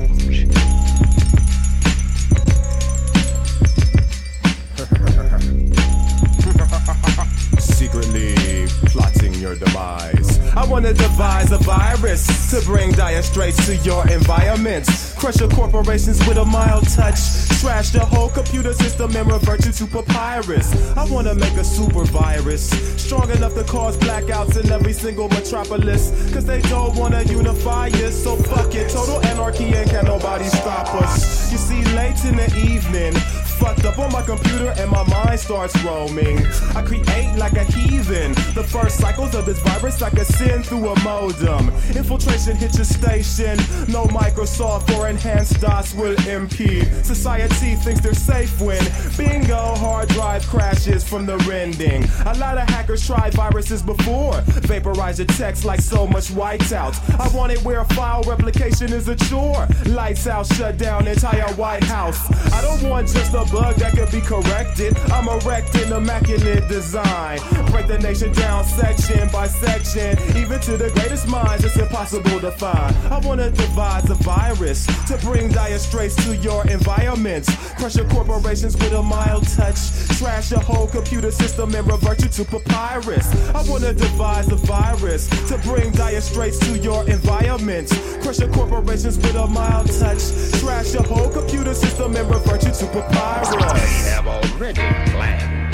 Secretly 7.59 8.40
plotting 8.87 9.35
your 9.35 9.55
demise. 9.55 10.39
I 10.57 10.67
wanna 10.67 10.93
devise 10.93 11.53
a 11.53 11.59
virus 11.59 12.51
to 12.51 12.65
bring 12.65 12.93
dire 12.93 13.23
straits 13.23 13.65
to 13.67 13.77
your 13.77 14.09
environment. 14.09 14.87
Crush 15.17 15.41
your 15.41 15.49
corporations 15.51 16.19
with 16.27 16.39
a 16.39 16.45
mild 16.45 16.89
touch. 16.89 17.21
Trash 17.61 17.91
the 17.91 18.05
whole 18.05 18.31
computer 18.31 18.73
system 18.73 19.15
and 19.17 19.31
revert 19.31 19.65
you 19.67 19.73
to 19.73 19.87
papyrus. 19.87 20.73
I 20.97 21.05
wanna 21.05 21.35
make 21.35 21.55
a 21.55 21.65
super 21.65 22.05
virus. 22.05 22.71
Strong 23.01 23.31
enough 23.31 23.55
to 23.55 23.65
cause 23.65 23.97
blackouts 23.99 24.57
in 24.63 24.71
every 24.71 24.93
single 24.93 25.29
metropolis. 25.29 26.11
Cause 26.33 26.45
they 26.45 26.61
don't 26.63 26.95
wanna 26.97 27.23
unify 27.25 27.89
us. 27.89 28.23
So 28.23 28.37
fuck 28.37 28.75
it. 28.75 28.91
Total 28.91 29.25
anarchy 29.27 29.75
and 29.75 29.89
can 29.91 30.05
nobody 30.05 30.45
stop 30.45 30.95
us. 30.95 31.53
You 31.53 31.59
see, 31.59 31.85
late 31.95 32.25
in 32.25 32.37
the 32.37 32.49
evening, 32.59 33.15
fucked 33.61 33.85
up 33.85 33.99
on 33.99 34.11
my 34.11 34.23
computer 34.23 34.73
and 34.79 34.91
my 34.91 35.07
mind 35.09 35.39
starts 35.39 35.77
roaming. 35.85 36.39
I 36.75 36.83
create 36.83 37.37
like 37.37 37.53
a 37.53 37.65
heathen. 37.65 38.33
The 38.55 38.65
first 38.65 38.99
cycles 38.99 39.35
of 39.35 39.45
this 39.45 39.59
virus 39.61 40.01
like 40.01 40.15
a 40.15 40.25
sin 40.25 40.63
through 40.63 40.89
a 40.89 40.99
modem. 41.01 41.69
Infiltration 41.95 42.57
hit 42.57 42.75
your 42.75 42.85
station. 42.85 43.57
No 43.87 44.05
Microsoft 44.07 44.97
or 44.97 45.09
enhanced 45.09 45.61
DOS 45.61 45.95
will 45.95 46.17
impede. 46.27 46.87
Society 47.05 47.75
thinks 47.77 48.01
they're 48.01 48.15
safe 48.15 48.61
when 48.61 48.83
bingo 49.19 49.75
hard 49.77 50.09
drive 50.09 50.47
crashes 50.47 51.07
from 51.07 51.27
the 51.27 51.37
rending. 51.39 52.05
A 52.27 52.35
lot 52.39 52.57
of 52.57 52.67
hackers 52.69 53.07
tried 53.07 53.35
viruses 53.35 53.83
before. 53.83 54.41
Vaporize 54.71 55.19
your 55.19 55.27
text 55.27 55.65
like 55.65 55.81
so 55.81 56.07
much 56.07 56.29
whiteout. 56.29 56.95
I 57.21 57.29
want 57.37 57.53
it 57.53 57.63
where 57.63 57.85
file 57.85 58.23
replication 58.23 58.93
is 58.93 59.09
a 59.09 59.17
chore. 59.17 59.69
Lights 59.87 60.27
out, 60.27 60.47
shut 60.47 60.79
down 60.79 61.07
entire 61.07 61.53
White 61.55 61.85
House. 61.85 62.21
I 62.53 62.63
don't 62.63 62.89
want 62.89 63.09
just 63.09 63.35
a 63.35 63.50
bug 63.51 63.75
that 63.77 63.93
could 63.93 64.11
be 64.11 64.21
corrected. 64.21 64.97
I'm 65.11 65.29
erecting 65.29 65.91
immaculate 65.91 66.69
design. 66.69 67.39
Break 67.71 67.89
the 67.89 67.99
nation 67.99 68.33
down 68.33 68.65
section 68.65 69.29
by 69.31 69.49
section. 69.49 70.19
Even 70.37 70.61
to 70.61 70.77
the 70.77 70.91
greatest 70.91 71.29
minds, 71.29 71.65
it's 71.65 71.77
impossible 71.77 72.41
to 72.41 72.53
find. 72.53 72.95
I 73.11 73.19
wanna 73.19 73.51
devise 73.51 74.09
a 74.11 74.15
virus 74.15 74.87
to 75.09 75.19
bring 75.19 75.49
dire 75.51 75.79
straits 75.79 76.17
to 76.25 76.37
your 76.37 76.67
environment. 76.69 77.47
Crush 77.79 77.97
your 77.97 78.09
corporations 78.09 78.77
with 78.77 78.93
a 78.93 79.03
mild 79.03 79.47
touch. 79.49 79.79
Trash 80.19 80.51
your 80.51 80.61
whole 80.61 80.87
computer 80.87 81.31
system 81.31 81.75
and 81.75 81.87
revert 81.87 82.23
you 82.23 82.29
to 82.29 82.45
papyrus. 82.45 83.27
I 83.55 83.63
wanna 83.69 83.93
devise 83.93 84.49
a 84.49 84.57
virus 84.57 85.29
to 85.49 85.59
bring 85.59 85.91
dire 85.93 86.21
straits 86.21 86.59
to 86.61 86.79
your 86.79 87.09
environment. 87.09 87.91
Crush 88.23 88.39
your 88.39 88.53
corporations 88.53 89.17
with 89.17 89.35
a 89.35 89.47
mild 89.47 89.89
touch. 89.99 90.23
Trash 90.61 90.95
your 90.95 91.05
whole 91.05 91.31
computer 91.31 91.75
system 91.75 92.17
and 92.17 92.29
revert 92.31 92.63
you 92.65 92.73
to 92.73 92.87
papyrus. 92.87 93.40
I 93.43 93.79
have 94.13 94.27
already 94.27 94.83
planned. 95.13 95.73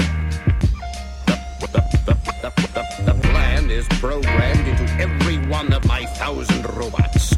The, 1.27 1.37
the, 1.73 1.83
the, 2.07 2.17
the, 2.43 3.13
the, 3.13 3.21
plan 3.21 3.71
is 3.71 3.89
programmed 3.89 4.69
into 4.69 4.85
every 5.01 5.39
one 5.49 5.73
of 5.73 5.85
my 5.85 6.05
thousand 6.05 6.65
robots. 6.77 7.35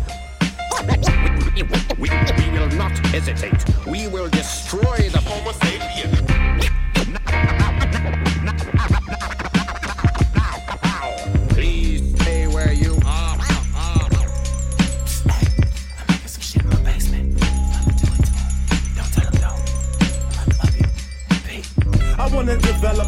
We, 1.57 1.63
we, 1.63 1.71
we, 1.99 2.09
we 2.11 2.59
will 2.59 2.69
not 2.77 2.93
hesitate. 3.07 3.65
We 3.87 4.07
will 4.09 4.29
destroy 4.29 5.09
the 5.09 5.23
Homo 5.25 5.53
sapien. 5.53 6.28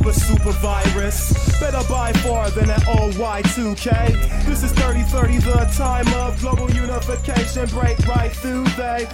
A 0.06 0.12
super 0.12 0.52
virus. 0.52 1.32
Better 1.60 1.82
by 1.88 2.12
far 2.24 2.50
than 2.50 2.68
that 2.68 2.86
old 2.88 3.14
Y2K. 3.14 4.46
This 4.46 4.62
is 4.62 4.72
3030, 4.72 5.38
the 5.38 5.64
time 5.76 6.06
of 6.14 6.40
global 6.40 6.70
unification. 6.70 7.66
Break 7.68 7.98
right 8.06 8.32
through 8.32 8.64
they. 8.76 9.06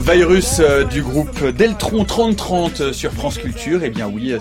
Virus 0.00 0.60
euh, 0.60 0.84
du 0.84 1.02
groupe 1.02 1.44
Deltron 1.44 2.04
3030 2.04 2.92
sur 2.92 3.12
France 3.12 3.38
Culture. 3.38 3.80
Eh 3.82 3.90
bien 3.90 4.08
oui, 4.08 4.32
euh, 4.32 4.38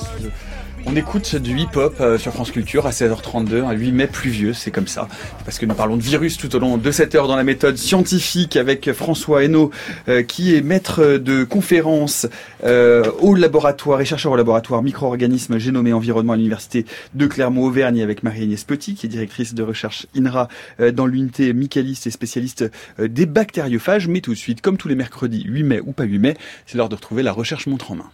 on 0.88 0.96
écoute 0.96 1.36
du 1.36 1.58
hip-hop 1.60 1.98
euh, 2.00 2.18
sur 2.18 2.32
France 2.32 2.52
Culture 2.52 2.88
à 2.88 2.92
16h32, 2.92 3.66
un 3.66 3.74
8 3.74 3.92
mai 3.92 4.08
pluvieux, 4.08 4.54
c'est 4.54 4.72
comme 4.72 4.88
ça. 4.88 5.10
Parce 5.44 5.60
que 5.60 5.66
nous 5.66 5.76
parlons 5.76 5.98
de 5.98 6.02
virus 6.02 6.38
tout 6.38 6.56
au 6.56 6.60
long 6.60 6.78
de 6.78 6.92
cette 6.92 7.14
heure 7.14 7.28
dans 7.28 7.36
la 7.36 7.44
méthode 7.44 7.78
scientifique 7.78 8.56
avec 8.56 8.94
François 8.94 9.44
Hainaut, 9.44 9.72
euh, 10.08 10.24
qui 10.24 10.56
est 10.56 10.62
maître 10.62 11.18
de 11.18 11.44
conférence 11.44 12.26
euh, 12.64 13.04
au 13.20 13.36
laboratoire 13.36 14.00
et 14.00 14.06
chercheur 14.06 14.32
au 14.32 14.38
laboratoire 14.38 14.82
micro-organismes 14.82 15.58
génome 15.58 15.92
environnement 15.94 16.34
à 16.34 16.38
l'université 16.38 16.86
de 17.14 17.28
Clermont-Auvergne 17.28 18.02
avec 18.02 18.24
Marie-Agnès 18.24 18.64
Petit, 18.64 18.96
qui 18.96 19.08
est 19.08 19.10
directrice 19.10 19.54
de 19.54 19.64
recherche 19.64 20.08
INRA 20.16 20.48
dans 20.94 21.06
l'unité 21.06 21.52
Michaeliste 21.52 22.08
et 22.08 22.12
spécialiste 22.12 22.66
des 23.00 23.26
bactériophages. 23.26 24.08
Mais 24.08 24.22
tout 24.22 24.32
de 24.32 24.38
suite, 24.38 24.62
comme 24.62 24.78
tous 24.78 24.88
les 24.88 24.96
mercredis, 24.96 25.44
8 25.46 25.64
mai 25.64 25.82
ou 25.86 25.92
pas 25.92 26.04
8 26.04 26.20
mai, 26.20 26.38
c'est 26.66 26.78
l'heure 26.78 26.90
de 26.90 26.96
retrouver 26.96 27.24
la 27.24 27.34
recherche 27.34 27.68
montre 27.68 27.92
en 27.92 27.96
main. 27.96 28.10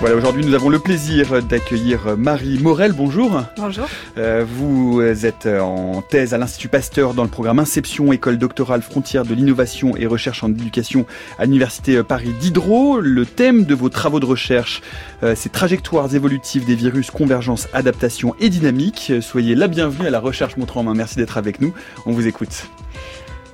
Voilà, 0.00 0.14
aujourd'hui 0.14 0.46
nous 0.46 0.54
avons 0.54 0.68
le 0.68 0.78
plaisir 0.78 1.42
d'accueillir 1.42 2.16
Marie 2.16 2.60
Morel. 2.60 2.92
Bonjour. 2.92 3.42
Bonjour. 3.56 3.88
Euh, 4.16 4.44
vous 4.48 5.02
êtes 5.02 5.46
en 5.46 6.02
thèse 6.02 6.34
à 6.34 6.38
l'Institut 6.38 6.68
Pasteur 6.68 7.14
dans 7.14 7.24
le 7.24 7.28
programme 7.28 7.58
Inception, 7.58 8.12
école 8.12 8.38
doctorale 8.38 8.80
frontière 8.82 9.24
de 9.24 9.34
l'innovation 9.34 9.96
et 9.96 10.06
recherche 10.06 10.44
en 10.44 10.50
éducation 10.50 11.04
à 11.36 11.46
l'Université 11.46 12.00
Paris 12.04 12.32
Diderot. 12.38 13.00
Le 13.00 13.26
thème 13.26 13.64
de 13.64 13.74
vos 13.74 13.88
travaux 13.88 14.20
de 14.20 14.26
recherche, 14.26 14.82
euh, 15.24 15.34
c'est 15.36 15.50
trajectoires 15.50 16.14
évolutives 16.14 16.64
des 16.64 16.76
virus, 16.76 17.10
convergence, 17.10 17.66
adaptation 17.72 18.36
et 18.38 18.50
dynamique. 18.50 19.12
Soyez 19.20 19.56
la 19.56 19.66
bienvenue 19.66 20.06
à 20.06 20.10
la 20.10 20.20
recherche 20.20 20.56
montre 20.56 20.76
en 20.76 20.84
main. 20.84 20.94
Merci 20.94 21.16
d'être 21.16 21.38
avec 21.38 21.60
nous. 21.60 21.74
On 22.06 22.12
vous 22.12 22.28
écoute. 22.28 22.68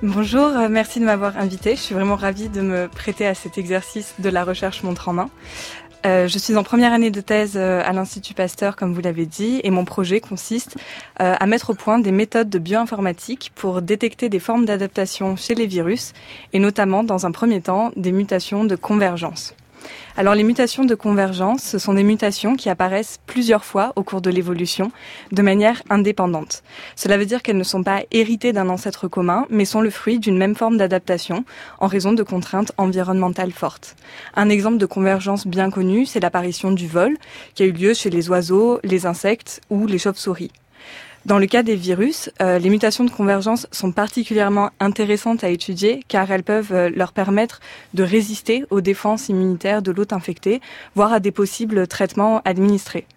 Bonjour, 0.03 0.45
euh, 0.47 0.67
merci 0.69 0.99
de 0.99 1.05
m'avoir 1.05 1.37
invité. 1.37 1.75
Je 1.75 1.81
suis 1.81 1.95
vraiment 1.95 2.17
ravie 2.17 2.49
de 2.49 2.61
me 2.61 2.87
prêter 2.87 3.25
à 3.25 3.33
cet 3.33 3.57
exercice 3.57 4.13
de 4.19 4.29
la 4.29 4.43
recherche 4.43 4.83
montre 4.83 5.07
en 5.07 5.13
main. 5.13 5.29
Euh, 6.05 6.27
je 6.27 6.37
suis 6.37 6.55
en 6.55 6.63
première 6.63 6.93
année 6.93 7.09
de 7.09 7.19
thèse 7.19 7.53
euh, 7.55 7.81
à 7.83 7.91
l'Institut 7.91 8.35
Pasteur, 8.35 8.75
comme 8.75 8.93
vous 8.93 9.01
l'avez 9.01 9.25
dit, 9.25 9.59
et 9.63 9.71
mon 9.71 9.85
projet 9.85 10.19
consiste 10.19 10.77
euh, 11.19 11.35
à 11.39 11.45
mettre 11.47 11.71
au 11.71 11.73
point 11.73 11.97
des 11.97 12.11
méthodes 12.11 12.49
de 12.49 12.59
bioinformatique 12.59 13.51
pour 13.55 13.81
détecter 13.81 14.29
des 14.29 14.39
formes 14.39 14.65
d'adaptation 14.65 15.35
chez 15.35 15.55
les 15.55 15.65
virus, 15.65 16.13
et 16.53 16.59
notamment, 16.59 17.03
dans 17.03 17.25
un 17.25 17.31
premier 17.31 17.59
temps, 17.59 17.91
des 17.95 18.11
mutations 18.11 18.65
de 18.65 18.75
convergence. 18.75 19.55
Alors 20.17 20.35
les 20.35 20.43
mutations 20.43 20.85
de 20.85 20.95
convergence, 20.95 21.61
ce 21.61 21.77
sont 21.77 21.93
des 21.93 22.03
mutations 22.03 22.55
qui 22.55 22.69
apparaissent 22.69 23.19
plusieurs 23.25 23.65
fois 23.65 23.91
au 23.95 24.03
cours 24.03 24.21
de 24.21 24.29
l'évolution 24.29 24.91
de 25.31 25.41
manière 25.41 25.81
indépendante. 25.89 26.63
Cela 26.95 27.17
veut 27.17 27.25
dire 27.25 27.43
qu'elles 27.43 27.57
ne 27.57 27.63
sont 27.63 27.83
pas 27.83 28.03
héritées 28.11 28.53
d'un 28.53 28.69
ancêtre 28.69 29.07
commun, 29.07 29.45
mais 29.49 29.65
sont 29.65 29.81
le 29.81 29.89
fruit 29.89 30.19
d'une 30.19 30.37
même 30.37 30.55
forme 30.55 30.77
d'adaptation 30.77 31.43
en 31.79 31.87
raison 31.87 32.13
de 32.13 32.23
contraintes 32.23 32.71
environnementales 32.77 33.51
fortes. 33.51 33.95
Un 34.35 34.49
exemple 34.49 34.77
de 34.77 34.85
convergence 34.85 35.47
bien 35.47 35.69
connu, 35.69 36.05
c'est 36.05 36.19
l'apparition 36.19 36.71
du 36.71 36.87
vol, 36.87 37.17
qui 37.53 37.63
a 37.63 37.65
eu 37.65 37.71
lieu 37.71 37.93
chez 37.93 38.09
les 38.09 38.29
oiseaux, 38.29 38.79
les 38.83 39.05
insectes 39.05 39.61
ou 39.69 39.85
les 39.87 39.97
chauves-souris. 39.97 40.51
Dans 41.25 41.39
le 41.39 41.47
cas 41.47 41.63
des 41.63 41.75
virus, 41.75 42.29
euh, 42.39 42.59
les 42.59 42.69
mutations 42.69 43.03
de 43.03 43.09
convergence 43.09 43.65
sont 43.71 43.91
particulièrement 43.91 44.69
intéressantes 44.79 45.43
à 45.43 45.49
étudier 45.49 46.01
car 46.07 46.29
elles 46.29 46.43
peuvent 46.43 46.71
euh, 46.71 46.91
leur 46.95 47.13
permettre 47.13 47.61
de 47.95 48.03
résister 48.03 48.63
aux 48.69 48.79
défenses 48.79 49.27
immunitaires 49.27 49.81
de 49.81 49.91
l'hôte 49.91 50.13
infecté, 50.13 50.61
voire 50.93 51.13
à 51.13 51.19
des 51.19 51.31
possibles 51.31 51.87
traitements 51.87 52.43
administrés. 52.45 53.07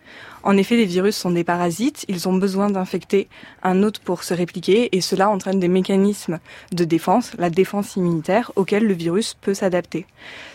En 0.43 0.57
effet, 0.57 0.77
les 0.77 0.85
virus 0.85 1.17
sont 1.17 1.31
des 1.31 1.45
parasites, 1.45 2.05
ils 2.09 2.29
ont 2.29 2.33
besoin 2.33 2.71
d'infecter 2.71 3.29
un 3.63 3.83
hôte 3.83 3.99
pour 3.99 4.23
se 4.23 4.35
répliquer 4.35 4.97
et 4.97 5.01
cela 5.01 5.29
entraîne 5.29 5.61
des 5.61 5.69
mécanismes 5.69 6.39
de 6.73 6.85
défense, 6.85 7.33
la 7.39 7.51
défense 7.51 7.97
immunitaire, 7.97 8.53
auxquels 8.57 8.87
le 8.87 8.95
virus 8.95 9.35
peut 9.41 9.55
s'adapter. 9.55 10.07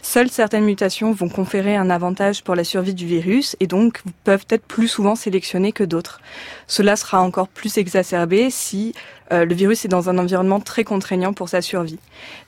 Seules 0.01 0.29
certaines 0.29 0.63
mutations 0.63 1.11
vont 1.11 1.29
conférer 1.29 1.75
un 1.75 1.89
avantage 1.89 2.43
pour 2.43 2.55
la 2.55 2.63
survie 2.63 2.93
du 2.93 3.05
virus 3.05 3.55
et 3.59 3.67
donc 3.67 4.01
peuvent 4.23 4.45
être 4.49 4.65
plus 4.65 4.87
souvent 4.87 5.15
sélectionnées 5.15 5.73
que 5.73 5.83
d'autres. 5.83 6.21
Cela 6.67 6.95
sera 6.95 7.21
encore 7.21 7.47
plus 7.47 7.77
exacerbé 7.77 8.49
si 8.49 8.93
euh, 9.31 9.45
le 9.45 9.55
virus 9.55 9.85
est 9.85 9.89
dans 9.89 10.09
un 10.09 10.17
environnement 10.17 10.59
très 10.59 10.83
contraignant 10.83 11.33
pour 11.33 11.49
sa 11.49 11.61
survie. 11.61 11.99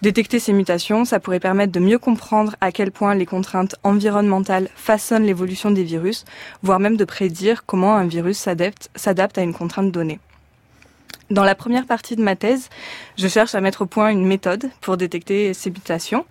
Détecter 0.01 0.39
ces 0.39 0.53
mutations, 0.53 1.05
ça 1.05 1.19
pourrait 1.19 1.39
permettre 1.39 1.71
de 1.71 1.79
mieux 1.79 1.99
comprendre 1.99 2.55
à 2.61 2.71
quel 2.71 2.91
point 2.91 3.15
les 3.15 3.25
contraintes 3.25 3.75
environnementales 3.83 4.69
façonnent 4.75 5.25
l'évolution 5.25 5.71
des 5.71 5.83
virus, 5.83 6.25
voire 6.63 6.79
même 6.79 6.97
de 6.97 7.05
prédire 7.05 7.65
comment 7.65 7.95
un 7.95 8.05
virus 8.05 8.37
s'adapte 8.37 9.37
à 9.37 9.41
une 9.41 9.53
contrainte 9.53 9.91
donnée. 9.91 10.19
Dans 11.31 11.43
la 11.43 11.55
première 11.55 11.87
partie 11.87 12.15
de 12.15 12.21
ma 12.21 12.35
thèse, 12.35 12.69
je 13.17 13.27
cherche 13.27 13.55
à 13.55 13.61
mettre 13.61 13.81
au 13.81 13.85
point 13.87 14.09
une 14.09 14.27
méthode 14.27 14.69
pour 14.79 14.95
détecter 14.95 15.55
ces 15.55 15.71
mutations. 15.71 16.23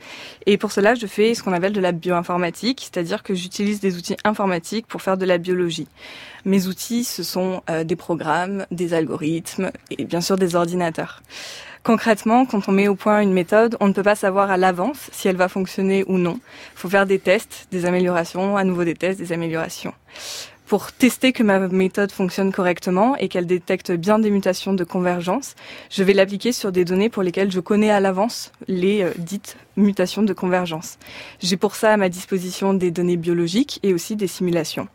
Et 0.46 0.56
pour 0.56 0.70
cela, 0.70 0.94
je 0.94 1.08
fais 1.08 1.34
ce 1.34 1.42
qu'on 1.42 1.52
appelle 1.52 1.72
de 1.72 1.80
la 1.80 1.90
bioinformatique, 1.90 2.80
c'est-à-dire 2.82 3.24
que 3.24 3.34
j'utilise 3.34 3.80
des 3.80 3.96
outils 3.96 4.16
informatiques 4.22 4.86
pour 4.86 5.02
faire 5.02 5.16
de 5.16 5.26
la 5.26 5.38
biologie. 5.38 5.88
Mes 6.44 6.68
outils, 6.68 7.02
ce 7.02 7.24
sont 7.24 7.62
euh, 7.70 7.82
des 7.82 7.96
programmes, 7.96 8.66
des 8.70 8.94
algorithmes 8.94 9.72
et 9.90 10.04
bien 10.04 10.20
sûr 10.20 10.36
des 10.36 10.54
ordinateurs. 10.54 11.22
Concrètement, 11.82 12.46
quand 12.46 12.68
on 12.68 12.72
met 12.72 12.86
au 12.86 12.94
point 12.94 13.20
une 13.20 13.32
méthode, 13.32 13.76
on 13.80 13.88
ne 13.88 13.92
peut 13.92 14.04
pas 14.04 14.14
savoir 14.14 14.50
à 14.50 14.56
l'avance 14.56 15.10
si 15.10 15.26
elle 15.26 15.36
va 15.36 15.48
fonctionner 15.48 16.04
ou 16.06 16.18
non. 16.18 16.38
Il 16.74 16.78
faut 16.78 16.88
faire 16.88 17.04
des 17.04 17.18
tests, 17.18 17.66
des 17.72 17.84
améliorations, 17.84 18.56
à 18.56 18.62
nouveau 18.62 18.84
des 18.84 18.94
tests, 18.94 19.18
des 19.18 19.32
améliorations 19.32 19.92
pour 20.66 20.92
tester 20.92 21.32
que 21.32 21.42
ma 21.42 21.68
méthode 21.68 22.10
fonctionne 22.10 22.52
correctement 22.52 23.16
et 23.16 23.28
qu'elle 23.28 23.46
détecte 23.46 23.92
bien 23.92 24.18
des 24.18 24.30
mutations 24.30 24.72
de 24.72 24.84
convergence, 24.84 25.54
je 25.90 26.02
vais 26.02 26.14
l'appliquer 26.14 26.52
sur 26.52 26.72
des 26.72 26.84
données 26.84 27.10
pour 27.10 27.22
lesquelles 27.22 27.52
je 27.52 27.60
connais 27.60 27.90
à 27.90 28.00
l'avance 28.00 28.50
les 28.66 29.02
euh, 29.02 29.10
dites 29.18 29.56
mutations 29.76 30.22
de 30.22 30.32
convergence. 30.32 30.98
J'ai 31.40 31.56
pour 31.56 31.74
ça 31.74 31.92
à 31.92 31.96
ma 31.96 32.08
disposition 32.08 32.72
des 32.72 32.90
données 32.90 33.16
biologiques 33.16 33.78
et 33.82 33.92
aussi 33.92 34.16
des 34.16 34.26
simulations. 34.26 34.88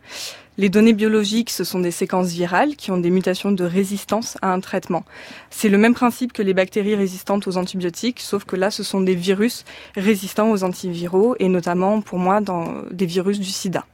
Les 0.58 0.68
données 0.68 0.92
biologiques, 0.92 1.50
ce 1.50 1.64
sont 1.64 1.78
des 1.78 1.90
séquences 1.90 2.32
virales 2.32 2.76
qui 2.76 2.90
ont 2.90 2.98
des 2.98 3.08
mutations 3.10 3.52
de 3.52 3.64
résistance 3.64 4.36
à 4.42 4.52
un 4.52 4.60
traitement. 4.60 5.04
C'est 5.48 5.68
le 5.68 5.78
même 5.78 5.94
principe 5.94 6.32
que 6.32 6.42
les 6.42 6.52
bactéries 6.52 6.96
résistantes 6.96 7.46
aux 7.46 7.56
antibiotiques, 7.56 8.20
sauf 8.20 8.44
que 8.44 8.56
là, 8.56 8.70
ce 8.70 8.82
sont 8.82 9.00
des 9.00 9.14
virus 9.14 9.64
résistants 9.96 10.50
aux 10.50 10.64
antiviraux 10.64 11.36
et 11.38 11.48
notamment 11.48 12.02
pour 12.02 12.18
moi 12.18 12.40
dans 12.40 12.82
des 12.90 13.06
virus 13.06 13.38
du 13.38 13.48
sida. 13.48 13.86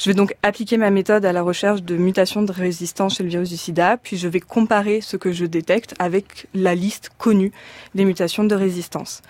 Je 0.00 0.08
vais 0.08 0.14
donc 0.14 0.34
appliquer 0.42 0.78
ma 0.78 0.88
méthode 0.88 1.26
à 1.26 1.32
la 1.34 1.42
recherche 1.42 1.82
de 1.82 1.94
mutations 1.94 2.40
de 2.40 2.52
résistance 2.52 3.18
chez 3.18 3.22
le 3.22 3.28
virus 3.28 3.50
du 3.50 3.58
sida, 3.58 3.98
puis 3.98 4.16
je 4.16 4.28
vais 4.28 4.40
comparer 4.40 5.02
ce 5.02 5.18
que 5.18 5.30
je 5.30 5.44
détecte 5.44 5.94
avec 5.98 6.46
la 6.54 6.74
liste 6.74 7.10
connue 7.18 7.52
des 7.94 8.06
mutations 8.06 8.44
de 8.44 8.54
résistance. 8.54 9.20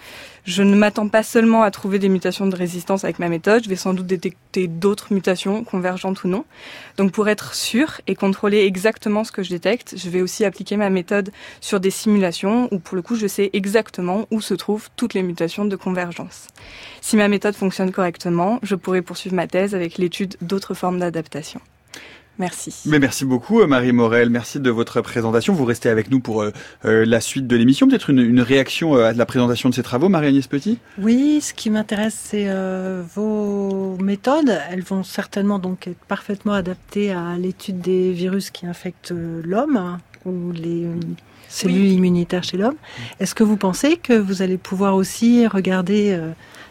Je 0.50 0.64
ne 0.64 0.74
m'attends 0.74 1.06
pas 1.06 1.22
seulement 1.22 1.62
à 1.62 1.70
trouver 1.70 2.00
des 2.00 2.08
mutations 2.08 2.48
de 2.48 2.56
résistance 2.56 3.04
avec 3.04 3.20
ma 3.20 3.28
méthode, 3.28 3.62
je 3.62 3.68
vais 3.68 3.76
sans 3.76 3.94
doute 3.94 4.08
détecter 4.08 4.66
d'autres 4.66 5.14
mutations, 5.14 5.62
convergentes 5.62 6.24
ou 6.24 6.28
non. 6.28 6.44
Donc 6.96 7.12
pour 7.12 7.28
être 7.28 7.54
sûr 7.54 8.00
et 8.08 8.16
contrôler 8.16 8.64
exactement 8.64 9.22
ce 9.22 9.30
que 9.30 9.44
je 9.44 9.50
détecte, 9.50 9.94
je 9.96 10.10
vais 10.10 10.20
aussi 10.20 10.44
appliquer 10.44 10.76
ma 10.76 10.90
méthode 10.90 11.30
sur 11.60 11.78
des 11.78 11.92
simulations 11.92 12.68
où 12.72 12.80
pour 12.80 12.96
le 12.96 13.02
coup 13.02 13.14
je 13.14 13.28
sais 13.28 13.50
exactement 13.52 14.26
où 14.32 14.40
se 14.40 14.54
trouvent 14.54 14.88
toutes 14.96 15.14
les 15.14 15.22
mutations 15.22 15.66
de 15.66 15.76
convergence. 15.76 16.48
Si 17.00 17.14
ma 17.14 17.28
méthode 17.28 17.54
fonctionne 17.54 17.92
correctement, 17.92 18.58
je 18.64 18.74
pourrai 18.74 19.02
poursuivre 19.02 19.36
ma 19.36 19.46
thèse 19.46 19.76
avec 19.76 19.98
l'étude 19.98 20.36
d'autres 20.40 20.74
formes 20.74 20.98
d'adaptation. 20.98 21.60
Merci. 22.40 22.74
Mais 22.86 22.98
merci 22.98 23.26
beaucoup, 23.26 23.60
euh, 23.60 23.66
Marie 23.66 23.92
Morel. 23.92 24.30
Merci 24.30 24.60
de 24.60 24.70
votre 24.70 25.02
présentation. 25.02 25.52
Vous 25.52 25.66
restez 25.66 25.90
avec 25.90 26.10
nous 26.10 26.20
pour 26.20 26.40
euh, 26.40 26.52
euh, 26.86 27.04
la 27.04 27.20
suite 27.20 27.46
de 27.46 27.54
l'émission. 27.54 27.86
Peut-être 27.86 28.08
une, 28.08 28.40
réaction 28.40 28.94
à 28.94 29.12
la 29.12 29.26
présentation 29.26 29.68
de 29.68 29.74
ces 29.74 29.82
travaux, 29.82 30.08
Marie-Agnès 30.08 30.46
Petit? 30.46 30.78
Oui, 30.96 31.42
ce 31.42 31.52
qui 31.52 31.68
m'intéresse, 31.68 32.18
c'est 32.18 32.48
vos 33.14 33.98
méthodes. 34.00 34.58
Elles 34.70 34.82
vont 34.82 35.02
certainement 35.02 35.58
donc 35.58 35.86
être 35.86 36.02
parfaitement 36.08 36.54
adaptées 36.54 37.12
à 37.12 37.36
l'étude 37.36 37.82
des 37.82 38.12
virus 38.12 38.50
qui 38.50 38.66
infectent 38.66 39.12
l'homme 39.12 39.76
hein, 39.76 40.00
ou 40.24 40.52
les 40.52 40.86
cellules 41.48 41.92
immunitaires 41.92 42.42
chez 42.42 42.56
l'homme. 42.56 42.76
Est-ce 43.20 43.34
que 43.34 43.44
vous 43.44 43.58
pensez 43.58 43.98
que 43.98 44.14
vous 44.14 44.40
allez 44.40 44.56
pouvoir 44.56 44.94
aussi 44.94 45.46
regarder 45.46 46.18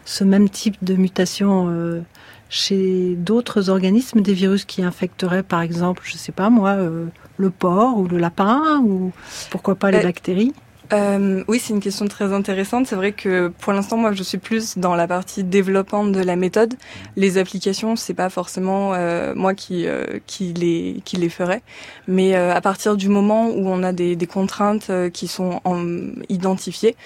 ce 0.04 0.24
même 0.24 0.50
type 0.50 0.76
de 0.82 0.94
mutation 0.94 2.02
chez 2.50 3.14
d'autres 3.16 3.70
organismes 3.70 4.20
des 4.20 4.34
virus 4.34 4.64
qui 4.64 4.82
infecteraient, 4.82 5.44
par 5.44 5.62
exemple, 5.62 6.02
je 6.04 6.14
ne 6.14 6.18
sais 6.18 6.32
pas 6.32 6.50
moi, 6.50 6.70
euh, 6.70 7.06
le 7.38 7.50
porc 7.50 7.96
ou 7.96 8.08
le 8.08 8.18
lapin 8.18 8.82
ou 8.84 9.12
pourquoi 9.50 9.76
pas 9.76 9.90
les 9.90 9.98
euh, 9.98 10.02
bactéries? 10.02 10.52
euh, 10.92 11.44
oui, 11.46 11.60
c'est 11.60 11.72
une 11.72 11.78
question 11.78 12.08
très 12.08 12.32
intéressante. 12.32 12.88
C'est 12.88 12.96
vrai 12.96 13.12
que 13.12 13.46
pour 13.60 13.72
l'instant, 13.72 13.96
moi, 13.96 14.10
je 14.10 14.24
suis 14.24 14.38
plus 14.38 14.76
dans 14.76 14.96
la 14.96 15.06
partie 15.06 15.44
développante 15.44 16.10
de 16.10 16.20
la 16.20 16.34
méthode. 16.34 16.74
Les 17.14 17.38
applications, 17.38 17.94
c'est 17.94 18.12
pas 18.12 18.28
forcément 18.28 18.92
moi 19.36 19.54
qui 19.54 19.86
qui 20.26 20.52
les 20.52 21.00
qui 21.04 21.16
les 21.16 21.28
ferai, 21.28 21.62
mais 22.08 22.34
à 22.34 22.60
partir 22.60 22.96
du 22.96 23.08
moment 23.08 23.50
où 23.50 23.68
on 23.68 23.84
a 23.84 23.92
des, 23.92 24.16
des 24.16 24.26
contraintes 24.26 24.90
qui 25.12 25.28
sont 25.28 25.60
en, 25.62 25.84
identifiées, 26.28 26.96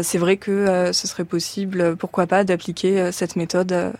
c'est 0.00 0.16
vrai 0.16 0.38
que 0.38 0.90
ce 0.94 1.06
serait 1.06 1.26
possible, 1.26 1.94
pourquoi 1.96 2.26
pas, 2.26 2.42
d'appliquer 2.42 3.12
cette 3.12 3.36
méthode 3.36 3.92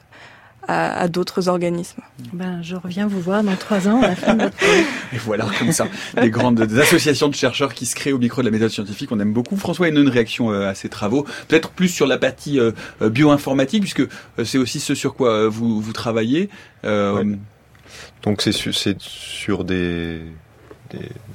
à, 0.69 1.09
d'autres 1.09 1.49
organismes. 1.49 2.03
Ben, 2.33 2.61
je 2.63 2.77
reviens 2.77 3.07
vous 3.07 3.21
voir 3.21 3.43
dans 3.43 3.55
trois 3.57 3.89
ans 3.89 4.03
à 4.03 4.09
la 4.09 4.17
fin 4.17 4.35
de 4.35 4.45
votre 4.45 4.57
Et 5.13 5.19
voilà, 5.19 5.47
comme 5.59 5.73
ça, 5.73 5.87
des 6.21 6.31
grandes 6.31 6.61
associations 6.61 7.29
de 7.29 7.35
chercheurs 7.35 7.75
qui 7.75 7.87
se 7.87 7.95
créent 7.95 8.13
au 8.13 8.19
micro 8.19 8.43
de 8.43 8.47
la 8.47 8.51
méthode 8.51 8.71
scientifique. 8.71 9.11
On 9.13 9.21
aime 9.21 9.33
beaucoup. 9.33 9.57
François, 9.57 9.89
une 9.89 10.09
réaction 10.09 10.51
euh, 10.51 10.69
à 10.69 10.75
ces 10.75 10.89
travaux 10.89 11.25
Peut-être 11.49 11.71
plus 11.71 11.89
sur 11.89 12.07
la 12.07 12.19
partie 12.19 12.59
euh, 12.59 12.73
euh, 13.03 13.11
bioinformatique, 13.11 13.83
puisque 13.83 14.03
c'est 14.45 14.59
aussi 14.59 14.81
ce 14.81 14.95
sur 14.95 15.15
quoi 15.15 15.49
vous, 15.49 15.81
vous 15.81 15.93
travaillez. 15.93 16.49
Donc 16.85 18.43
c'est 18.43 18.53
sur, 18.53 18.73
sur 18.99 19.65
des, 19.65 20.21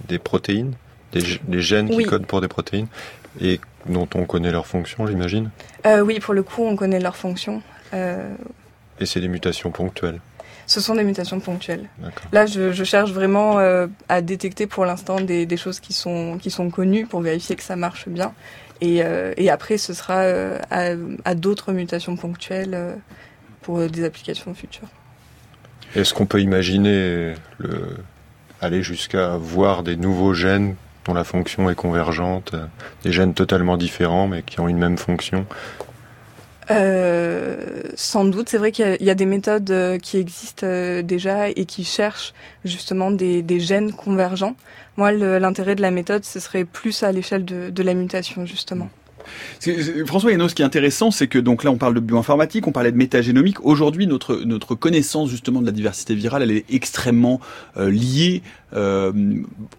des, 0.07 0.19
protéines, 0.19 0.73
des, 1.13 1.61
gènes 1.61 1.89
qui 1.89 2.03
codent 2.03 2.25
pour 2.25 2.41
des 2.41 2.47
protéines, 2.47 2.87
et 3.39 3.59
dont 3.85 4.07
on 4.15 4.25
connaît 4.25 4.51
leur 4.51 4.67
fonction, 4.67 5.07
j'imagine? 5.07 5.49
Oui, 5.85 6.19
pour 6.19 6.33
le 6.33 6.43
coup, 6.43 6.63
on 6.63 6.75
connaît 6.75 6.99
leur 6.99 7.15
fonction. 7.15 7.61
Et 9.01 9.05
c'est 9.05 9.19
des 9.19 9.27
mutations 9.27 9.71
ponctuelles 9.71 10.21
ce 10.71 10.79
sont 10.79 10.95
des 10.95 11.03
mutations 11.03 11.41
ponctuelles. 11.41 11.89
Là, 12.31 12.45
je, 12.45 12.83
cherche 12.85 13.11
vraiment 13.11 13.59
euh, 13.59 13.87
à 14.07 14.21
détecter 14.21 14.67
pour 14.67 14.85
l'instant 14.85 15.19
des, 15.19 15.57
choses 15.57 15.81
qui 15.81 15.91
sont, 15.91 16.37
qui 16.41 16.49
sont 16.49 16.69
connues 16.69 17.05
pour 17.05 17.19
vérifier 17.19 17.57
que 17.57 17.63
ça 17.63 17.75
marche 17.75 18.07
bien. 18.07 18.33
Et, 18.79 19.03
euh, 19.03 19.33
après, 19.49 19.77
ce 19.77 19.93
sera 19.93 20.19
euh, 20.19 20.57
à, 20.69 21.35
d'autres 21.35 21.73
mutations 21.73 22.15
ponctuelles 22.15 22.97
pour 23.61 23.79
des 23.89 24.05
applications 24.05 24.53
futures. 24.53 24.87
Est-ce 25.93 26.13
qu'on 26.13 26.25
peut 26.25 26.39
imaginer 26.39 27.33
le, 27.57 27.97
aller 28.61 28.81
jusqu'à 28.81 29.35
voir 29.35 29.83
des 29.83 29.97
nouveaux 29.97 30.33
gènes 30.33 30.75
dont 31.03 31.13
la 31.13 31.25
fonction 31.25 31.69
est 31.69 31.75
convergente, 31.75 32.55
des 33.03 33.11
gènes 33.11 33.33
totalement 33.33 33.75
différents 33.75 34.27
mais 34.27 34.41
qui 34.43 34.59
ont 34.59 34.69
une 34.69 34.77
même 34.77 34.97
fonction 34.97 35.45
euh, 36.71 37.83
sans 37.95 38.25
doute, 38.25 38.49
c'est 38.49 38.57
vrai 38.57 38.71
qu'il 38.71 38.97
y, 38.99 39.09
a 39.09 39.15
des 39.15 39.25
méthodes 39.25 39.69
euh, 39.71 39.97
qui 39.97 40.17
existent 40.17 40.65
euh, 40.65 41.01
déjà 41.01 41.49
et 41.49 41.65
qui 41.65 41.83
cherchent 41.83 42.33
justement 42.65 43.11
des, 43.11 43.59
gènes 43.59 43.91
convergents. 43.91 44.55
Moi, 44.97 45.11
l'intérêt 45.11 45.75
de 45.75 45.81
la 45.81 45.91
méthode, 45.91 46.23
ce 46.25 46.39
serait 46.39 46.65
plus 46.65 47.03
à 47.03 47.11
l'échelle 47.11 47.45
de, 47.45 47.83
la 47.83 47.93
mutation, 47.93 48.45
justement. 48.45 48.89
François 50.05 50.31
Hénos, 50.31 50.51
ce 50.51 50.55
qui 50.55 50.61
est 50.61 50.65
intéressant, 50.65 51.11
c'est 51.11 51.27
que 51.27 51.39
donc 51.39 51.63
là 51.63 51.71
on 51.71 51.77
parle 51.77 51.93
de 51.93 51.99
bioinformatique, 51.99 52.67
on 52.67 52.71
parlait 52.71 52.91
de 52.91 52.97
métagénomique. 52.97 53.63
Aujourd'hui, 53.63 54.07
notre 54.07 54.35
notre 54.45 54.75
connaissance 54.75 55.29
justement 55.29 55.61
de 55.61 55.65
la 55.65 55.71
diversité 55.71 56.15
virale, 56.15 56.43
elle 56.43 56.51
est 56.51 56.65
extrêmement 56.69 57.39
euh, 57.77 57.89
liée 57.89 58.41
euh, 58.73 59.11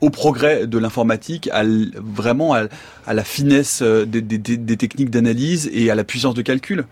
au 0.00 0.10
progrès 0.10 0.66
de 0.66 0.78
l'informatique, 0.78 1.48
à, 1.52 1.62
vraiment 1.64 2.54
à, 2.54 2.68
la 3.14 3.24
finesse 3.24 3.80
euh, 3.82 4.04
des, 4.04 4.20
des, 4.20 4.76
techniques 4.76 5.10
d'analyse 5.10 5.70
et 5.72 5.90
à 5.90 5.94
la 5.94 6.04
puissance 6.04 6.34
de 6.34 6.42
calcul. 6.42 6.84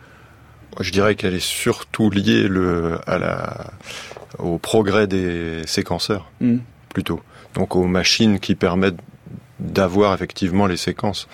Je 0.79 0.93
dirais 0.93 1.15
qu'elle 1.15 1.35
est 1.35 1.45
surtout 1.45 2.11
liée 2.11 2.49
le, 2.49 2.99
à 3.07 3.19
la, 3.19 3.73
au 4.39 4.59
progrès 4.59 5.07
des 5.07 5.63
séquenceurs, 5.67 6.31
hmm. 6.41 6.59
plutôt. 6.89 7.21
Donc 7.55 7.77
aux 7.77 7.87
machines 7.87 8.39
qui 8.39 8.55
permettent 8.55 9.01
d'avoir 9.59 10.15
effectivement 10.15 10.67
les 10.67 10.77
séquences. 10.77 11.29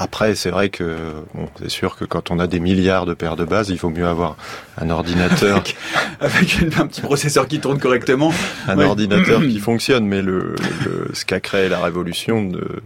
Après, 0.00 0.36
c'est 0.36 0.50
vrai 0.50 0.68
que 0.68 0.96
bon, 1.34 1.48
c'est 1.58 1.68
sûr 1.68 1.96
que 1.96 2.04
quand 2.04 2.30
on 2.30 2.38
a 2.38 2.46
des 2.46 2.60
milliards 2.60 3.04
de 3.04 3.14
paires 3.14 3.34
de 3.34 3.44
bases, 3.44 3.68
il 3.70 3.78
faut 3.78 3.90
mieux 3.90 4.06
avoir 4.06 4.36
un 4.80 4.90
ordinateur 4.90 5.64
avec, 6.20 6.60
un 6.78 6.86
petit 6.86 7.00
processeur 7.00 7.48
qui 7.48 7.58
tourne 7.58 7.80
correctement, 7.80 8.32
un 8.68 8.78
ordinateur 8.78 9.40
qui 9.40 9.58
fonctionne. 9.70 10.06
Mais 10.06 10.22
le, 10.22 10.54
ce 11.12 11.24
qu'a 11.24 11.40
créé 11.40 11.68
la 11.68 11.80
révolution 11.80 12.44
de, 12.44 12.80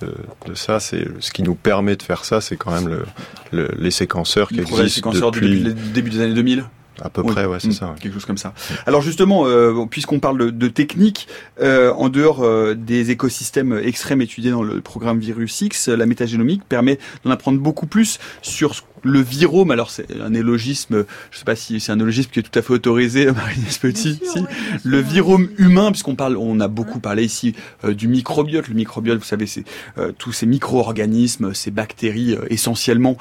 de, 0.00 0.54
ça, 0.54 0.80
c'est 0.80 1.06
ce 1.20 1.30
qui 1.30 1.44
nous 1.44 1.54
permet 1.54 1.94
de 1.94 2.02
faire 2.02 2.24
ça, 2.24 2.40
c'est 2.40 2.56
quand 2.56 2.72
même 2.72 3.04
le, 3.52 3.70
les 3.78 3.92
séquenceurs 3.92 4.48
qui 4.48 4.58
existent 4.58 5.12
depuis... 5.12 5.60
depuis 5.60 5.60
le 5.60 5.72
début 5.72 6.10
des 6.10 6.20
années 6.20 6.34
2000. 6.34 6.64
À 7.02 7.10
peu 7.10 7.22
près, 7.22 7.44
ouais, 7.44 7.58
c'est 7.60 7.68
Mm, 7.68 7.72
ça. 7.72 7.86
ouais. 7.86 7.94
Quelque 8.00 8.14
chose 8.14 8.24
comme 8.24 8.38
ça. 8.38 8.54
Alors 8.86 9.02
justement, 9.02 9.46
euh, 9.46 9.84
puisqu'on 9.90 10.18
parle 10.20 10.38
de, 10.38 10.50
de 10.50 10.68
technique, 10.68 11.28
euh, 11.60 11.92
en 11.92 12.08
dehors 12.08 12.42
euh, 12.42 12.74
des 12.74 13.10
écosystèmes 13.10 13.78
extrêmes 13.82 14.22
étudiés 14.22 14.50
dans 14.50 14.62
le 14.62 14.80
programme 14.80 15.18
Virus 15.18 15.60
X, 15.60 15.88
la 15.88 16.06
métagénomique 16.06 16.62
permet 16.68 16.98
d'en 17.24 17.30
apprendre 17.30 17.58
beaucoup 17.60 17.86
plus 17.86 18.18
sur 18.42 18.74
ce- 18.74 18.82
le 19.06 19.20
virome. 19.20 19.70
Alors 19.70 19.90
c'est 19.90 20.06
un 20.20 20.34
élogisme, 20.34 21.04
je 21.30 21.38
sais 21.38 21.44
pas 21.44 21.56
si 21.56 21.80
c'est 21.80 21.92
un 21.92 21.98
élogisme 22.00 22.30
qui 22.30 22.40
est 22.40 22.42
tout 22.42 22.58
à 22.58 22.62
fait 22.62 22.72
autorisé, 22.72 23.26
Marie-Lise 23.32 23.78
Petit. 23.78 24.20
si. 24.22 24.44
Le 24.84 25.00
virome 25.00 25.48
humain, 25.58 25.90
puisqu'on 25.92 26.14
parle, 26.14 26.36
on 26.36 26.60
a 26.60 26.68
beaucoup 26.68 27.00
parlé 27.00 27.24
ici 27.24 27.54
euh, 27.84 27.94
du 27.94 28.08
microbiote. 28.08 28.68
Le 28.68 28.74
microbiote, 28.74 29.18
vous 29.18 29.24
savez, 29.24 29.46
c'est 29.46 29.64
euh, 29.98 30.12
tous 30.16 30.32
ces 30.32 30.46
micro-organismes, 30.46 31.54
ces 31.54 31.70
bactéries 31.70 32.34
euh, 32.34 32.44
essentiellement 32.50 33.16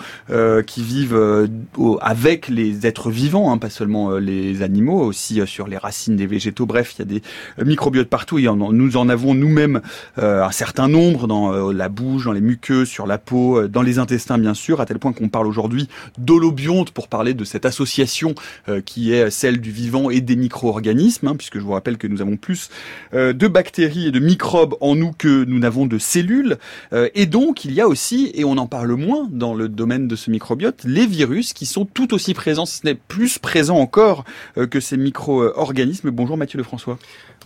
qui 0.67 0.83
vivent 0.83 1.47
au- 1.77 1.97
avec 2.01 2.47
les 2.49 2.85
êtres 2.87 3.09
vivants, 3.11 3.51
hein, 3.51 3.57
pas 3.57 3.69
seulement 3.69 4.17
les 4.17 4.61
animaux, 4.61 5.01
aussi 5.01 5.39
sur 5.45 5.67
les 5.67 5.77
racines 5.77 6.15
des 6.15 6.27
végétaux. 6.27 6.65
Bref, 6.65 6.95
il 6.95 6.99
y 6.99 7.01
a 7.03 7.05
des 7.05 7.65
microbiotes 7.65 8.09
partout. 8.09 8.39
Et 8.39 8.47
en- 8.47 8.55
nous 8.55 8.97
en 8.97 9.09
avons 9.09 9.33
nous-mêmes 9.33 9.81
un 10.17 10.51
certain 10.51 10.87
nombre 10.87 11.27
dans 11.27 11.71
la 11.71 11.89
bouche, 11.89 12.25
dans 12.25 12.31
les 12.31 12.41
muqueuses, 12.41 12.87
sur 12.87 13.07
la 13.07 13.17
peau, 13.17 13.67
dans 13.67 13.81
les 13.81 13.99
intestins 13.99 14.37
bien 14.37 14.53
sûr, 14.53 14.81
à 14.81 14.85
tel 14.85 14.99
point 14.99 15.13
qu'on 15.13 15.29
parle 15.29 15.47
aujourd'hui 15.47 15.74
d'holobionte 16.17 16.91
pour 16.91 17.07
parler 17.07 17.33
de 17.33 17.43
cette 17.43 17.65
association 17.65 18.35
euh, 18.69 18.81
qui 18.81 19.13
est 19.13 19.29
celle 19.29 19.61
du 19.61 19.71
vivant 19.71 20.09
et 20.09 20.21
des 20.21 20.35
micro-organismes, 20.35 21.27
hein, 21.27 21.35
puisque 21.35 21.59
je 21.59 21.63
vous 21.63 21.73
rappelle 21.73 21.97
que 21.97 22.07
nous 22.07 22.21
avons 22.21 22.37
plus 22.37 22.69
euh, 23.13 23.33
de 23.33 23.47
bactéries 23.47 24.07
et 24.07 24.11
de 24.11 24.19
microbes 24.19 24.75
en 24.81 24.95
nous 24.95 25.11
que 25.11 25.43
nous 25.45 25.59
n'avons 25.59 25.85
de 25.85 25.97
cellules. 25.97 26.57
Euh, 26.93 27.09
et 27.15 27.25
donc, 27.25 27.65
il 27.65 27.73
y 27.73 27.81
a 27.81 27.87
aussi, 27.87 28.31
et 28.33 28.43
on 28.43 28.57
en 28.57 28.67
parle 28.67 28.93
moins 28.93 29.27
dans 29.31 29.53
le 29.53 29.69
domaine 29.69 30.07
de 30.07 30.15
ce 30.15 30.31
microbiote, 30.31 30.83
les 30.85 31.05
virus 31.05 31.53
qui 31.53 31.65
sont 31.65 31.85
tout 31.85 32.13
aussi 32.13 32.33
présents, 32.33 32.65
si 32.65 32.79
ce 32.79 32.85
n'est 32.85 32.95
plus 32.95 33.39
présents 33.39 33.77
encore 33.77 34.25
que 34.55 34.79
ces 34.79 34.97
micro-organismes. 34.97 36.11
Bonjour 36.11 36.37
Mathieu 36.37 36.57
Lefrançois. 36.57 36.97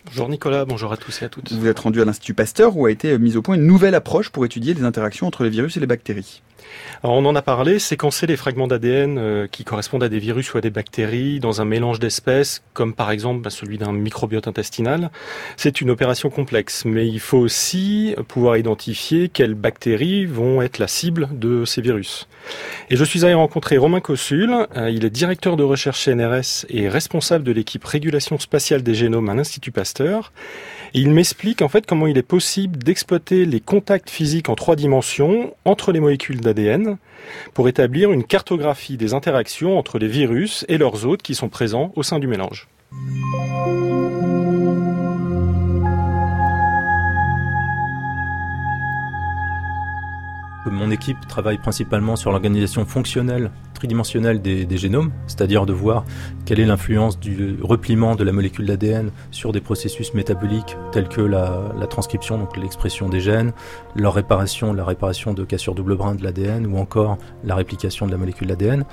Bonjour 0.06 0.30
Nicolas, 0.30 0.66
bonjour 0.66 0.92
à 0.92 0.98
tous 0.98 1.22
et 1.22 1.26
à 1.26 1.30
toutes. 1.30 1.52
Vous 1.52 1.68
êtes 1.68 1.80
rendu 1.80 2.02
à 2.02 2.06
l'Institut 2.06 2.34
Pasteur 2.34 2.78
où 2.78 2.86
a 2.86 2.92
été 2.92 3.18
mise 3.18 3.38
au 3.38 3.42
point 3.42 3.56
une 3.56 3.66
nouvelle 3.66 3.96
approche 3.96 4.30
pour 4.30 4.46
étudier 4.46 4.74
les 4.74 4.84
interactions 4.84 5.28
entre 5.28 5.44
les 5.44 5.50
virus 5.50 5.78
et 5.78 5.80
les 5.80 5.88
bactéries. 5.88 6.42
On 7.04 7.26
en 7.26 7.36
a 7.36 7.42
parlé, 7.42 7.80
séquencer 7.80 8.28
les 8.28 8.36
fragments 8.36 8.68
d'ADN 8.68 9.18
euh, 9.18 9.48
qui 9.48 9.64
correspondent 9.64 10.04
à 10.04 10.10
des 10.10 10.20
virus 10.20 10.54
ou 10.54 10.58
à 10.58 10.62
des 10.62 10.70
bactéries 10.70 11.40
dans 11.40 11.62
un 11.62 11.66
mélange 11.66 12.00
d'espèces, 12.00 12.62
comme 12.74 12.94
par 12.94 13.12
exemple 13.12 13.42
bah, 13.42 13.50
celui 13.50 13.78
d'un 13.78 13.94
microbiote 13.94 14.48
intestinal, 14.48 15.10
c'est 15.56 15.80
une 15.80 15.90
opération 15.90 16.30
complexe. 16.30 16.84
Mais 16.86 17.08
il 17.08 17.20
faut 17.20 17.38
aussi 17.38 18.16
pouvoir 18.28 18.58
identifier 18.58 19.30
quelles 19.30 19.54
bactéries 19.54 20.26
vont 20.26 20.62
être 20.62 20.78
la 20.78 20.88
cible 20.88 21.30
de 21.32 21.64
ces 21.64 21.82
virus. 21.82 22.28
Et 22.90 22.98
je 22.98 23.04
suis 23.04 23.24
allé 23.24 23.34
rencontrer 23.34 23.78
Romain 23.78 24.02
Cossul, 24.02 24.68
euh, 24.76 24.90
il 24.90 25.06
est 25.06 25.10
directeur 25.10 25.56
de 25.56 25.64
recherche 25.64 26.04
CNRS 26.04 26.66
et 26.70 26.90
responsable 26.90 27.44
de 27.44 27.52
l'équipe 27.52 27.84
régulation 27.86 28.38
spatiale 28.40 28.84
des 28.84 28.94
génomes 28.94 29.30
à 29.30 29.36
l'Institut 29.36 29.72
Pasteur. 29.72 30.34
Il 30.94 31.12
m'explique 31.12 31.62
en 31.62 31.68
fait 31.68 31.86
comment 31.86 32.08
il 32.08 32.18
est 32.18 32.24
possible 32.24 32.80
d'exploiter 32.80 33.46
les 33.46 33.60
contacts 33.60 34.10
physiques 34.10 34.50
en 34.50 34.56
trois 34.56 34.76
dimensions 34.76 35.54
entre 35.66 35.92
les 35.92 36.00
molécules 36.00 36.42
d'ADN 36.42 36.98
pour 37.54 37.68
établir 37.68 38.12
une 38.12 38.24
cartographie 38.24 38.98
des 38.98 39.14
interactions 39.14 39.78
entre 39.78 40.00
les 40.00 40.08
virus 40.08 40.66
et 40.68 40.78
leurs 40.78 41.06
hôtes 41.06 41.22
qui 41.22 41.36
sont 41.36 41.50
présents 41.50 41.92
au 41.96 42.04
sein 42.04 42.18
du 42.18 42.28
mélange. 42.28 42.68
Mon 50.72 50.92
équipe 50.92 51.18
travaille 51.28 51.58
principalement 51.58 52.16
sur 52.16 52.32
l'organisation 52.32 52.86
fonctionnelle 52.86 53.52
tridimensionnelle 53.74 54.42
des, 54.42 54.78
génomes, 54.78 55.12
c'est-à-dire 55.26 55.66
de 55.66 55.72
voir 55.72 56.04
quelle 56.46 56.60
est 56.60 56.66
l'influence 56.66 57.18
du 57.18 57.58
repliement 57.62 58.16
de 58.16 58.26
la 58.26 58.34
molécule 58.34 58.66
d'ADN 58.66 59.10
sur 59.32 59.54
des 59.54 59.62
processus 59.62 60.14
métaboliques 60.14 60.76
tels 60.92 61.08
que 61.08 61.22
la, 61.22 61.74
la 61.80 61.88
transcription, 61.88 62.38
donc 62.38 62.58
l'expression 62.58 63.08
des 63.08 63.22
gènes, 63.22 63.54
leur 63.96 64.14
réparation, 64.14 64.74
la 64.74 64.84
réparation 64.84 65.34
de 65.34 65.46
cassures 65.46 65.76
double 65.76 65.96
brin 65.96 66.16
de 66.16 66.24
l'ADN 66.24 66.68
ou 66.68 66.78
encore 66.78 67.18
la 67.46 67.56
réplication 67.56 68.06
de 68.06 68.12
la 68.12 68.18
molécule 68.18 68.48
d'ADN. 68.48 68.86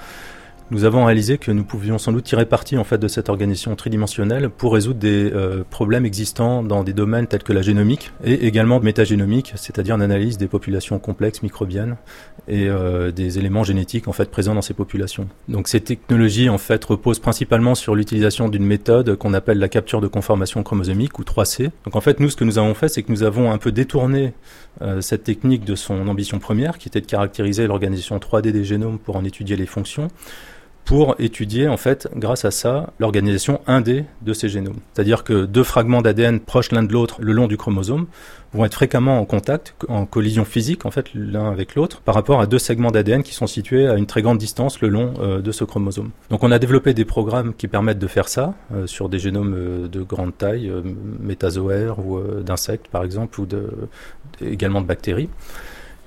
Nous 0.72 0.82
avons 0.82 1.04
réalisé 1.04 1.38
que 1.38 1.52
nous 1.52 1.62
pouvions 1.62 1.96
sans 1.96 2.10
doute 2.10 2.24
tirer 2.24 2.44
parti 2.44 2.76
en 2.76 2.82
fait 2.82 2.98
de 2.98 3.06
cette 3.06 3.28
organisation 3.28 3.76
tridimensionnelle 3.76 4.50
pour 4.50 4.74
résoudre 4.74 4.98
des 4.98 5.30
euh, 5.32 5.62
problèmes 5.70 6.04
existants 6.04 6.64
dans 6.64 6.82
des 6.82 6.92
domaines 6.92 7.28
tels 7.28 7.44
que 7.44 7.52
la 7.52 7.62
génomique 7.62 8.10
et 8.24 8.48
également 8.48 8.80
métagénomique, 8.80 9.52
c'est-à-dire 9.54 9.96
l'analyse 9.96 10.38
des 10.38 10.48
populations 10.48 10.98
complexes 10.98 11.44
microbiennes 11.44 11.96
et 12.48 12.68
euh, 12.68 13.12
des 13.12 13.38
éléments 13.38 13.62
génétiques 13.62 14.08
en 14.08 14.12
fait 14.12 14.28
présents 14.28 14.56
dans 14.56 14.62
ces 14.62 14.74
populations. 14.74 15.28
Donc 15.48 15.68
ces 15.68 15.78
technologies 15.78 16.48
en 16.48 16.58
fait 16.58 16.84
reposent 16.84 17.20
principalement 17.20 17.76
sur 17.76 17.94
l'utilisation 17.94 18.48
d'une 18.48 18.66
méthode 18.66 19.14
qu'on 19.14 19.34
appelle 19.34 19.60
la 19.60 19.68
capture 19.68 20.00
de 20.00 20.08
conformation 20.08 20.64
chromosomique 20.64 21.20
ou 21.20 21.22
3C. 21.22 21.70
Donc 21.84 21.94
en 21.94 22.00
fait 22.00 22.18
nous 22.18 22.28
ce 22.28 22.34
que 22.34 22.44
nous 22.44 22.58
avons 22.58 22.74
fait 22.74 22.88
c'est 22.88 23.04
que 23.04 23.12
nous 23.12 23.22
avons 23.22 23.52
un 23.52 23.58
peu 23.58 23.70
détourné 23.70 24.32
euh, 24.82 25.00
cette 25.00 25.22
technique 25.22 25.64
de 25.64 25.76
son 25.76 26.08
ambition 26.08 26.40
première 26.40 26.78
qui 26.78 26.88
était 26.88 27.00
de 27.00 27.06
caractériser 27.06 27.68
l'organisation 27.68 28.18
3D 28.18 28.50
des 28.50 28.64
génomes 28.64 28.98
pour 28.98 29.14
en 29.14 29.22
étudier 29.22 29.54
les 29.54 29.66
fonctions 29.66 30.08
pour 30.86 31.16
étudier 31.18 31.66
en 31.66 31.76
fait 31.76 32.08
grâce 32.14 32.44
à 32.44 32.52
ça 32.52 32.92
l'organisation 33.00 33.60
1D 33.66 34.04
de 34.22 34.32
ces 34.32 34.48
génomes. 34.48 34.78
C'est-à-dire 34.94 35.24
que 35.24 35.44
deux 35.44 35.64
fragments 35.64 36.00
d'ADN 36.00 36.38
proches 36.38 36.70
l'un 36.70 36.84
de 36.84 36.92
l'autre 36.92 37.16
le 37.20 37.32
long 37.32 37.48
du 37.48 37.56
chromosome 37.56 38.06
vont 38.52 38.64
être 38.64 38.74
fréquemment 38.74 39.18
en 39.18 39.24
contact, 39.24 39.74
en 39.88 40.06
collision 40.06 40.44
physique 40.44 40.86
en 40.86 40.92
fait 40.92 41.12
l'un 41.12 41.50
avec 41.50 41.74
l'autre 41.74 42.00
par 42.02 42.14
rapport 42.14 42.40
à 42.40 42.46
deux 42.46 42.60
segments 42.60 42.92
d'ADN 42.92 43.24
qui 43.24 43.34
sont 43.34 43.48
situés 43.48 43.88
à 43.88 43.96
une 43.96 44.06
très 44.06 44.22
grande 44.22 44.38
distance 44.38 44.80
le 44.80 44.88
long 44.88 45.14
euh, 45.18 45.42
de 45.42 45.50
ce 45.50 45.64
chromosome. 45.64 46.10
Donc 46.30 46.44
on 46.44 46.52
a 46.52 46.58
développé 46.60 46.94
des 46.94 47.04
programmes 47.04 47.52
qui 47.52 47.66
permettent 47.66 47.98
de 47.98 48.06
faire 48.06 48.28
ça 48.28 48.54
euh, 48.72 48.86
sur 48.86 49.08
des 49.08 49.18
génomes 49.18 49.54
euh, 49.56 49.88
de 49.88 50.02
grande 50.02 50.38
taille, 50.38 50.72
métazoaires 51.20 51.98
ou 51.98 52.20
d'insectes 52.20 52.86
par 52.86 53.02
exemple 53.02 53.40
ou 53.40 53.46
de, 53.46 53.70
également 54.40 54.80
de 54.80 54.86
bactéries. 54.86 55.28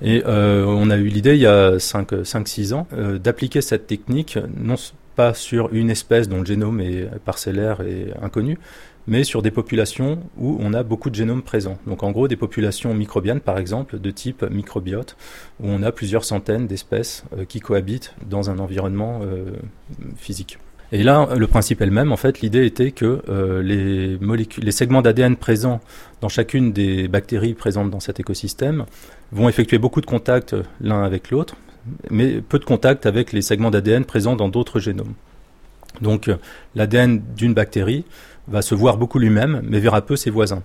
Et 0.02 0.22
euh, 0.26 0.64
on 0.66 0.90
a 0.90 0.96
eu 0.96 1.08
l'idée 1.08 1.34
il 1.34 1.40
y 1.40 1.46
a 1.46 1.76
5-6 1.76 2.72
ans 2.72 2.86
euh, 2.92 3.18
d'appliquer 3.18 3.60
cette 3.60 3.86
technique 3.86 4.38
non 4.56 4.76
pas 5.14 5.34
sur 5.34 5.72
une 5.72 5.90
espèce 5.90 6.28
dont 6.28 6.38
le 6.38 6.46
génome 6.46 6.80
est 6.80 7.06
parcellaire 7.24 7.82
et 7.82 8.14
inconnu, 8.22 8.58
mais 9.06 9.24
sur 9.24 9.42
des 9.42 9.50
populations 9.50 10.22
où 10.38 10.56
on 10.60 10.72
a 10.72 10.82
beaucoup 10.82 11.10
de 11.10 11.16
génomes 11.16 11.42
présents. 11.42 11.78
Donc 11.86 12.02
en 12.02 12.12
gros 12.12 12.28
des 12.28 12.36
populations 12.36 12.94
microbiennes 12.94 13.40
par 13.40 13.58
exemple 13.58 13.98
de 13.98 14.10
type 14.10 14.42
microbiote, 14.50 15.16
où 15.60 15.68
on 15.68 15.82
a 15.82 15.92
plusieurs 15.92 16.24
centaines 16.24 16.66
d'espèces 16.66 17.24
euh, 17.36 17.44
qui 17.44 17.60
cohabitent 17.60 18.14
dans 18.26 18.50
un 18.50 18.58
environnement 18.58 19.20
physique. 20.16 20.58
Et 20.92 21.02
là, 21.02 21.28
le 21.36 21.46
principe 21.46 21.80
est 21.82 21.86
le 21.86 21.92
même. 21.92 22.10
En 22.12 22.16
fait, 22.16 22.40
l'idée 22.40 22.66
était 22.66 22.90
que 22.90 23.22
euh, 23.28 23.62
les, 23.62 24.18
molécules, 24.18 24.64
les 24.64 24.72
segments 24.72 25.02
d'ADN 25.02 25.36
présents 25.36 25.80
dans 26.20 26.28
chacune 26.28 26.72
des 26.72 27.06
bactéries 27.06 27.54
présentes 27.54 27.90
dans 27.90 28.00
cet 28.00 28.18
écosystème 28.18 28.86
vont 29.30 29.48
effectuer 29.48 29.78
beaucoup 29.78 30.00
de 30.00 30.06
contacts 30.06 30.56
l'un 30.80 31.04
avec 31.04 31.30
l'autre, 31.30 31.56
mais 32.10 32.40
peu 32.40 32.58
de 32.58 32.64
contacts 32.64 33.06
avec 33.06 33.32
les 33.32 33.42
segments 33.42 33.70
d'ADN 33.70 34.04
présents 34.04 34.34
dans 34.34 34.48
d'autres 34.48 34.80
génomes. 34.80 35.14
Donc, 36.00 36.30
l'ADN 36.74 37.22
d'une 37.36 37.54
bactérie 37.54 38.04
va 38.48 38.62
se 38.62 38.74
voir 38.74 38.96
beaucoup 38.96 39.18
lui-même, 39.18 39.62
mais 39.64 39.78
verra 39.78 40.02
peu 40.02 40.16
ses 40.16 40.30
voisins. 40.30 40.62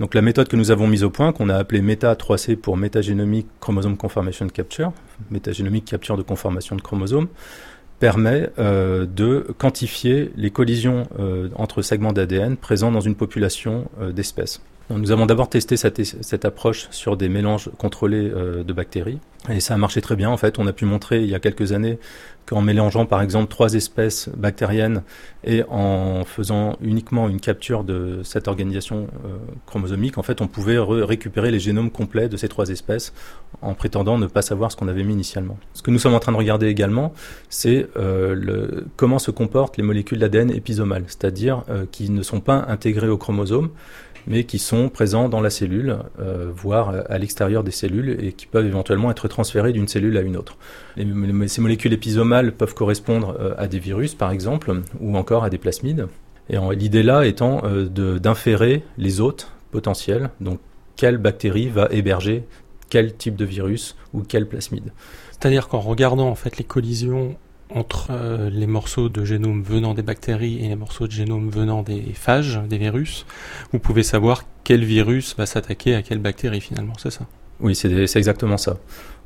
Donc 0.00 0.14
la 0.14 0.22
méthode 0.22 0.48
que 0.48 0.56
nous 0.56 0.72
avons 0.72 0.88
mise 0.88 1.04
au 1.04 1.10
point, 1.10 1.32
qu'on 1.32 1.48
a 1.48 1.54
appelée 1.54 1.80
META3C 1.80 2.56
pour 2.56 2.76
Metagénomic 2.76 3.46
Chromosome 3.60 3.96
Conformation 3.96 4.48
Capture, 4.48 4.92
métagénomique 5.30 5.84
capture 5.84 6.16
de 6.16 6.22
conformation 6.22 6.74
de 6.74 6.80
chromosomes, 6.80 7.28
permet 7.98 8.50
euh, 8.58 9.06
de 9.06 9.46
quantifier 9.58 10.30
les 10.36 10.50
collisions 10.50 11.06
euh, 11.18 11.48
entre 11.54 11.82
segments 11.82 12.12
d'ADN 12.12 12.56
présents 12.56 12.92
dans 12.92 13.00
une 13.00 13.14
population 13.14 13.88
euh, 14.00 14.12
d'espèces. 14.12 14.60
Nous 14.90 15.10
avons 15.12 15.24
d'abord 15.24 15.48
testé 15.48 15.76
cette, 15.76 16.44
approche 16.44 16.88
sur 16.90 17.16
des 17.16 17.30
mélanges 17.30 17.70
contrôlés 17.78 18.28
de 18.28 18.72
bactéries 18.72 19.18
et 19.48 19.60
ça 19.60 19.74
a 19.74 19.76
marché 19.78 20.02
très 20.02 20.14
bien. 20.14 20.28
En 20.28 20.36
fait, 20.36 20.58
on 20.58 20.66
a 20.66 20.74
pu 20.74 20.84
montrer 20.84 21.22
il 21.22 21.30
y 21.30 21.34
a 21.34 21.40
quelques 21.40 21.72
années 21.72 21.98
qu'en 22.46 22.60
mélangeant 22.60 23.06
par 23.06 23.22
exemple 23.22 23.48
trois 23.48 23.72
espèces 23.72 24.28
bactériennes 24.36 25.02
et 25.42 25.62
en 25.70 26.24
faisant 26.26 26.76
uniquement 26.82 27.30
une 27.30 27.40
capture 27.40 27.82
de 27.82 28.20
cette 28.24 28.46
organisation 28.46 29.06
chromosomique, 29.64 30.18
en 30.18 30.22
fait, 30.22 30.42
on 30.42 30.48
pouvait 30.48 30.78
récupérer 30.78 31.50
les 31.50 31.60
génomes 31.60 31.90
complets 31.90 32.28
de 32.28 32.36
ces 32.36 32.48
trois 32.48 32.68
espèces 32.68 33.14
en 33.62 33.74
prétendant 33.74 34.18
ne 34.18 34.26
pas 34.26 34.42
savoir 34.42 34.70
ce 34.70 34.76
qu'on 34.76 34.88
avait 34.88 35.04
mis 35.04 35.14
initialement. 35.14 35.58
Ce 35.72 35.82
que 35.82 35.90
nous 35.90 35.98
sommes 35.98 36.14
en 36.14 36.20
train 36.20 36.32
de 36.32 36.36
regarder 36.36 36.66
également, 36.66 37.12
c'est 37.48 37.88
euh, 37.96 38.82
comment 38.96 39.18
se 39.18 39.30
comportent 39.30 39.76
les 39.76 39.82
molécules 39.82 40.18
d'ADN 40.18 40.50
épisomales, 40.50 41.04
c'est-à-dire 41.06 41.64
euh, 41.68 41.86
qui 41.90 42.10
ne 42.10 42.22
sont 42.22 42.40
pas 42.40 42.64
intégrées 42.68 43.08
au 43.08 43.16
chromosome, 43.16 43.70
mais 44.26 44.44
qui 44.44 44.58
sont 44.58 44.88
présents 44.88 45.28
dans 45.28 45.40
la 45.40 45.50
cellule, 45.50 45.98
euh, 46.20 46.50
voire 46.54 46.94
à 47.08 47.18
l'extérieur 47.18 47.64
des 47.64 47.70
cellules, 47.70 48.16
et 48.24 48.32
qui 48.32 48.46
peuvent 48.46 48.66
éventuellement 48.66 49.10
être 49.10 49.28
transférés 49.28 49.72
d'une 49.72 49.88
cellule 49.88 50.16
à 50.16 50.22
une 50.22 50.36
autre. 50.36 50.56
Ces 51.46 51.60
molécules 51.60 51.92
épisomales 51.92 52.52
peuvent 52.52 52.74
correspondre 52.74 53.36
euh, 53.40 53.54
à 53.58 53.66
des 53.66 53.78
virus, 53.78 54.14
par 54.14 54.30
exemple, 54.30 54.82
ou 55.00 55.16
encore 55.16 55.44
à 55.44 55.50
des 55.50 55.58
plasmides. 55.58 56.06
Et 56.50 56.56
l'idée 56.76 57.02
là 57.02 57.24
étant 57.24 57.62
euh, 57.64 57.88
d'inférer 58.18 58.82
les 58.98 59.20
hôtes 59.20 59.50
potentiels, 59.70 60.30
donc 60.40 60.60
quelle 60.96 61.18
bactérie 61.18 61.68
va 61.68 61.88
héberger 61.90 62.44
quel 62.90 63.16
type 63.16 63.34
de 63.34 63.44
virus 63.44 63.96
ou 64.12 64.22
quel 64.22 64.46
plasmide. 64.46 64.92
C'est-à-dire 65.32 65.68
qu'en 65.68 65.80
regardant 65.80 66.28
en 66.28 66.34
fait 66.34 66.58
les 66.58 66.64
collisions 66.64 67.36
entre 67.74 68.08
euh, 68.10 68.50
les 68.50 68.66
morceaux 68.66 69.08
de 69.08 69.24
génome 69.24 69.62
venant 69.62 69.94
des 69.94 70.02
bactéries 70.02 70.64
et 70.64 70.68
les 70.68 70.76
morceaux 70.76 71.06
de 71.06 71.12
génome 71.12 71.50
venant 71.50 71.82
des 71.82 72.02
phages, 72.14 72.60
des 72.68 72.78
virus, 72.78 73.26
vous 73.72 73.78
pouvez 73.78 74.02
savoir 74.02 74.44
quel 74.62 74.84
virus 74.84 75.34
va 75.36 75.46
s'attaquer 75.46 75.94
à 75.94 76.02
quelle 76.02 76.20
bactérie 76.20 76.60
finalement, 76.60 76.94
c'est 76.98 77.10
ça? 77.10 77.26
Oui, 77.60 77.74
c'est 77.74 78.16
exactement 78.16 78.56
ça. 78.56 78.78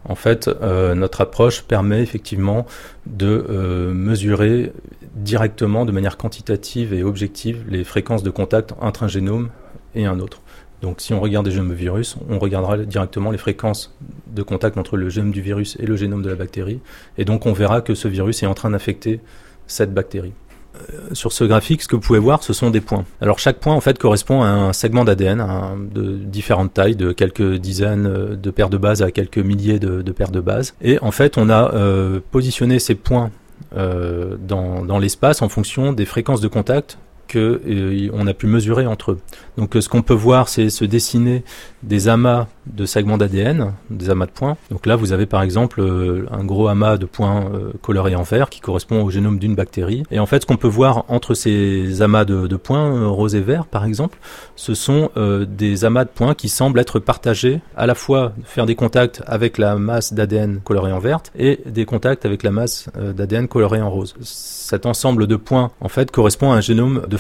En 0.05 0.15
fait, 0.15 0.49
euh, 0.49 0.95
notre 0.95 1.21
approche 1.21 1.63
permet 1.63 2.03
effectivement 2.03 2.67
de 3.07 3.47
euh, 3.49 3.93
mesurer 3.93 4.73
directement, 5.15 5.85
de 5.85 5.93
manière 5.93 6.17
quantitative 6.17 6.93
et 6.93 7.03
objective, 7.03 7.65
les 7.69 7.85
fréquences 7.85 8.23
de 8.23 8.31
contact 8.31 8.75
entre 8.81 9.03
un 9.03 9.09
génome 9.09 9.51
et 9.95 10.07
un 10.07 10.21
autre. 10.21 10.41
Donc 10.83 11.01
si 11.01 11.13
on 11.13 11.21
regarde 11.21 11.45
des 11.45 11.51
génomes 11.51 11.73
virus, 11.73 12.17
on 12.29 12.39
regardera 12.39 12.79
directement 12.79 13.31
les 13.31 13.39
fréquences 13.39 13.95
de 14.29 14.43
contact 14.43 14.79
entre 14.79 14.97
le 14.97 15.09
génome 15.09 15.33
du 15.33 15.41
virus 15.41 15.77
et 15.81 15.87
le 15.87 15.97
génome 15.97 16.23
de 16.23 16.29
la 16.29 16.37
bactérie. 16.37 16.81
Et 17.17 17.25
donc 17.25 17.47
on 17.47 17.53
verra 17.53 17.81
que 17.81 17.95
ce 17.95 18.09
virus 18.09 18.43
est 18.43 18.47
en 18.47 18.55
train 18.55 18.71
d'infecter 18.71 19.21
cette 19.67 19.93
bactérie. 19.93 20.33
Euh, 20.77 21.15
sur 21.15 21.33
ce 21.33 21.45
graphique, 21.45 21.83
ce 21.83 21.89
que 21.89 21.97
vous 21.97 22.03
pouvez 22.03 22.19
voir, 22.19 22.43
ce 22.43 22.53
sont 22.53 22.71
des 22.71 22.81
points. 22.81 23.05
Alors 23.21 23.39
chaque 23.39 23.59
point 23.59 23.75
en 23.75 23.81
fait 23.81 23.99
correspond 23.99 24.43
à 24.43 24.49
un 24.49 24.73
segment 24.73 25.05
d'ADN 25.05 25.45
de 25.93 26.17
différentes 26.17 26.75
tailles, 26.75 26.95
de 26.95 27.13
quelques 27.13 27.55
dizaines 27.55 28.07
euh, 28.07 28.37
de 28.37 28.51
paires 28.51 28.71
de 28.71 28.77
bases 28.77 29.03
à 29.03 29.11
quelques 29.11 29.39
milliers 29.39 29.79
de, 29.79 30.13
paires 30.13 30.31
de 30.31 30.41
bases. 30.41 30.75
Et 30.81 30.99
en 31.01 31.11
fait, 31.11 31.39
on 31.39 31.51
a 31.51 31.75
euh, 31.75 32.21
positionné 32.31 32.79
ces 32.79 32.95
points 32.95 33.31
dans 33.75 34.99
l'espace 34.99 35.43
en 35.43 35.49
fonction 35.49 35.93
des 35.93 36.07
fréquences 36.07 36.41
de 36.41 36.49
contact 36.49 36.97
que 37.29 37.61
euh, 37.67 38.27
a 38.29 38.35
pu 38.35 38.47
mesurer 38.47 38.87
entre 38.87 39.13
eux. 39.13 39.21
Donc 39.57 39.77
euh, 39.77 39.81
ce 39.81 39.89
qu'on 39.89 40.03
peut 40.03 40.15
voir, 40.15 40.49
c'est 40.49 40.71
se 40.71 40.85
dessiner 40.85 41.45
des 41.83 42.09
amas 42.09 42.49
de 42.67 42.85
segments 42.85 43.17
d'ADN, 43.17 43.73
des 43.91 44.11
amas 44.11 44.27
de 44.27 44.33
points. 44.33 44.57
Donc 44.71 44.87
là, 44.87 44.97
vous 44.97 45.13
avez 45.13 45.27
par 45.27 45.43
exemple 45.43 45.81
euh, 45.81 46.27
un 46.31 46.45
gros 46.45 46.69
amas 46.69 46.97
de 46.97 47.07
points 47.07 47.51
colorés 47.83 48.17
en 48.17 48.23
vert 48.23 48.51
qui 48.51 48.61
correspond 48.61 49.03
au 49.03 49.11
génome 49.11 49.39
d'une 49.39 49.55
bactérie. 49.55 50.03
Et 50.11 50.19
en 50.19 50.27
fait, 50.27 50.43
ce 50.43 50.47
qu'on 50.47 50.57
peut 50.57 50.69
voir 50.69 51.05
entre 51.09 51.35
ces 51.35 52.03
amas 52.03 52.25
de, 52.25 52.57
points 52.57 53.07
rose 53.09 53.35
et 53.35 53.41
vert, 53.41 53.67
par 53.67 53.85
exemple, 53.85 54.19
ce 54.57 54.75
sont 54.75 55.11
des 55.49 55.85
amas 55.85 56.05
de 56.05 56.11
points 56.11 56.35
qui 56.35 56.49
semblent 56.49 56.81
être 56.81 56.99
partagés, 56.99 57.61
à 57.77 57.87
la 57.87 57.95
fois 57.95 58.33
faire 58.45 58.67
des 58.67 58.75
contacts 58.75 59.23
avec 59.27 59.59
la 59.59 59.77
masse 59.77 60.13
d'ADN 60.13 60.61
colorée 60.65 60.93
en 60.93 60.99
verte 60.99 61.33
et 61.39 61.61
des 61.67 61.85
contacts 61.85 62.25
avec 62.25 62.43
la 62.43 62.51
masse 62.51 62.89
d'ADN 62.97 63.49
colorée 63.49 63.81
en 63.81 63.91
rose. 63.91 64.15
Cet 64.21 64.87
ensemble 64.87 65.27
de 65.27 65.37
points, 65.37 65.71
en 65.81 65.89
fait, 65.89 66.11
correspond 66.11 66.53
à 66.53 66.57
un 66.57 66.61
génome 66.61 67.07
de 67.09 67.17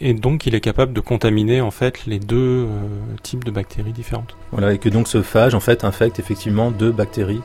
Et 0.00 0.14
donc, 0.14 0.46
il 0.46 0.54
est 0.54 0.60
capable 0.60 0.92
de 0.92 1.00
contaminer, 1.00 1.60
en 1.60 1.70
fait, 1.70 2.06
les 2.06 2.18
deux 2.18 2.66
euh, 2.66 2.68
types 3.22 3.44
de 3.44 3.50
bactéries 3.50 3.92
différentes. 3.92 4.36
Voilà, 4.52 4.72
et 4.72 4.78
que 4.78 4.88
donc 4.88 5.08
ce 5.08 5.22
phage, 5.22 5.54
en 5.54 5.60
fait, 5.60 5.84
infecte 5.84 6.18
effectivement 6.18 6.70
deux 6.70 6.92
bactéries. 6.92 7.42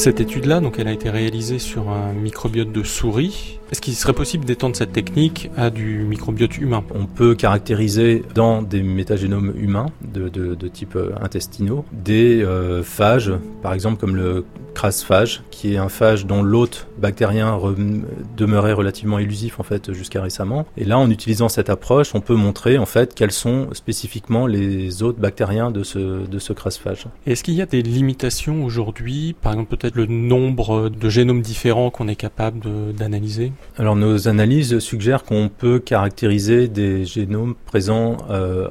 Cette 0.00 0.18
étude-là, 0.18 0.60
donc, 0.60 0.78
elle 0.78 0.88
a 0.88 0.92
été 0.92 1.10
réalisée 1.10 1.58
sur 1.58 1.90
un 1.90 2.14
microbiote 2.14 2.72
de 2.72 2.82
souris. 2.82 3.58
Est-ce 3.70 3.82
qu'il 3.82 3.94
serait 3.94 4.14
possible 4.14 4.46
d'étendre 4.46 4.74
cette 4.74 4.92
technique 4.92 5.50
à 5.58 5.68
du 5.68 6.04
microbiote 6.04 6.56
humain? 6.56 6.82
On 6.94 7.04
peut 7.04 7.34
caractériser 7.34 8.22
dans 8.34 8.62
des 8.62 8.82
métagénomes 8.82 9.52
humains 9.58 9.90
de, 10.00 10.54
type 10.68 10.96
euh, 10.96 11.12
intestinaux 11.20 11.84
des 11.92 12.42
euh, 12.42 12.82
phages, 12.82 13.30
par 13.62 13.74
exemple 13.74 14.00
comme 14.00 14.16
le 14.16 14.46
phage, 14.78 15.42
qui 15.50 15.74
est 15.74 15.76
un 15.76 15.88
phage 15.88 16.26
dont 16.26 16.42
l'hôte 16.42 16.86
bactérien 16.98 17.58
demeurait 18.36 18.72
relativement 18.72 19.18
élusif 19.18 19.60
en 19.60 19.62
fait 19.62 19.92
jusqu'à 19.92 20.22
récemment. 20.22 20.66
Et 20.76 20.84
là, 20.84 20.98
en 20.98 21.10
utilisant 21.10 21.48
cette 21.48 21.70
approche, 21.70 22.14
on 22.14 22.20
peut 22.20 22.34
montrer 22.34 22.78
en 22.78 22.86
fait 22.86 23.14
quels 23.14 23.32
sont 23.32 23.68
spécifiquement 23.72 24.46
les 24.46 25.02
hôtes 25.02 25.18
bactériens 25.18 25.70
de 25.70 25.82
ce 25.82 26.26
de 26.26 26.38
ce 26.38 26.52
phage. 26.52 27.06
Est-ce 27.26 27.42
qu'il 27.42 27.54
y 27.54 27.62
a 27.62 27.66
des 27.66 27.82
limitations 27.82 28.64
aujourd'hui, 28.64 29.34
par 29.40 29.52
exemple 29.52 29.76
peut-être 29.76 29.96
le 29.96 30.06
nombre 30.06 30.88
de 30.88 31.08
génomes 31.08 31.42
différents 31.42 31.90
qu'on 31.90 32.08
est 32.08 32.16
capable 32.16 32.60
d'analyser? 32.94 33.52
Alors 33.78 33.96
nos 33.96 34.28
analyses 34.28 34.78
suggèrent 34.78 35.24
qu'on 35.24 35.48
peut 35.48 35.78
caractériser 35.78 36.68
des 36.68 37.04
génomes 37.04 37.54
présents 37.66 38.18
euh, 38.30 38.68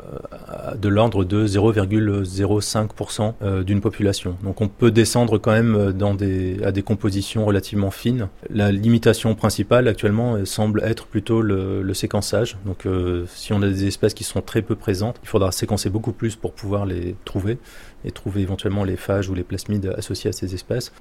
de 0.79 0.89
l'ordre 0.89 1.23
de 1.23 1.47
0,05% 1.47 3.33
euh, 3.41 3.63
d'une 3.63 3.81
population. 3.81 4.35
Donc 4.43 4.61
on 4.61 4.67
peut 4.67 4.91
descendre 4.91 5.37
quand 5.37 5.51
même 5.51 5.75
euh, 5.75 5.88
dans 5.93 6.15
à 6.15 6.71
des 6.71 6.81
compositions 6.83 7.45
relativement 7.45 7.91
fines. 7.91 8.27
La 8.49 8.71
limitation 8.71 9.35
principale 9.35 9.87
actuellement 9.87 10.43
semble 10.45 10.81
être 10.83 11.05
plutôt 11.05 11.41
le, 11.41 11.81
le 11.81 11.93
séquençage. 11.93 12.57
Donc 12.65 12.87
si 13.27 13.53
on 13.53 13.61
a 13.61 13.67
des 13.67 13.87
espèces 13.87 14.13
qui 14.13 14.23
sont 14.23 14.41
très 14.41 14.61
peu 14.61 14.75
présentes, 14.75 15.17
il 15.23 15.27
faudra 15.27 15.51
séquencer 15.51 15.89
beaucoup 15.89 16.11
plus 16.11 16.35
pour 16.35 16.53
pouvoir 16.53 16.85
les 16.85 17.15
trouver 17.25 17.57
et 18.05 18.11
trouver 18.11 18.41
éventuellement 18.41 18.83
les 18.83 18.95
phages 18.95 19.29
ou 19.29 19.33
les 19.33 19.43
plasmides 19.43 19.93
associés 19.97 20.29
à 20.29 20.33
ces 20.33 20.53
espèces. 20.53 20.91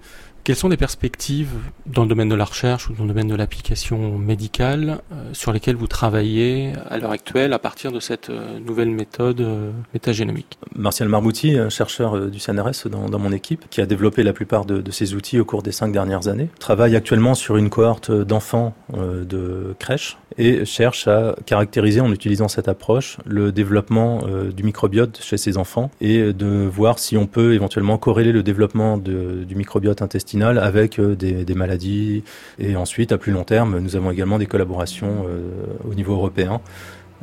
Quelles 0.49 0.57
sont 0.57 0.71
les 0.71 0.79
perspectives 0.79 1.51
dans 1.85 2.05
le 2.05 2.09
domaine 2.09 2.31
de 2.31 2.35
la 2.35 2.47
recherche 2.47 2.89
ou 2.89 2.95
dans 2.95 3.03
le 3.03 3.09
domaine 3.11 3.29
de 3.29 3.35
l'application 3.35 4.17
médicale 4.17 5.03
euh, 5.13 5.35
sur 5.35 5.53
lesquelles 5.53 5.77
vous 5.77 5.89
travaillez 5.89 6.73
à 6.89 6.97
l'heure 6.97 7.11
actuelle 7.11 7.53
à 7.53 7.59
partir 7.59 7.93
de 7.93 8.01
cette 8.01 8.31
euh, 8.31 8.59
nouvelle 8.59 8.89
méthode 8.89 9.43
euh, 9.43 9.71
métagénomique? 9.93 10.59
Martial 10.75 11.11
Marbouti, 11.11 11.59
chercheur 11.69 12.31
du 12.31 12.39
CNRS 12.39 12.89
dans, 12.91 13.19
mon 13.19 13.31
équipe, 13.31 13.67
qui 13.69 13.83
a 13.83 13.87
développé 13.87 14.23
la 14.23 14.33
plupart 14.33 14.65
de, 14.65 14.91
ces 14.91 15.13
outils 15.13 15.39
au 15.39 15.45
cours 15.45 15.63
des 15.63 15.73
cinq 15.73 15.93
dernières 15.93 16.29
années, 16.29 16.49
travaille 16.59 16.97
actuellement 16.97 17.35
sur 17.35 17.59
une 17.59 17.69
cohorte 17.69 18.11
d'enfants 18.11 18.75
de 18.97 19.75
crèche 19.79 20.17
et 20.39 20.65
cherche 20.65 21.09
à 21.09 21.35
caractériser 21.45 22.01
en 22.01 22.13
utilisant 22.13 22.49
cette 22.49 22.69
approche 22.69 23.19
le 23.27 23.51
développement 23.51 24.21
du 24.55 24.63
microbiote 24.63 25.21
chez 25.21 25.37
ces 25.37 25.59
enfants 25.59 25.91
et 26.01 26.33
de 26.33 26.67
voir 26.73 27.01
si 27.01 27.17
on 27.17 27.27
peut 27.27 27.55
éventuellement 27.55 27.99
corréler 27.99 28.31
le 28.31 28.45
développement 28.45 28.99
du 28.99 29.55
microbiote 29.57 30.01
intestinal 30.01 30.38
avec 30.43 30.99
euh, 30.99 31.15
des, 31.15 31.55
maladies. 31.55 32.23
Et 32.59 32.77
ensuite, 32.77 33.13
à 33.13 33.19
plus 33.19 33.33
long 33.33 33.45
terme, 33.45 33.79
nous 33.79 33.97
avons 33.97 34.11
également 34.11 34.39
des 34.39 34.47
collaborations 34.47 35.27
euh, 35.29 35.41
au 35.89 35.95
niveau 35.95 36.15
européen 36.15 36.61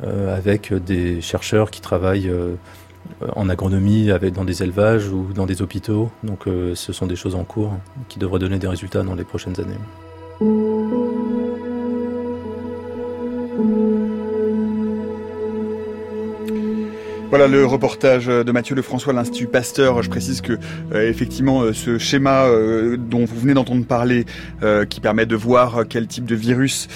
euh, 0.04 0.36
avec 0.36 0.72
des 0.72 1.20
chercheurs 1.20 1.70
qui 1.70 1.80
travaillent 1.80 2.30
en 3.34 3.48
agronomie 3.48 4.10
avec, 4.10 4.34
dans 4.34 4.44
des 4.44 4.62
élevages 4.62 5.08
ou 5.08 5.32
dans 5.34 5.46
des 5.46 5.62
hôpitaux. 5.62 6.10
Donc 6.22 6.44
ce 6.46 6.92
sont 6.92 7.06
des 7.06 7.16
choses 7.16 7.34
en 7.34 7.44
cours 7.44 7.72
qui 8.08 8.18
devraient 8.18 8.40
donner 8.40 8.58
des 8.58 8.68
résultats 8.68 9.02
dans 9.02 9.14
les 9.14 9.24
prochaines 9.24 9.58
années. 9.60 9.76
Voilà 17.28 17.48
le 17.48 17.66
reportage 17.66 18.26
de 18.26 18.52
Mathieu 18.52 18.76
Lefrançois, 18.76 19.12
l'Institut 19.12 19.48
Pasteur. 19.48 20.00
Je 20.00 20.08
précise 20.08 20.40
que 20.40 20.52
euh, 20.92 21.10
effectivement 21.10 21.62
euh, 21.62 21.72
ce 21.72 21.98
schéma 21.98 22.44
euh, 22.44 22.96
dont 22.96 23.24
vous 23.24 23.40
venez 23.40 23.52
d'entendre 23.52 23.84
parler, 23.84 24.24
qui 24.88 25.00
permet 25.00 25.26
de 25.26 25.36
voir 25.36 25.84
quel 25.88 26.06
type 26.06 26.24
de 26.24 26.34
virus 26.34 26.88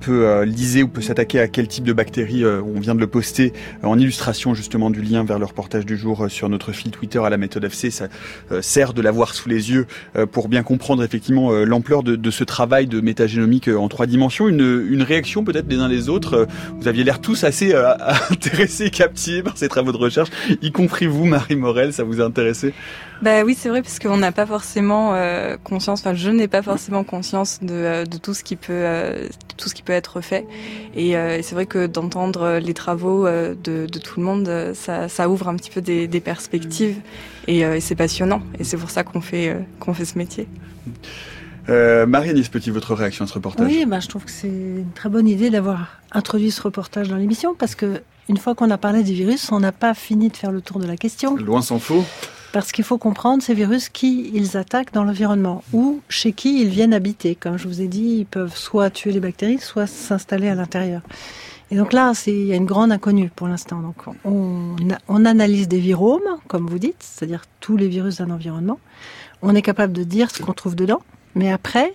peut 0.00 0.42
liser 0.44 0.82
ou 0.82 0.88
peut 0.88 1.00
s'attaquer 1.00 1.40
à 1.40 1.48
quel 1.48 1.68
type 1.68 1.84
de 1.84 1.92
bactéries, 1.92 2.44
on 2.44 2.80
vient 2.80 2.94
de 2.94 3.00
le 3.00 3.06
poster 3.06 3.52
en 3.82 3.98
illustration 3.98 4.54
justement 4.54 4.90
du 4.90 5.02
lien 5.02 5.24
vers 5.24 5.38
le 5.38 5.44
reportage 5.44 5.84
du 5.84 5.96
jour 5.96 6.26
sur 6.28 6.48
notre 6.48 6.72
fil 6.72 6.90
Twitter 6.90 7.18
à 7.18 7.28
la 7.28 7.36
méthode 7.36 7.64
FC. 7.64 7.90
Ça 7.90 8.08
sert 8.60 8.94
de 8.94 9.02
l'avoir 9.02 9.34
sous 9.34 9.48
les 9.48 9.70
yeux 9.70 9.86
pour 10.32 10.48
bien 10.48 10.62
comprendre 10.62 11.02
effectivement 11.02 11.52
l'ampleur 11.52 12.02
de, 12.02 12.30
ce 12.30 12.44
travail 12.44 12.86
de 12.86 13.00
métagénomique 13.00 13.68
en 13.68 13.88
trois 13.88 14.06
dimensions. 14.06 14.48
Une, 14.48 14.86
une 14.88 15.02
réaction 15.02 15.44
peut-être 15.44 15.68
des 15.68 15.78
uns 15.78 15.88
des 15.88 16.08
autres. 16.08 16.46
Vous 16.80 16.88
aviez 16.88 17.04
l'air 17.04 17.20
tous 17.20 17.44
assez 17.44 17.74
intéressés, 18.30 18.90
captivés 18.90 19.42
par 19.42 19.58
ces 19.58 19.68
travaux 19.78 19.92
de 19.92 20.02
recherche, 20.02 20.30
y 20.60 20.72
compris 20.72 21.06
vous, 21.06 21.24
Marie 21.24 21.54
Morel, 21.54 21.92
ça 21.92 22.02
vous 22.02 22.20
a 22.20 22.24
intéressé? 22.24 22.74
Bah 23.22 23.44
oui, 23.44 23.56
c'est 23.56 23.68
vrai, 23.68 23.80
parce 23.80 24.00
qu'on 24.00 24.16
n'a 24.16 24.32
pas 24.32 24.44
forcément 24.46 25.14
euh, 25.14 25.56
conscience, 25.62 26.00
enfin 26.00 26.14
je 26.14 26.30
n'ai 26.30 26.48
pas 26.48 26.62
forcément 26.62 27.04
conscience 27.04 27.60
de, 27.62 27.74
euh, 27.74 28.04
de, 28.04 28.16
tout 28.18 28.34
ce 28.34 28.42
qui 28.42 28.56
peut 28.56 28.72
euh, 28.72 29.28
tout 29.56 29.68
ce 29.68 29.74
qui 29.74 29.82
peut 29.82 29.92
être 29.92 30.20
fait. 30.20 30.46
Et, 30.96 31.12
c'est 31.42 31.54
vrai 31.54 31.66
que 31.66 31.86
d'entendre 31.86 32.58
les 32.58 32.74
travaux 32.74 33.26
de, 33.26 33.54
de, 33.86 33.98
tout 33.98 34.20
le 34.20 34.26
monde, 34.26 34.72
ça, 34.74 35.08
ça, 35.08 35.28
ouvre 35.28 35.48
un 35.48 35.56
petit 35.56 35.70
peu 35.70 35.80
des, 35.80 36.08
des 36.08 36.20
perspectives 36.20 36.96
et, 37.46 37.60
et 37.60 37.80
c'est 37.80 37.96
passionnant. 37.96 38.42
Et 38.58 38.64
c'est 38.64 38.76
pour 38.76 38.90
ça 38.90 39.04
qu'on 39.04 39.20
fait 39.20 39.56
qu'on 39.80 39.94
fait 39.94 40.04
ce 40.04 40.18
métier. 40.18 40.46
Euh, 41.68 42.06
Marie-Alice 42.06 42.48
Petit, 42.48 42.70
votre 42.70 42.94
réaction 42.94 43.24
à 43.24 43.28
ce 43.28 43.34
reportage? 43.34 43.66
Oui, 43.66 43.84
bah, 43.86 44.00
je 44.00 44.08
trouve 44.08 44.24
que 44.24 44.30
c'est 44.30 44.48
une 44.48 44.92
très 44.94 45.08
bonne 45.08 45.28
idée 45.28 45.50
d'avoir 45.50 46.00
introduit 46.12 46.50
ce 46.50 46.62
reportage 46.62 47.08
dans 47.08 47.16
l'émission 47.16 47.54
parce 47.54 47.74
que 47.74 48.00
une 48.28 48.36
fois 48.36 48.54
qu'on 48.54 48.70
a 48.70 48.78
parlé 48.78 49.02
des 49.02 49.12
virus, 49.12 49.50
on 49.52 49.60
n'a 49.60 49.72
pas 49.72 49.94
fini 49.94 50.28
de 50.28 50.36
faire 50.36 50.52
le 50.52 50.60
tour 50.60 50.78
de 50.78 50.86
la 50.86 50.96
question. 50.96 51.36
Loin 51.36 51.62
s'en 51.62 51.78
faut. 51.78 52.04
Parce 52.52 52.72
qu'il 52.72 52.84
faut 52.84 52.98
comprendre 52.98 53.42
ces 53.42 53.54
virus 53.54 53.88
qui 53.88 54.30
ils 54.34 54.56
attaquent 54.56 54.92
dans 54.92 55.04
l'environnement 55.04 55.62
ou 55.72 56.00
chez 56.08 56.32
qui 56.32 56.62
ils 56.62 56.68
viennent 56.68 56.94
habiter. 56.94 57.34
Comme 57.34 57.58
je 57.58 57.68
vous 57.68 57.80
ai 57.80 57.88
dit, 57.88 58.16
ils 58.20 58.26
peuvent 58.26 58.56
soit 58.56 58.90
tuer 58.90 59.12
les 59.12 59.20
bactéries, 59.20 59.58
soit 59.58 59.86
s'installer 59.86 60.48
à 60.48 60.54
l'intérieur. 60.54 61.02
Et 61.70 61.76
donc 61.76 61.92
là, 61.92 62.12
il 62.26 62.46
y 62.46 62.52
a 62.52 62.56
une 62.56 62.64
grande 62.64 62.92
inconnue 62.92 63.30
pour 63.34 63.48
l'instant. 63.48 63.80
Donc 63.80 63.96
on, 64.24 64.76
on, 65.08 65.24
analyse 65.26 65.68
des 65.68 65.78
viromes, 65.78 66.38
comme 66.46 66.66
vous 66.66 66.78
dites, 66.78 66.96
c'est-à-dire 67.00 67.44
tous 67.60 67.76
les 67.76 67.88
virus 67.88 68.16
d'un 68.16 68.30
environnement. 68.30 68.78
On 69.42 69.54
est 69.54 69.62
capable 69.62 69.92
de 69.92 70.04
dire 70.04 70.30
ce 70.30 70.42
qu'on 70.42 70.54
trouve 70.54 70.74
dedans, 70.74 71.02
mais 71.34 71.52
après, 71.52 71.92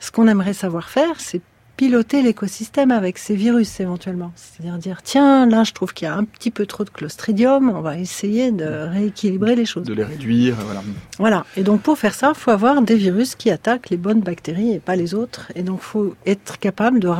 ce 0.00 0.10
qu'on 0.10 0.26
aimerait 0.26 0.52
savoir 0.52 0.88
faire, 0.88 1.20
c'est 1.20 1.40
piloter 1.76 2.22
l'écosystème 2.22 2.90
avec 2.90 3.18
ces 3.18 3.34
virus 3.34 3.80
éventuellement. 3.80 4.32
C'est-à-dire 4.34 4.78
dire, 4.78 5.02
tiens, 5.02 5.46
là 5.46 5.64
je 5.64 5.72
trouve 5.72 5.92
qu'il 5.92 6.06
y 6.06 6.08
a 6.08 6.14
un 6.14 6.24
petit 6.24 6.50
peu 6.50 6.66
trop 6.66 6.84
de 6.84 6.90
clostridium, 6.90 7.68
on 7.68 7.80
va 7.80 7.98
essayer 7.98 8.50
de 8.50 8.64
rééquilibrer 8.64 9.56
les 9.56 9.66
choses. 9.66 9.86
De 9.86 9.94
les 9.94 10.04
réduire, 10.04 10.56
voilà. 10.56 10.82
Voilà, 11.18 11.46
et 11.56 11.62
donc 11.62 11.82
pour 11.82 11.98
faire 11.98 12.14
ça, 12.14 12.32
il 12.34 12.38
faut 12.38 12.50
avoir 12.50 12.82
des 12.82 12.96
virus 12.96 13.34
qui 13.34 13.50
attaquent 13.50 13.90
les 13.90 13.96
bonnes 13.96 14.20
bactéries 14.20 14.72
et 14.72 14.80
pas 14.80 14.96
les 14.96 15.14
autres. 15.14 15.52
Et 15.54 15.62
donc 15.62 15.80
il 15.82 15.86
faut 15.86 16.14
être 16.24 16.58
capable 16.58 17.00
de 17.00 17.10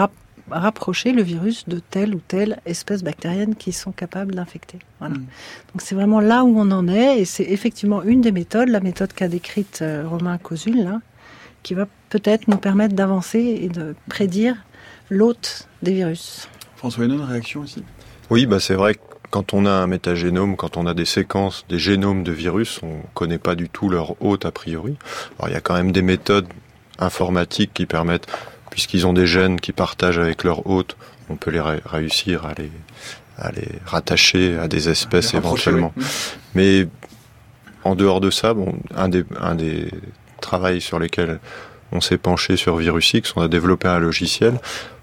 rapprocher 0.51 1.13
le 1.13 1.23
virus 1.23 1.69
de 1.69 1.79
telle 1.79 2.15
ou 2.15 2.21
telle 2.27 2.61
espèce 2.67 3.03
bactérienne 3.03 3.57
qui 3.57 3.73
sont 3.73 3.93
capables 3.93 4.35
d'infecter. 4.35 4.79
Voilà. 5.01 5.17
Mm. 5.17 5.27
Donc 5.73 5.81
c'est 5.81 5.95
vraiment 5.95 6.21
là 6.21 6.45
où 6.45 6.59
on 6.59 6.71
en 6.71 6.89
est, 6.89 7.21
et 7.21 7.25
c'est 7.25 7.45
effectivement 7.45 8.03
une 8.03 8.21
des 8.21 8.33
méthodes, 8.33 8.69
la 8.69 8.81
méthode 8.81 9.13
qu'a 9.13 9.29
décrite 9.29 9.81
euh, 9.83 10.05
Romain 10.07 10.39
Cosul, 10.39 10.83
là, 10.83 11.01
qui 11.63 11.75
va 11.75 11.87
peut-être 12.11 12.49
nous 12.49 12.57
permettre 12.57 12.95
d'avancer 12.95 13.59
et 13.63 13.69
de 13.69 13.95
prédire 14.09 14.57
l'hôte 15.11 15.69
des 15.83 15.93
virus. 15.93 16.49
François 16.77 17.05
Hénon, 17.05 17.25
réaction 17.25 17.61
aussi 17.61 17.83
Oui, 18.31 18.47
bah 18.47 18.61
c'est 18.61 18.75
vrai 18.75 18.95
que 18.95 19.01
quand 19.31 19.55
on 19.55 19.67
a 19.67 19.71
un 19.71 19.87
métagénome, 19.87 20.57
quand 20.57 20.77
on 20.77 20.87
a 20.87 20.95
des 20.95 21.05
séquences, 21.05 21.65
des 21.69 21.79
génomes 21.79 22.23
de 22.23 22.33
virus, 22.33 22.81
on 22.83 22.99
ne 22.99 23.03
connaît 23.15 23.39
pas 23.39 23.55
du 23.55 23.69
tout 23.69 23.89
leur 23.89 24.21
hôte 24.23 24.47
a 24.47 24.53
priori. 24.53 24.97
Alors 25.39 25.51
il 25.51 25.53
y 25.53 25.57
a 25.57 25.61
quand 25.61 25.75
même 25.75 25.93
des 25.93 26.03
méthodes 26.03 26.47
informatiques 26.99 27.73
qui 27.75 27.87
permettent, 27.87 28.27
puisqu'ils 28.71 29.07
ont 29.07 29.13
des 29.13 29.27
gènes 29.27 29.61
qui 29.61 29.73
partagent 29.73 30.19
avec 30.19 30.45
leur 30.45 30.67
hôte, 30.67 30.97
on 31.29 31.37
peut 31.37 31.51
les 31.51 31.61
réussir 31.61 32.47
à 32.47 32.55
les, 32.55 32.71
à 33.39 33.51
les 33.53 33.69
rattacher 33.85 34.57
à 34.59 34.69
des 34.69 34.89
espèces 34.89 35.35
éventuellement. 35.35 35.93
Mais 36.55 36.87
en 37.85 37.95
dehors 37.95 38.21
de 38.21 38.31
ça, 38.31 38.55
bon, 38.55 38.75
un 38.95 39.09
des, 39.09 39.25
un 39.41 39.55
des 39.55 39.91
travail 40.41 40.81
sur 40.81 40.99
lesquels 40.99 41.41
on 41.93 42.01
s'est 42.01 42.19
penché 42.19 42.57
sur 42.57 42.77
VirusX, 42.77 43.33
on 43.37 43.43
a 43.43 43.49
développé 43.49 43.89
un 43.89 43.99
logiciel 43.99 44.59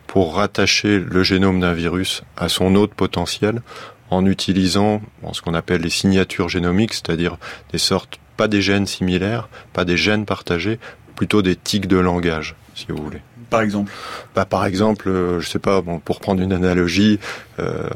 pour 0.08 0.36
rattacher 0.36 1.00
le 1.00 1.24
génome 1.24 1.60
d'un 1.60 1.74
virus 1.74 2.24
à 2.38 2.50
son 2.50 2.76
hôte 2.76 2.94
potentiel 2.94 3.62
en 4.10 4.26
utilisant 4.26 5.02
ce 5.32 5.42
qu'on 5.42 5.54
appelle 5.54 5.82
les 5.82 5.90
signatures 5.90 6.50
génomiques, 6.50 6.94
c'est-à-dire 6.94 7.38
des 7.72 7.78
sortes, 7.80 8.20
pas 8.38 8.48
des 8.48 8.62
gènes 8.62 8.86
similaires, 8.86 9.50
pas 9.74 9.86
des 9.86 9.98
gènes 9.98 10.26
partagés, 10.26 10.80
plutôt 11.16 11.42
des 11.42 11.56
tics 11.56 11.88
de 11.88 11.98
langage, 11.98 12.56
si 12.76 12.86
vous 12.90 13.02
voulez. 13.02 13.22
Par 13.50 13.62
exemple? 13.62 13.92
Bah, 14.36 14.46
Par 14.46 14.66
exemple, 14.66 15.10
euh, 15.10 15.40
je 15.40 15.48
sais 15.48 15.60
pas, 15.60 15.82
bon, 15.82 16.00
pour 16.00 16.20
prendre 16.20 16.42
une 16.42 16.54
analogie, 16.54 17.20
euh, 17.60 17.88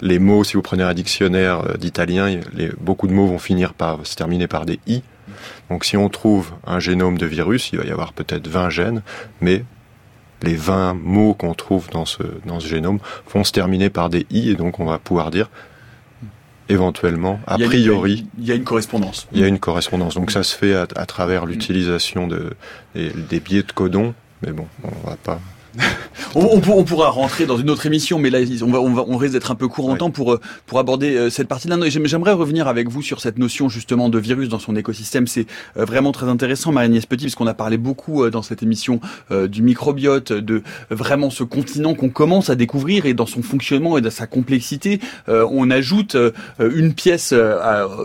les 0.00 0.18
mots, 0.18 0.44
si 0.44 0.54
vous 0.54 0.62
prenez 0.62 0.82
un 0.82 0.94
dictionnaire 0.94 1.60
euh, 1.66 1.76
d'italien, 1.76 2.40
beaucoup 2.80 3.06
de 3.06 3.12
mots 3.12 3.26
vont 3.26 3.38
finir 3.38 3.74
par 3.74 4.06
se 4.06 4.16
terminer 4.16 4.46
par 4.46 4.66
des 4.66 4.80
i. 4.86 5.02
Donc 5.70 5.84
si 5.84 5.96
on 5.96 6.08
trouve 6.08 6.52
un 6.66 6.80
génome 6.80 7.18
de 7.18 7.26
virus, 7.26 7.70
il 7.72 7.78
va 7.78 7.84
y 7.84 7.90
avoir 7.90 8.12
peut-être 8.12 8.46
20 8.46 8.70
gènes, 8.70 9.02
mais 9.40 9.64
les 10.42 10.54
20 10.54 10.94
mots 10.94 11.34
qu'on 11.34 11.54
trouve 11.54 11.88
dans 11.90 12.04
ce, 12.04 12.22
dans 12.44 12.60
ce 12.60 12.68
génome 12.68 12.98
vont 13.32 13.44
se 13.44 13.52
terminer 13.52 13.90
par 13.90 14.10
des 14.10 14.26
i, 14.30 14.50
et 14.50 14.54
donc 14.54 14.80
on 14.80 14.84
va 14.84 14.98
pouvoir 14.98 15.30
dire 15.30 15.50
éventuellement, 16.68 17.40
a 17.46 17.58
priori. 17.58 18.26
Il 18.38 18.44
y 18.44 18.52
a 18.52 18.54
une 18.54 18.64
correspondance. 18.64 19.28
Il 19.32 19.40
y 19.40 19.44
a 19.44 19.46
une 19.46 19.60
correspondance. 19.60 20.14
Donc 20.14 20.32
ça 20.32 20.42
se 20.42 20.56
fait 20.56 20.74
à, 20.74 20.86
travers 20.86 21.46
l'utilisation 21.46 22.26
de, 22.26 22.54
des, 22.94 23.10
des 23.10 23.40
biais 23.40 23.62
de 23.62 23.70
codons, 23.70 24.14
mais 24.42 24.52
bon, 24.52 24.66
on 24.82 25.08
va 25.08 25.16
pas 25.16 25.40
on, 26.34 26.84
pourra 26.84 27.10
rentrer 27.10 27.46
dans 27.46 27.56
une 27.56 27.70
autre 27.70 27.86
émission, 27.86 28.18
mais 28.18 28.30
là, 28.30 28.38
on, 28.62 28.70
va, 28.70 28.80
on, 28.80 28.92
va, 28.92 29.04
on 29.06 29.16
risque 29.16 29.32
d'être 29.32 29.50
un 29.50 29.54
peu 29.54 29.68
court 29.68 29.88
en 29.88 29.96
temps 29.96 30.10
pour, 30.10 30.34
euh, 30.34 30.40
pour 30.66 30.78
aborder 30.78 31.14
euh, 31.16 31.30
cette 31.30 31.48
partie-là. 31.48 31.76
J'aimerais 31.88 32.32
revenir 32.32 32.68
avec 32.68 32.88
vous 32.88 33.02
sur 33.02 33.20
cette 33.20 33.38
notion 33.38 33.68
justement 33.68 34.08
de 34.08 34.18
virus 34.18 34.48
dans 34.48 34.58
son 34.58 34.76
écosystème. 34.76 35.26
C'est 35.26 35.46
euh, 35.76 35.84
vraiment 35.84 36.12
très 36.12 36.28
intéressant, 36.28 36.72
Marie-Agnès 36.72 37.06
Petit, 37.06 37.24
parce 37.24 37.34
qu'on 37.34 37.46
a 37.46 37.54
parlé 37.54 37.78
beaucoup 37.78 38.28
dans 38.30 38.42
cette 38.42 38.62
émission 38.62 39.00
du 39.30 39.62
microbiote, 39.62 40.32
de 40.32 40.62
vraiment 40.90 41.30
ce 41.30 41.44
continent 41.44 41.94
qu'on 41.94 42.08
commence 42.08 42.50
à 42.50 42.54
découvrir 42.54 43.06
et 43.06 43.14
dans 43.14 43.26
son 43.26 43.42
fonctionnement 43.42 43.98
et 43.98 44.00
dans 44.00 44.10
sa 44.10 44.26
complexité, 44.26 45.00
on 45.28 45.70
ajoute 45.70 46.16
une 46.58 46.94
pièce 46.94 47.34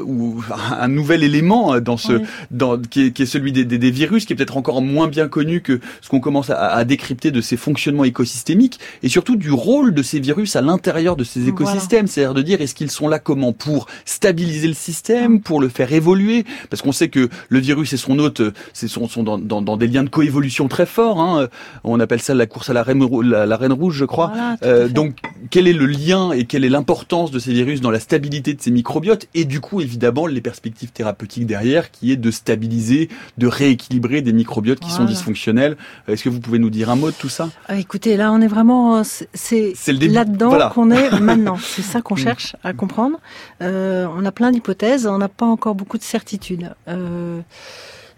ou 0.05 0.41
un 0.71 0.87
nouvel 0.87 1.23
élément 1.23 1.79
dans 1.79 1.97
ce, 1.97 2.21
dans, 2.51 2.77
qui, 2.77 3.07
est, 3.07 3.11
qui 3.11 3.23
est 3.23 3.27
celui 3.27 3.51
des, 3.51 3.65
des, 3.65 3.91
virus, 3.91 4.25
qui 4.25 4.33
est 4.33 4.35
peut-être 4.35 4.57
encore 4.57 4.81
moins 4.81 5.07
bien 5.07 5.27
connu 5.27 5.61
que 5.61 5.79
ce 6.01 6.09
qu'on 6.09 6.19
commence 6.19 6.49
à, 6.49 6.57
à 6.57 6.83
décrypter 6.83 7.31
de 7.31 7.41
ces 7.41 7.57
fonctionnement 7.61 8.03
écosystémique 8.03 8.79
et 9.03 9.09
surtout 9.09 9.35
du 9.35 9.51
rôle 9.51 9.93
de 9.93 10.03
ces 10.03 10.19
virus 10.19 10.55
à 10.55 10.61
l'intérieur 10.61 11.15
de 11.15 11.23
ces 11.23 11.47
écosystèmes. 11.47 12.07
C'est-à-dire 12.07 12.33
de 12.33 12.41
dire 12.41 12.61
est-ce 12.61 12.75
qu'ils 12.75 12.91
sont 12.91 13.07
là 13.07 13.19
comment 13.19 13.53
pour 13.53 13.87
stabiliser 14.05 14.67
le 14.67 14.73
système, 14.73 15.41
pour 15.41 15.61
le 15.61 15.69
faire 15.69 15.93
évoluer, 15.93 16.45
parce 16.69 16.81
qu'on 16.81 16.91
sait 16.91 17.09
que 17.09 17.29
le 17.49 17.59
virus 17.59 17.93
et 17.93 17.97
son 17.97 18.19
hôte 18.19 18.41
sont, 18.73 19.07
sont 19.07 19.23
dans, 19.23 19.37
dans, 19.37 19.61
dans, 19.61 19.77
des 19.77 19.87
liens 19.87 20.03
de 20.03 20.09
coévolution 20.09 20.67
très 20.67 20.85
forts. 20.85 21.21
Hein. 21.21 21.47
On 21.83 21.99
appelle 21.99 22.21
ça 22.21 22.33
la 22.33 22.47
course 22.47 22.69
à 22.69 22.73
la 22.73 22.83
reine, 22.83 23.05
la, 23.23 23.57
reine 23.57 23.73
rouge, 23.73 23.95
je 23.95 24.05
crois. 24.05 24.31
euh, 24.63 24.87
donc 24.87 25.17
quel 25.49 25.67
est 25.67 25.73
le 25.73 25.85
lien 25.85 26.31
et 26.31 26.45
quelle 26.45 26.65
est 26.65 26.69
l'importance 26.69 27.31
de 27.31 27.39
ces 27.39 27.53
virus 27.53 27.81
dans 27.81 27.91
la 27.91 27.99
stabilité 27.99 28.53
de 28.53 28.61
ces 28.61 28.71
microbiotes 28.71 29.27
et 29.33 29.45
du 29.45 29.59
coup 29.59 29.81
évidemment 29.81 30.27
les 30.27 30.41
perspectives 30.41 30.91
thérapeutiques 30.91 31.45
derrière 31.45 31.91
qui 31.91 32.11
est 32.11 32.17
de 32.17 32.31
stabiliser, 32.31 33.09
de 33.37 33.47
rééquilibrer 33.47 34.21
des 34.21 34.33
microbiotes 34.33 34.79
qui 34.79 34.91
sont 34.91 35.05
dysfonctionnels. 35.05 35.77
Est-ce 36.07 36.23
que 36.23 36.29
vous 36.29 36.39
pouvez 36.39 36.59
nous 36.59 36.69
dire 36.69 36.89
un 36.89 36.95
mot 36.95 37.11
de 37.11 37.15
tout 37.15 37.29
ça? 37.29 37.49
Ah, 37.67 37.77
écoutez, 37.77 38.17
là, 38.17 38.31
on 38.31 38.41
est 38.41 38.47
vraiment, 38.47 39.03
c'est 39.03 39.73
là-dedans 39.87 40.69
qu'on 40.69 40.91
est 40.91 41.11
maintenant. 41.19 41.57
C'est 41.61 41.81
ça 41.81 42.01
qu'on 42.01 42.15
mm. 42.15 42.19
cherche 42.19 42.55
à 42.63 42.73
comprendre. 42.73 43.19
Euh, 43.61 44.07
on 44.15 44.25
a 44.25 44.31
plein 44.31 44.51
d'hypothèses, 44.51 45.07
on 45.07 45.17
n'a 45.17 45.29
pas 45.29 45.45
encore 45.45 45.75
beaucoup 45.75 45.97
de 45.97 46.03
certitudes. 46.03 46.73
Euh, 46.87 47.41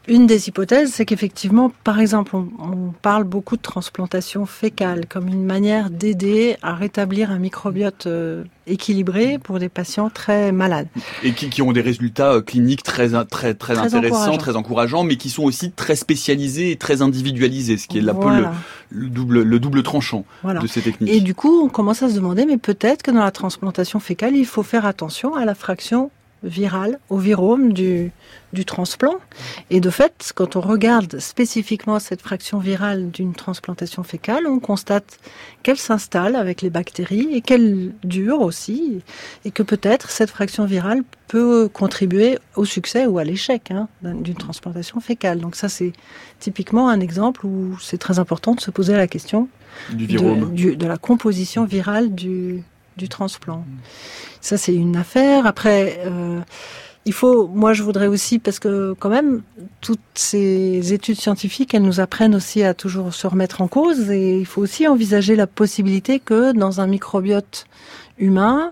une 0.08 0.28
des 0.28 0.50
hypothèses, 0.50 0.92
c'est 0.94 1.06
qu'effectivement, 1.06 1.72
par 1.84 2.00
exemple, 2.00 2.36
on, 2.36 2.92
parle 3.02 3.24
beaucoup 3.24 3.58
de 3.58 3.62
transplantation 3.62 4.46
fécale 4.46 5.06
comme 5.08 5.28
une 5.28 5.44
manière 5.44 5.90
d'aider 5.90 6.58
à 6.62 6.76
rétablir 6.76 7.32
un 7.32 7.40
microbiote 7.40 8.08
euh, 8.08 8.44
équilibré 8.68 9.40
pour 9.40 9.60
des 9.60 9.70
patients 9.70 10.10
très 10.10 10.52
malades. 10.52 10.88
Et 11.24 11.34
qui, 11.34 11.62
ont 11.62 11.72
des 11.72 11.82
résultats 11.82 12.34
euh, 12.34 12.42
cliniques 12.42 12.84
très, 12.84 13.10
très, 13.26 13.54
très, 13.54 13.78
intéressants, 13.78 14.38
très 14.38 14.56
encourageants, 14.56 15.04
mais 15.04 15.16
qui 15.16 15.30
sont 15.30 15.44
aussi 15.44 15.72
très 15.72 15.96
spécialisés 15.96 16.72
et 16.72 16.76
très 16.76 17.02
individualisés, 17.02 17.78
ce 17.78 17.88
qui 17.88 17.98
est 17.98 18.02
là 18.02 18.14
peu 18.14 18.30
le, 18.90 19.10
double, 19.10 19.42
le 19.42 19.60
double 19.60 19.84
tranchant 19.84 20.26
de 20.44 20.68
ces 20.68 20.82
techniques. 20.82 21.12
Et 21.12 21.22
du 21.22 21.34
coup, 21.34 21.62
on 21.64 21.70
commence 21.70 22.04
à 22.04 22.10
se 22.10 22.16
demander, 22.16 22.46
mais 22.46 22.58
peut-être 22.58 23.04
que 23.04 23.12
dans 23.12 23.24
la 23.24 23.32
transplantation 23.32 24.00
fécale, 24.00 24.36
il 24.36 24.46
faut 24.46 24.64
faire 24.64 24.86
attention 24.86 25.36
à 25.36 25.46
la 25.46 25.56
fraction 25.56 26.12
virale, 26.44 27.00
au 27.10 27.18
virome 27.18 27.74
du, 27.74 28.12
du 28.52 28.66
transplant. 28.66 29.16
Et 29.70 29.80
de 29.80 29.90
fait, 29.90 30.32
quand 30.36 30.56
on 30.56 30.62
regarde 30.62 31.20
spécifiquement 31.20 32.00
cette 32.00 32.22
fraction 32.22 32.60
virale 32.60 33.10
d'une 33.10 33.34
transplantation 33.34 34.04
fécale, 34.04 34.46
on 34.48 34.60
constate 34.60 35.20
qu'elle 35.64 35.78
s'installe 35.78 36.36
avec 36.36 36.62
les 36.62 36.70
bactéries 36.70 37.30
et 37.34 37.42
qu'elle 37.42 37.94
dure 38.04 38.42
aussi, 38.42 39.02
et 39.46 39.52
que 39.52 39.64
peut-être 39.64 40.10
cette 40.10 40.30
fraction 40.30 40.66
virale 40.66 41.04
peut 41.28 41.68
contribuer 41.68 42.38
au 42.56 42.66
succès 42.66 43.06
ou 43.06 43.18
à 43.18 43.24
l'échec 43.24 43.72
hein, 43.72 43.88
d'une 44.04 44.36
transplantation 44.36 45.00
fécale. 45.00 45.40
Donc 45.40 45.56
ça, 45.56 45.70
c'est 45.70 45.94
typiquement 46.40 46.90
un 46.90 47.00
exemple 47.00 47.46
où 47.46 47.78
c'est 47.82 47.98
très 47.98 48.20
important 48.20 48.54
de 48.54 48.62
se 48.62 48.72
poser 48.72 48.94
la 48.94 49.08
question 49.08 49.48
du 49.92 50.06
de, 50.06 50.76
de 50.76 50.86
la 50.86 50.98
composition 50.98 51.66
virale 51.66 52.14
du, 52.14 52.64
du 52.98 53.10
transplant. 53.10 53.66
Ça, 54.42 54.58
c'est 54.58 54.76
une 54.76 54.96
affaire. 54.96 55.46
Après, 55.46 56.02
euh, 56.06 56.40
il 57.06 57.14
faut, 57.14 57.48
moi, 57.48 57.74
je 57.74 57.84
voudrais 57.84 58.08
aussi, 58.08 58.40
parce 58.40 58.60
que 58.60 58.96
quand 58.98 59.10
même, 59.10 59.42
toutes 59.82 60.00
ces 60.14 60.94
études 60.94 61.20
scientifiques, 61.20 61.74
elles 61.74 61.84
nous 61.84 62.00
apprennent 62.00 62.36
aussi 62.36 62.64
à 62.64 62.74
toujours 62.74 63.14
se 63.14 63.28
remettre 63.28 63.62
en 63.62 63.68
cause, 63.68 64.10
et 64.10 64.40
il 64.40 64.46
faut 64.46 64.62
aussi 64.62 64.88
envisager 64.88 65.36
la 65.36 65.48
possibilité 65.48 66.20
que 66.20 66.54
dans 66.54 66.80
un 66.80 66.88
microbiote 66.88 67.66
humain, 68.18 68.72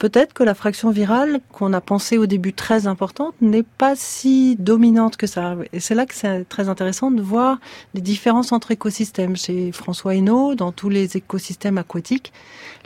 peut-être 0.00 0.32
que 0.32 0.42
la 0.42 0.54
fraction 0.54 0.90
virale 0.90 1.40
qu'on 1.52 1.74
a 1.74 1.80
pensée 1.82 2.16
au 2.16 2.24
début 2.26 2.54
très 2.54 2.86
importante 2.86 3.34
n'est 3.42 3.62
pas 3.62 3.94
si 3.94 4.56
dominante 4.56 5.18
que 5.18 5.26
ça. 5.26 5.54
Et 5.74 5.78
c'est 5.78 5.94
là 5.94 6.06
que 6.06 6.14
c'est 6.14 6.48
très 6.48 6.70
intéressant 6.70 7.10
de 7.10 7.20
voir 7.20 7.58
les 7.94 8.00
différences 8.00 8.50
entre 8.50 8.70
écosystèmes. 8.70 9.36
Chez 9.36 9.70
François 9.72 10.16
Hainaut, 10.16 10.54
dans 10.54 10.72
tous 10.72 10.88
les 10.88 11.18
écosystèmes 11.18 11.76
aquatiques, 11.76 12.32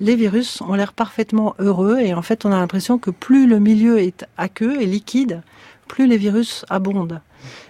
les 0.00 0.16
virus 0.16 0.60
ont 0.60 0.74
l'air 0.74 0.92
parfaitement 0.92 1.54
heureux 1.60 2.00
et 2.00 2.12
en 2.14 2.22
fait 2.22 2.44
on 2.44 2.52
a 2.52 2.58
l'impression 2.58 2.98
que 2.98 3.12
plus 3.12 3.46
le 3.46 3.60
milieu 3.60 4.00
est 4.00 4.26
aqueux 4.36 4.82
et 4.82 4.86
liquide, 4.86 5.42
plus 5.86 6.08
les 6.08 6.16
virus 6.16 6.64
abondent. 6.68 7.20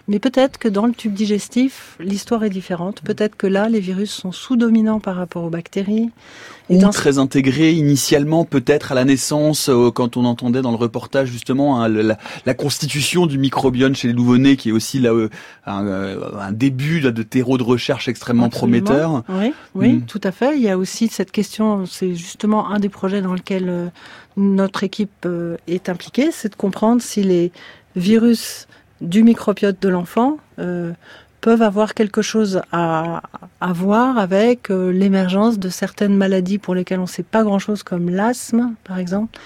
Mais 0.06 0.18
peut-être 0.18 0.58
que 0.58 0.68
dans 0.68 0.84
le 0.84 0.92
tube 0.92 1.14
digestif, 1.14 1.96
l'histoire 1.98 2.44
est 2.44 2.50
différente. 2.50 3.00
Peut-être 3.02 3.36
que 3.36 3.46
là, 3.46 3.70
les 3.70 3.80
virus 3.80 4.10
sont 4.10 4.32
sous-dominants 4.32 5.00
par 5.00 5.16
rapport 5.16 5.44
aux 5.44 5.50
bactéries. 5.50 6.10
Ou 6.68 6.78
très 6.88 7.18
intégrés 7.18 7.72
initialement, 7.72 8.44
peut-être 8.44 8.92
à 8.92 8.94
la 8.94 9.04
naissance, 9.04 9.70
euh, 9.70 9.90
quand 9.90 10.18
on 10.18 10.26
entendait 10.26 10.60
dans 10.60 10.70
le 10.70 10.76
reportage 10.76 11.28
justement 11.28 11.82
hein, 11.82 11.88
la, 11.88 12.54
constitution 12.54 13.26
du 13.26 13.38
microbiome 13.38 13.94
chez 13.94 14.08
les 14.08 14.14
nouveau-nés, 14.14 14.56
qui 14.56 14.68
est 14.70 14.72
aussi 14.72 14.98
là 14.98 15.10
euh, 15.10 15.30
euh, 15.68 16.38
un, 16.38 16.52
début 16.52 17.00
de 17.00 17.22
terreau 17.22 17.56
de 17.56 17.62
recherche 17.62 18.06
extrêmement 18.08 18.50
prometteur. 18.50 19.24
Oui, 19.30 19.52
oui, 19.74 19.92
hmm. 19.94 20.02
tout 20.02 20.20
à 20.22 20.32
fait. 20.32 20.56
Il 20.56 20.62
y 20.62 20.68
a 20.68 20.76
aussi 20.76 21.08
cette 21.08 21.32
question. 21.32 21.86
C'est 21.86 22.14
justement 22.14 22.68
un 22.70 22.78
des 22.78 22.90
projets 22.90 23.22
dans 23.22 23.34
lequel 23.34 23.90
notre 24.36 24.84
équipe 24.84 25.26
est 25.66 25.88
impliquée, 25.88 26.30
c'est 26.30 26.50
de 26.50 26.56
comprendre 26.56 27.00
si 27.00 27.22
les 27.22 27.52
virus 27.96 28.66
du 29.04 29.22
microbiote 29.22 29.80
de 29.80 29.88
l'enfant 29.88 30.38
euh, 30.58 30.92
peuvent 31.40 31.62
avoir 31.62 31.94
quelque 31.94 32.22
chose 32.22 32.62
à, 32.72 33.20
voir 33.72 34.18
avec 34.18 34.70
euh, 34.70 34.90
l'émergence 34.90 35.58
de 35.58 35.68
certaines 35.68 36.16
maladies 36.16 36.58
pour 36.58 36.74
lesquelles 36.74 36.98
on 36.98 37.02
ne 37.02 37.08
sait 37.08 37.22
pas 37.22 37.42
grand-chose, 37.42 37.82
comme 37.82 38.08
l'asthme, 38.08 38.74
par 38.84 38.98
exemple, 38.98 39.38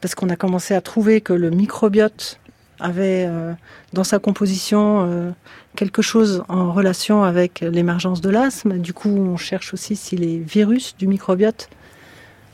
parce 0.00 0.14
qu'on 0.14 0.28
a 0.30 0.36
commencé 0.36 0.74
à 0.74 0.80
trouver 0.80 1.20
que 1.20 1.32
le 1.32 1.50
microbiote 1.50 2.40
avait 2.80 3.26
euh, 3.28 3.52
dans 3.92 4.04
sa 4.04 4.18
composition 4.18 5.34
quelque 5.74 6.02
chose 6.02 6.44
en 6.48 6.72
relation 6.72 7.24
avec 7.24 7.60
l'émergence 7.60 8.20
de 8.20 8.30
l'asthme. 8.30 8.78
Du 8.78 8.92
coup, 8.92 9.08
on 9.08 9.36
cherche 9.36 9.74
aussi 9.74 9.96
si 9.96 10.16
les 10.16 10.38
virus 10.38 10.96
du 10.96 11.06
microbiote 11.06 11.68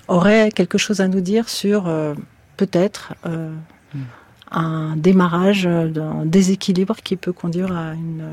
auraient 0.08 0.50
quelque 0.50 0.78
chose 0.78 1.00
à 1.00 1.08
nous 1.08 1.20
dire 1.20 1.48
sur 1.48 1.90
peut-être 2.56 3.14
un 4.50 4.96
démarrage 4.96 5.64
d'un 5.64 6.24
déséquilibre 6.24 6.96
qui 7.02 7.16
peut 7.16 7.32
conduire 7.32 7.76
à 7.76 7.94
une 7.94 8.24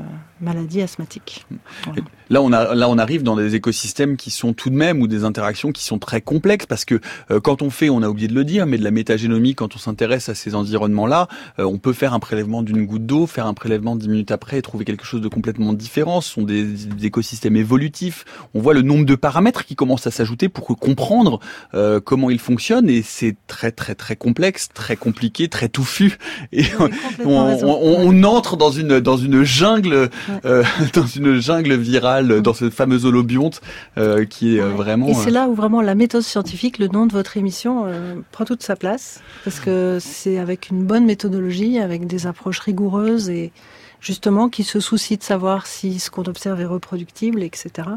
maladie 0.42 0.82
asthmatique. 0.82 1.46
Voilà. 1.84 2.02
Là, 2.30 2.40
on 2.40 2.52
a, 2.52 2.74
là, 2.74 2.88
on 2.88 2.96
arrive 2.96 3.22
dans 3.22 3.36
des 3.36 3.54
écosystèmes 3.56 4.16
qui 4.16 4.30
sont 4.30 4.54
tout 4.54 4.70
de 4.70 4.74
même 4.74 5.02
ou 5.02 5.06
des 5.06 5.24
interactions 5.24 5.70
qui 5.70 5.84
sont 5.84 5.98
très 5.98 6.22
complexes 6.22 6.64
parce 6.64 6.86
que 6.86 6.98
euh, 7.30 7.40
quand 7.40 7.60
on 7.60 7.68
fait, 7.68 7.90
on 7.90 8.02
a 8.02 8.08
oublié 8.08 8.26
de 8.26 8.34
le 8.34 8.44
dire, 8.44 8.64
mais 8.64 8.78
de 8.78 8.84
la 8.84 8.90
métagénomie, 8.90 9.54
quand 9.54 9.74
on 9.74 9.78
s'intéresse 9.78 10.30
à 10.30 10.34
ces 10.34 10.54
environnements-là, 10.54 11.28
euh, 11.58 11.64
on 11.64 11.76
peut 11.76 11.92
faire 11.92 12.14
un 12.14 12.20
prélèvement 12.20 12.62
d'une 12.62 12.86
goutte 12.86 13.04
d'eau, 13.04 13.26
faire 13.26 13.46
un 13.46 13.54
prélèvement 13.54 13.96
dix 13.96 14.08
minutes 14.08 14.30
après 14.30 14.58
et 14.58 14.62
trouver 14.62 14.86
quelque 14.86 15.04
chose 15.04 15.20
de 15.20 15.28
complètement 15.28 15.74
différent. 15.74 16.22
Ce 16.22 16.32
sont 16.32 16.42
des, 16.42 16.64
des 16.64 17.06
écosystèmes 17.06 17.56
évolutifs. 17.56 18.24
On 18.54 18.60
voit 18.60 18.72
le 18.72 18.82
nombre 18.82 19.04
de 19.04 19.14
paramètres 19.14 19.66
qui 19.66 19.76
commencent 19.76 20.06
à 20.06 20.10
s'ajouter 20.10 20.48
pour 20.48 20.66
comprendre 20.78 21.38
euh, 21.74 22.00
comment 22.00 22.30
ils 22.30 22.38
fonctionnent 22.38 22.88
et 22.88 23.02
c'est 23.02 23.36
très 23.46 23.72
très 23.72 23.94
très 23.94 24.16
complexe, 24.16 24.68
très 24.72 24.96
compliqué, 24.96 25.48
très 25.48 25.68
touffu 25.68 26.16
et 26.52 26.64
on, 26.80 26.90
on, 27.26 28.08
on, 28.08 28.22
entre 28.24 28.56
dans 28.56 28.70
une 28.70 29.00
dans 29.00 29.16
une 29.16 29.42
jungle 29.42 30.08
euh, 30.44 30.64
dans 30.94 31.06
une 31.06 31.40
jungle 31.40 31.74
virale 31.74 32.42
dans 32.42 32.54
ce 32.54 32.70
fameux 32.70 33.04
holobionte 33.04 33.60
euh, 33.98 34.24
qui 34.24 34.56
est 34.56 34.60
euh, 34.60 34.70
vraiment. 34.70 35.08
Et 35.08 35.14
c'est 35.14 35.30
là 35.30 35.48
où 35.48 35.54
vraiment 35.54 35.82
la 35.82 35.94
méthode 35.94 36.22
scientifique, 36.22 36.78
le 36.78 36.88
nom 36.88 37.06
de 37.06 37.12
votre 37.12 37.36
émission, 37.36 37.84
euh, 37.86 38.14
prend 38.30 38.44
toute 38.44 38.62
sa 38.62 38.76
place 38.76 39.20
parce 39.44 39.60
que 39.60 39.98
c'est 40.00 40.38
avec 40.38 40.70
une 40.70 40.84
bonne 40.84 41.04
méthodologie, 41.04 41.78
avec 41.78 42.06
des 42.06 42.26
approches 42.26 42.60
rigoureuses 42.60 43.28
et 43.28 43.52
justement 44.00 44.48
qui 44.48 44.64
se 44.64 44.80
soucient 44.80 45.16
de 45.16 45.22
savoir 45.22 45.66
si 45.66 45.98
ce 45.98 46.10
qu'on 46.10 46.24
observe 46.24 46.60
est 46.60 46.66
reproductible, 46.66 47.42
etc. 47.42 47.88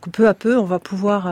Que 0.00 0.10
peu 0.10 0.28
à 0.28 0.34
peu, 0.34 0.58
on 0.58 0.64
va 0.64 0.78
pouvoir 0.78 1.28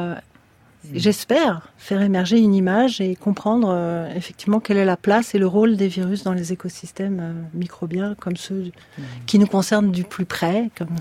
j'espère, 0.95 1.69
faire 1.77 2.03
émerger 2.03 2.39
une 2.39 2.55
image 2.55 3.01
et 3.01 3.17
comprendre 3.17 3.71
euh, 3.71 4.13
effectivement 4.15 4.61
quelle 4.61 4.77
est 4.77 4.85
la 4.85 4.97
place 4.97 5.35
et 5.35 5.39
le 5.39 5.47
rôle 5.47 5.77
des 5.77 5.89
virus 5.89 6.23
dans 6.23 6.33
les 6.33 6.53
écosystèmes 6.53 7.21
euh, 7.21 7.33
microbiens 7.55 8.15
comme 8.19 8.37
ceux 8.37 8.71
qui 9.27 9.39
nous 9.39 9.47
concernent 9.47 9.93
du 9.93 10.05
plus 10.05 10.25
près, 10.25 10.71
comme 10.77 10.97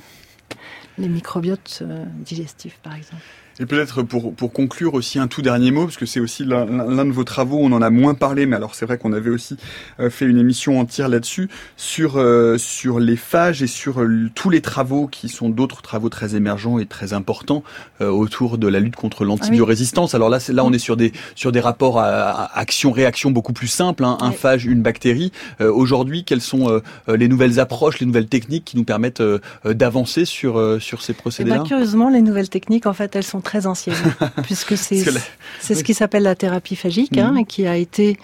les 0.97 1.07
microbiotes 1.07 1.79
euh, 1.81 2.05
digestifs 2.19 2.79
par 2.83 2.95
exemple. 2.95 3.23
Et 3.59 3.65
peut-être 3.65 4.03
pour, 4.03 4.33
pour 4.33 4.53
conclure 4.53 4.93
aussi 4.93 5.19
un 5.19 5.27
tout 5.27 5.41
dernier 5.41 5.71
mot, 5.71 5.83
parce 5.83 5.97
que 5.97 6.05
c'est 6.05 6.21
aussi 6.21 6.45
l'un 6.45 6.65
de 7.05 7.11
vos 7.11 7.25
travaux, 7.25 7.59
on 7.61 7.71
en 7.73 7.81
a 7.81 7.89
moins 7.89 8.13
parlé, 8.13 8.45
mais 8.45 8.55
alors 8.55 8.73
c'est 8.73 8.85
vrai 8.85 8.97
qu'on 8.97 9.11
avait 9.11 9.29
aussi 9.29 9.57
euh, 9.99 10.09
fait 10.09 10.25
une 10.25 10.37
émission 10.37 10.79
entière 10.79 11.09
là-dessus, 11.09 11.49
sur, 11.75 12.17
euh, 12.17 12.57
sur 12.57 12.99
les 12.99 13.17
phages 13.17 13.61
et 13.61 13.67
sur 13.67 14.01
euh, 14.01 14.29
tous 14.33 14.49
les 14.49 14.61
travaux 14.61 15.07
qui 15.07 15.27
sont 15.27 15.49
d'autres 15.49 15.81
travaux 15.81 16.07
très 16.07 16.35
émergents 16.35 16.79
et 16.79 16.85
très 16.85 17.11
importants 17.11 17.63
euh, 17.99 18.09
autour 18.09 18.57
de 18.57 18.67
la 18.67 18.79
lutte 18.79 18.95
contre 18.95 19.25
l'antibiorésistance. 19.25 20.15
Alors 20.15 20.29
là, 20.29 20.39
là, 20.49 20.63
on 20.63 20.71
est 20.71 20.79
sur 20.79 20.95
des, 20.95 21.11
sur 21.35 21.51
des 21.51 21.59
rapports 21.59 21.99
à, 21.99 22.05
à 22.05 22.59
action-réaction 22.59 23.31
beaucoup 23.31 23.51
plus 23.53 23.67
simples, 23.67 24.05
hein, 24.05 24.17
un 24.21 24.29
Oui. 24.29 24.35
phage, 24.35 24.65
une 24.65 24.81
bactérie. 24.81 25.31
Euh, 25.59 25.69
Aujourd'hui, 25.71 26.23
quelles 26.23 26.39
sont 26.41 26.69
euh, 26.69 26.81
les 27.17 27.27
nouvelles 27.27 27.59
approches, 27.59 27.99
les 27.99 28.05
nouvelles 28.05 28.27
techniques 28.27 28.63
qui 28.63 28.77
nous 28.77 28.83
permettent 28.85 29.21
euh, 29.21 29.39
d'avancer 29.65 30.23
sur, 30.23 30.57
euh, 30.59 30.79
sur 30.79 31.01
ces 31.01 31.13
procédés-là? 31.13 31.57
Ben, 31.57 31.63
curieusement, 31.63 32.09
les 32.09 32.21
nouvelles 32.21 32.49
techniques, 32.49 32.85
en 32.85 32.93
fait, 32.93 33.15
elles 33.15 33.23
sont 33.23 33.41
très 33.41 33.48
anciennes, 33.67 33.95
puisque 34.43 34.77
c'est 34.77 35.03
la- 35.11 35.19
ce 35.61 35.83
qui 35.83 35.93
s'appelle 35.93 36.23
la 36.23 36.35
thérapie 36.35 36.75
phagique, 36.75 37.17
hein, 37.17 37.33
Mhm. 37.33 37.45
qui 37.45 37.65
a 37.67 37.75
été 37.75 38.17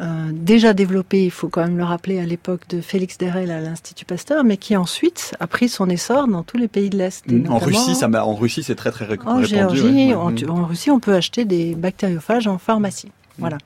euh, 0.00 0.30
déjà 0.32 0.72
développée, 0.72 1.24
il 1.24 1.30
faut 1.30 1.48
quand 1.48 1.62
même 1.62 1.76
le 1.78 1.84
rappeler, 1.84 2.18
à 2.18 2.24
l'époque 2.26 2.62
de 2.68 2.80
Félix 2.80 3.16
Derel 3.16 3.52
à 3.52 3.60
l'Institut 3.60 4.04
Pasteur, 4.04 4.42
mais 4.42 4.56
qui 4.56 4.76
ensuite 4.76 5.34
a 5.38 5.46
pris 5.46 5.68
son 5.68 5.88
essor 5.88 6.26
dans 6.26 6.42
tous 6.42 6.56
les 6.56 6.66
pays 6.66 6.90
de 6.90 6.98
l'Est. 6.98 7.22
et 7.30 7.48
En 7.48 7.58
Russie, 7.58 7.94
ça 7.94 8.08
en 8.08 8.34
Russie, 8.34 8.64
c'est 8.64 8.74
très 8.74 8.90
très 8.90 9.04
ré- 9.04 9.18
En 9.24 9.36
répandu. 9.36 9.46
Géorgie, 9.46 9.82
ouais. 10.08 10.14
en, 10.14 10.30
Mhm. 10.32 10.50
en 10.50 10.64
Russie, 10.66 10.90
on 10.90 10.98
peut 10.98 11.14
acheter 11.14 11.44
des 11.44 11.76
bactériophages 11.76 12.48
en 12.48 12.58
pharmacie. 12.58 13.12
Voilà. 13.38 13.58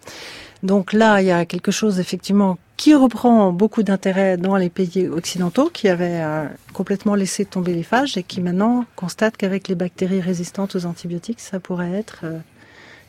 Donc 0.62 0.93
là, 0.93 1.22
il 1.22 1.28
y 1.28 1.30
a 1.30 1.47
quelque 1.47 1.70
chose 1.70 1.99
effectivement 1.99 2.59
qui 2.79 2.95
reprend 2.95 3.53
beaucoup 3.53 3.83
d'intérêt 3.83 4.37
dans 4.37 4.57
les 4.57 4.70
pays 4.70 5.09
occidentaux 5.09 5.68
qui 5.68 5.89
avaient 5.89 6.22
euh, 6.22 6.47
complètement 6.72 7.16
laissé 7.16 7.45
tomber 7.45 7.74
les 7.74 7.83
phages 7.83 8.16
et 8.16 8.22
qui 8.22 8.41
maintenant 8.41 8.85
constatent 8.95 9.37
qu'avec 9.37 9.66
les 9.66 9.74
bactéries 9.74 10.20
résistantes 10.20 10.76
aux 10.76 10.87
antibiotiques, 10.87 11.41
ça 11.41 11.59
pourrait 11.59 11.93
être 11.93 12.20
euh, 12.22 12.39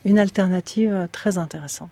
une 0.06 0.18
alternative 0.18 0.92
euh, 0.92 1.08
très 1.12 1.38
intéressante. 1.38 1.92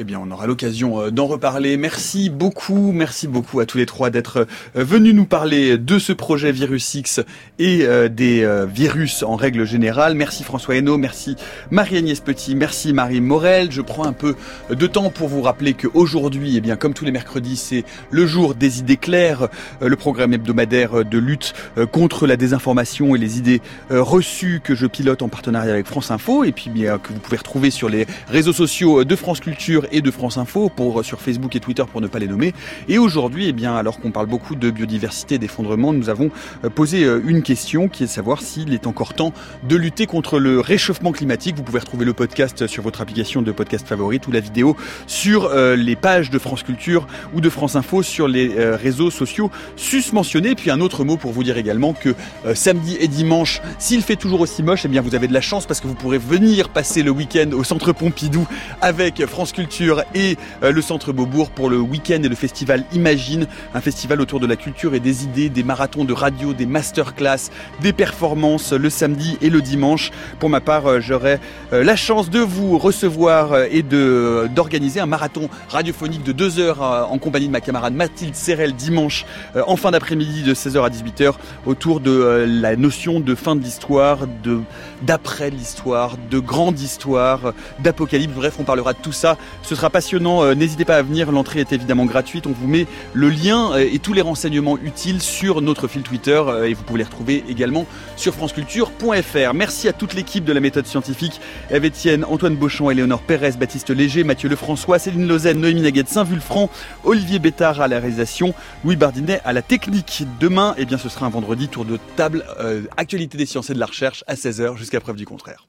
Eh 0.00 0.04
bien, 0.04 0.20
on 0.24 0.30
aura 0.30 0.46
l'occasion 0.46 1.00
euh, 1.00 1.10
d'en 1.10 1.26
reparler. 1.26 1.76
Merci 1.76 2.30
beaucoup, 2.30 2.92
merci 2.92 3.26
beaucoup 3.26 3.58
à 3.58 3.66
tous 3.66 3.78
les 3.78 3.86
trois 3.86 4.10
d'être 4.10 4.46
euh, 4.76 4.84
venus 4.84 5.12
nous 5.12 5.24
parler 5.24 5.76
de 5.76 5.98
ce 5.98 6.12
projet 6.12 6.52
Virus 6.52 6.94
X 6.94 7.20
et 7.58 7.80
euh, 7.82 8.08
des 8.08 8.48
virus 8.72 9.24
en 9.24 9.34
règle 9.34 9.64
générale. 9.64 10.14
Merci 10.14 10.44
François 10.44 10.76
Hainaut, 10.76 10.98
merci 10.98 11.34
Marie-Agnès 11.72 12.20
Petit, 12.20 12.54
merci 12.54 12.92
Marie 12.92 13.20
Morel. 13.20 13.72
Je 13.72 13.80
prends 13.80 14.04
un 14.04 14.12
peu 14.12 14.36
de 14.70 14.86
temps 14.86 15.10
pour 15.10 15.26
vous 15.26 15.42
rappeler 15.42 15.74
qu'aujourd'hui, 15.74 16.56
eh 16.56 16.60
bien, 16.60 16.76
comme 16.76 16.94
tous 16.94 17.04
les 17.04 17.10
mercredis, 17.10 17.56
c'est 17.56 17.84
le 18.12 18.24
jour 18.24 18.54
des 18.54 18.78
idées 18.78 18.96
claires, 18.96 19.48
le 19.80 19.96
programme 19.96 20.32
hebdomadaire 20.32 21.04
de 21.04 21.18
lutte 21.18 21.54
contre 21.90 22.28
la 22.28 22.36
désinformation 22.36 23.16
et 23.16 23.18
les 23.18 23.38
idées 23.38 23.60
reçues 23.90 24.60
que 24.62 24.76
je 24.76 24.86
pilote 24.86 25.22
en 25.22 25.28
partenariat 25.28 25.72
avec 25.72 25.86
France 25.86 26.12
Info 26.12 26.44
et 26.44 26.52
puis 26.52 26.70
bien 26.70 26.98
que 26.98 27.12
vous 27.12 27.18
pouvez 27.18 27.38
retrouver 27.38 27.70
sur 27.70 27.88
les 27.88 28.06
réseaux 28.28 28.52
sociaux 28.52 29.04
de 29.04 29.16
France 29.16 29.40
Culture 29.40 29.87
et 29.92 30.00
de 30.00 30.10
France 30.10 30.38
Info 30.38 30.68
pour 30.68 31.04
sur 31.04 31.20
Facebook 31.20 31.54
et 31.56 31.60
Twitter 31.60 31.84
pour 31.90 32.00
ne 32.00 32.06
pas 32.06 32.18
les 32.18 32.28
nommer. 32.28 32.54
Et 32.88 32.98
aujourd'hui, 32.98 33.48
eh 33.48 33.52
bien, 33.52 33.74
alors 33.76 34.00
qu'on 34.00 34.10
parle 34.10 34.26
beaucoup 34.26 34.54
de 34.54 34.70
biodiversité 34.70 35.36
et 35.36 35.38
d'effondrement, 35.38 35.92
nous 35.92 36.08
avons 36.08 36.30
euh, 36.64 36.70
posé 36.70 37.04
euh, 37.04 37.20
une 37.26 37.42
question 37.42 37.88
qui 37.88 38.04
est 38.04 38.06
de 38.06 38.10
savoir 38.10 38.42
s'il 38.42 38.72
est 38.74 38.86
encore 38.86 39.14
temps 39.14 39.32
de 39.68 39.76
lutter 39.76 40.06
contre 40.06 40.38
le 40.38 40.60
réchauffement 40.60 41.12
climatique. 41.12 41.56
Vous 41.56 41.62
pouvez 41.62 41.80
retrouver 41.80 42.04
le 42.04 42.12
podcast 42.12 42.66
sur 42.66 42.82
votre 42.82 43.00
application 43.00 43.42
de 43.42 43.52
podcast 43.52 43.86
favorite 43.86 44.26
ou 44.26 44.32
la 44.32 44.40
vidéo 44.40 44.76
sur 45.06 45.46
euh, 45.46 45.76
les 45.76 45.96
pages 45.96 46.30
de 46.30 46.38
France 46.38 46.62
Culture 46.62 47.06
ou 47.34 47.40
de 47.40 47.50
France 47.50 47.76
Info 47.76 48.02
sur 48.02 48.28
les 48.28 48.56
euh, 48.56 48.76
réseaux 48.76 49.10
sociaux 49.10 49.50
susmentionnés. 49.76 50.54
Puis 50.54 50.70
un 50.70 50.80
autre 50.80 51.04
mot 51.04 51.16
pour 51.16 51.32
vous 51.32 51.44
dire 51.44 51.56
également 51.56 51.92
que 51.92 52.14
euh, 52.46 52.54
samedi 52.54 52.96
et 53.00 53.08
dimanche, 53.08 53.60
s'il 53.78 54.02
fait 54.02 54.16
toujours 54.16 54.40
aussi 54.40 54.62
moche, 54.62 54.82
eh 54.84 54.88
bien 54.88 55.02
vous 55.02 55.14
avez 55.14 55.28
de 55.28 55.34
la 55.34 55.40
chance 55.40 55.66
parce 55.66 55.80
que 55.80 55.86
vous 55.86 55.94
pourrez 55.94 56.18
venir 56.18 56.68
passer 56.68 57.02
le 57.02 57.10
week-end 57.10 57.50
au 57.52 57.64
Centre 57.64 57.92
Pompidou 57.92 58.46
avec 58.80 59.24
France 59.26 59.52
Culture 59.52 59.68
et 60.14 60.36
euh, 60.62 60.72
le 60.72 60.82
Centre 60.82 61.12
Beaubourg 61.12 61.50
pour 61.50 61.70
le 61.70 61.78
week-end 61.78 62.20
et 62.22 62.28
le 62.28 62.34
festival 62.34 62.84
Imagine, 62.92 63.46
un 63.74 63.80
festival 63.80 64.20
autour 64.20 64.40
de 64.40 64.46
la 64.46 64.56
culture 64.56 64.94
et 64.94 65.00
des 65.00 65.24
idées, 65.24 65.48
des 65.48 65.62
marathons 65.62 66.04
de 66.04 66.12
radio, 66.12 66.52
des 66.52 66.66
masterclass, 66.66 67.50
des 67.80 67.92
performances 67.92 68.72
le 68.72 68.90
samedi 68.90 69.38
et 69.40 69.50
le 69.50 69.62
dimanche. 69.62 70.10
Pour 70.40 70.50
ma 70.50 70.60
part, 70.60 70.86
euh, 70.86 71.00
j'aurai 71.00 71.38
euh, 71.72 71.84
la 71.84 71.96
chance 71.96 72.30
de 72.30 72.40
vous 72.40 72.78
recevoir 72.78 73.56
et 73.70 73.82
d'organiser 73.82 75.00
un 75.00 75.06
marathon 75.06 75.48
radiophonique 75.68 76.24
de 76.24 76.32
deux 76.32 76.58
heures 76.58 76.82
en 76.82 77.18
compagnie 77.18 77.46
de 77.46 77.52
ma 77.52 77.60
camarade 77.60 77.94
Mathilde 77.94 78.34
Serrel 78.34 78.74
dimanche 78.74 79.24
en 79.66 79.76
fin 79.76 79.90
d'après-midi 79.90 80.42
de 80.42 80.54
16h 80.54 80.84
à 80.84 80.88
18h 80.88 81.34
autour 81.66 82.00
de 82.00 82.46
la 82.46 82.76
notion 82.76 83.20
de 83.20 83.34
fin 83.34 83.56
de 83.56 83.62
l'histoire, 83.62 84.26
de 84.42 84.60
d'après 85.02 85.50
l'histoire, 85.50 86.16
de 86.30 86.38
grande 86.38 86.80
histoire, 86.80 87.52
d'apocalypse. 87.80 88.34
Bref, 88.34 88.56
on 88.58 88.64
parlera 88.64 88.92
de 88.92 88.98
tout 88.98 89.12
ça. 89.12 89.36
Ce 89.68 89.74
sera 89.74 89.90
passionnant. 89.90 90.44
Euh, 90.44 90.54
N'hésitez 90.54 90.86
pas 90.86 90.96
à 90.96 91.02
venir. 91.02 91.30
L'entrée 91.30 91.60
est 91.60 91.74
évidemment 91.74 92.06
gratuite. 92.06 92.46
On 92.46 92.52
vous 92.52 92.66
met 92.66 92.86
le 93.12 93.28
lien 93.28 93.72
euh, 93.72 93.86
et 93.92 93.98
tous 93.98 94.14
les 94.14 94.22
renseignements 94.22 94.78
utiles 94.78 95.20
sur 95.20 95.60
notre 95.60 95.88
fil 95.88 96.00
Twitter 96.00 96.42
euh, 96.42 96.64
et 96.64 96.72
vous 96.72 96.82
pouvez 96.84 97.00
les 97.00 97.04
retrouver 97.04 97.44
également 97.50 97.84
sur 98.16 98.32
franceculture.fr. 98.32 99.52
Merci 99.52 99.86
à 99.86 99.92
toute 99.92 100.14
l'équipe 100.14 100.46
de 100.46 100.54
la 100.54 100.60
méthode 100.60 100.86
scientifique. 100.86 101.38
Eve 101.70 101.84
Etienne, 101.84 102.24
Antoine 102.24 102.56
Beauchamp, 102.56 102.88
Éléonore 102.88 103.20
Pérez, 103.20 103.58
Baptiste 103.60 103.90
Léger, 103.90 104.24
Mathieu 104.24 104.48
Lefrançois, 104.48 104.98
Céline 104.98 105.28
Lausanne, 105.28 105.60
Noémie 105.60 105.82
Naguette, 105.82 106.08
Saint-Vulfranc, 106.08 106.70
Olivier 107.04 107.38
Bétard 107.38 107.82
à 107.82 107.88
la 107.88 107.98
réalisation, 107.98 108.54
Louis 108.86 108.96
Bardinet 108.96 109.42
à 109.44 109.52
la 109.52 109.60
technique. 109.60 110.24
Demain, 110.40 110.76
eh 110.78 110.86
bien, 110.86 110.96
ce 110.96 111.10
sera 111.10 111.26
un 111.26 111.30
vendredi 111.30 111.68
tour 111.68 111.84
de 111.84 111.98
table, 112.16 112.42
euh, 112.58 112.84
actualité 112.96 113.36
des 113.36 113.44
sciences 113.44 113.68
et 113.68 113.74
de 113.74 113.80
la 113.80 113.84
recherche 113.84 114.24
à 114.28 114.34
16h 114.34 114.78
jusqu'à 114.78 115.00
preuve 115.00 115.16
du 115.16 115.26
contraire. 115.26 115.66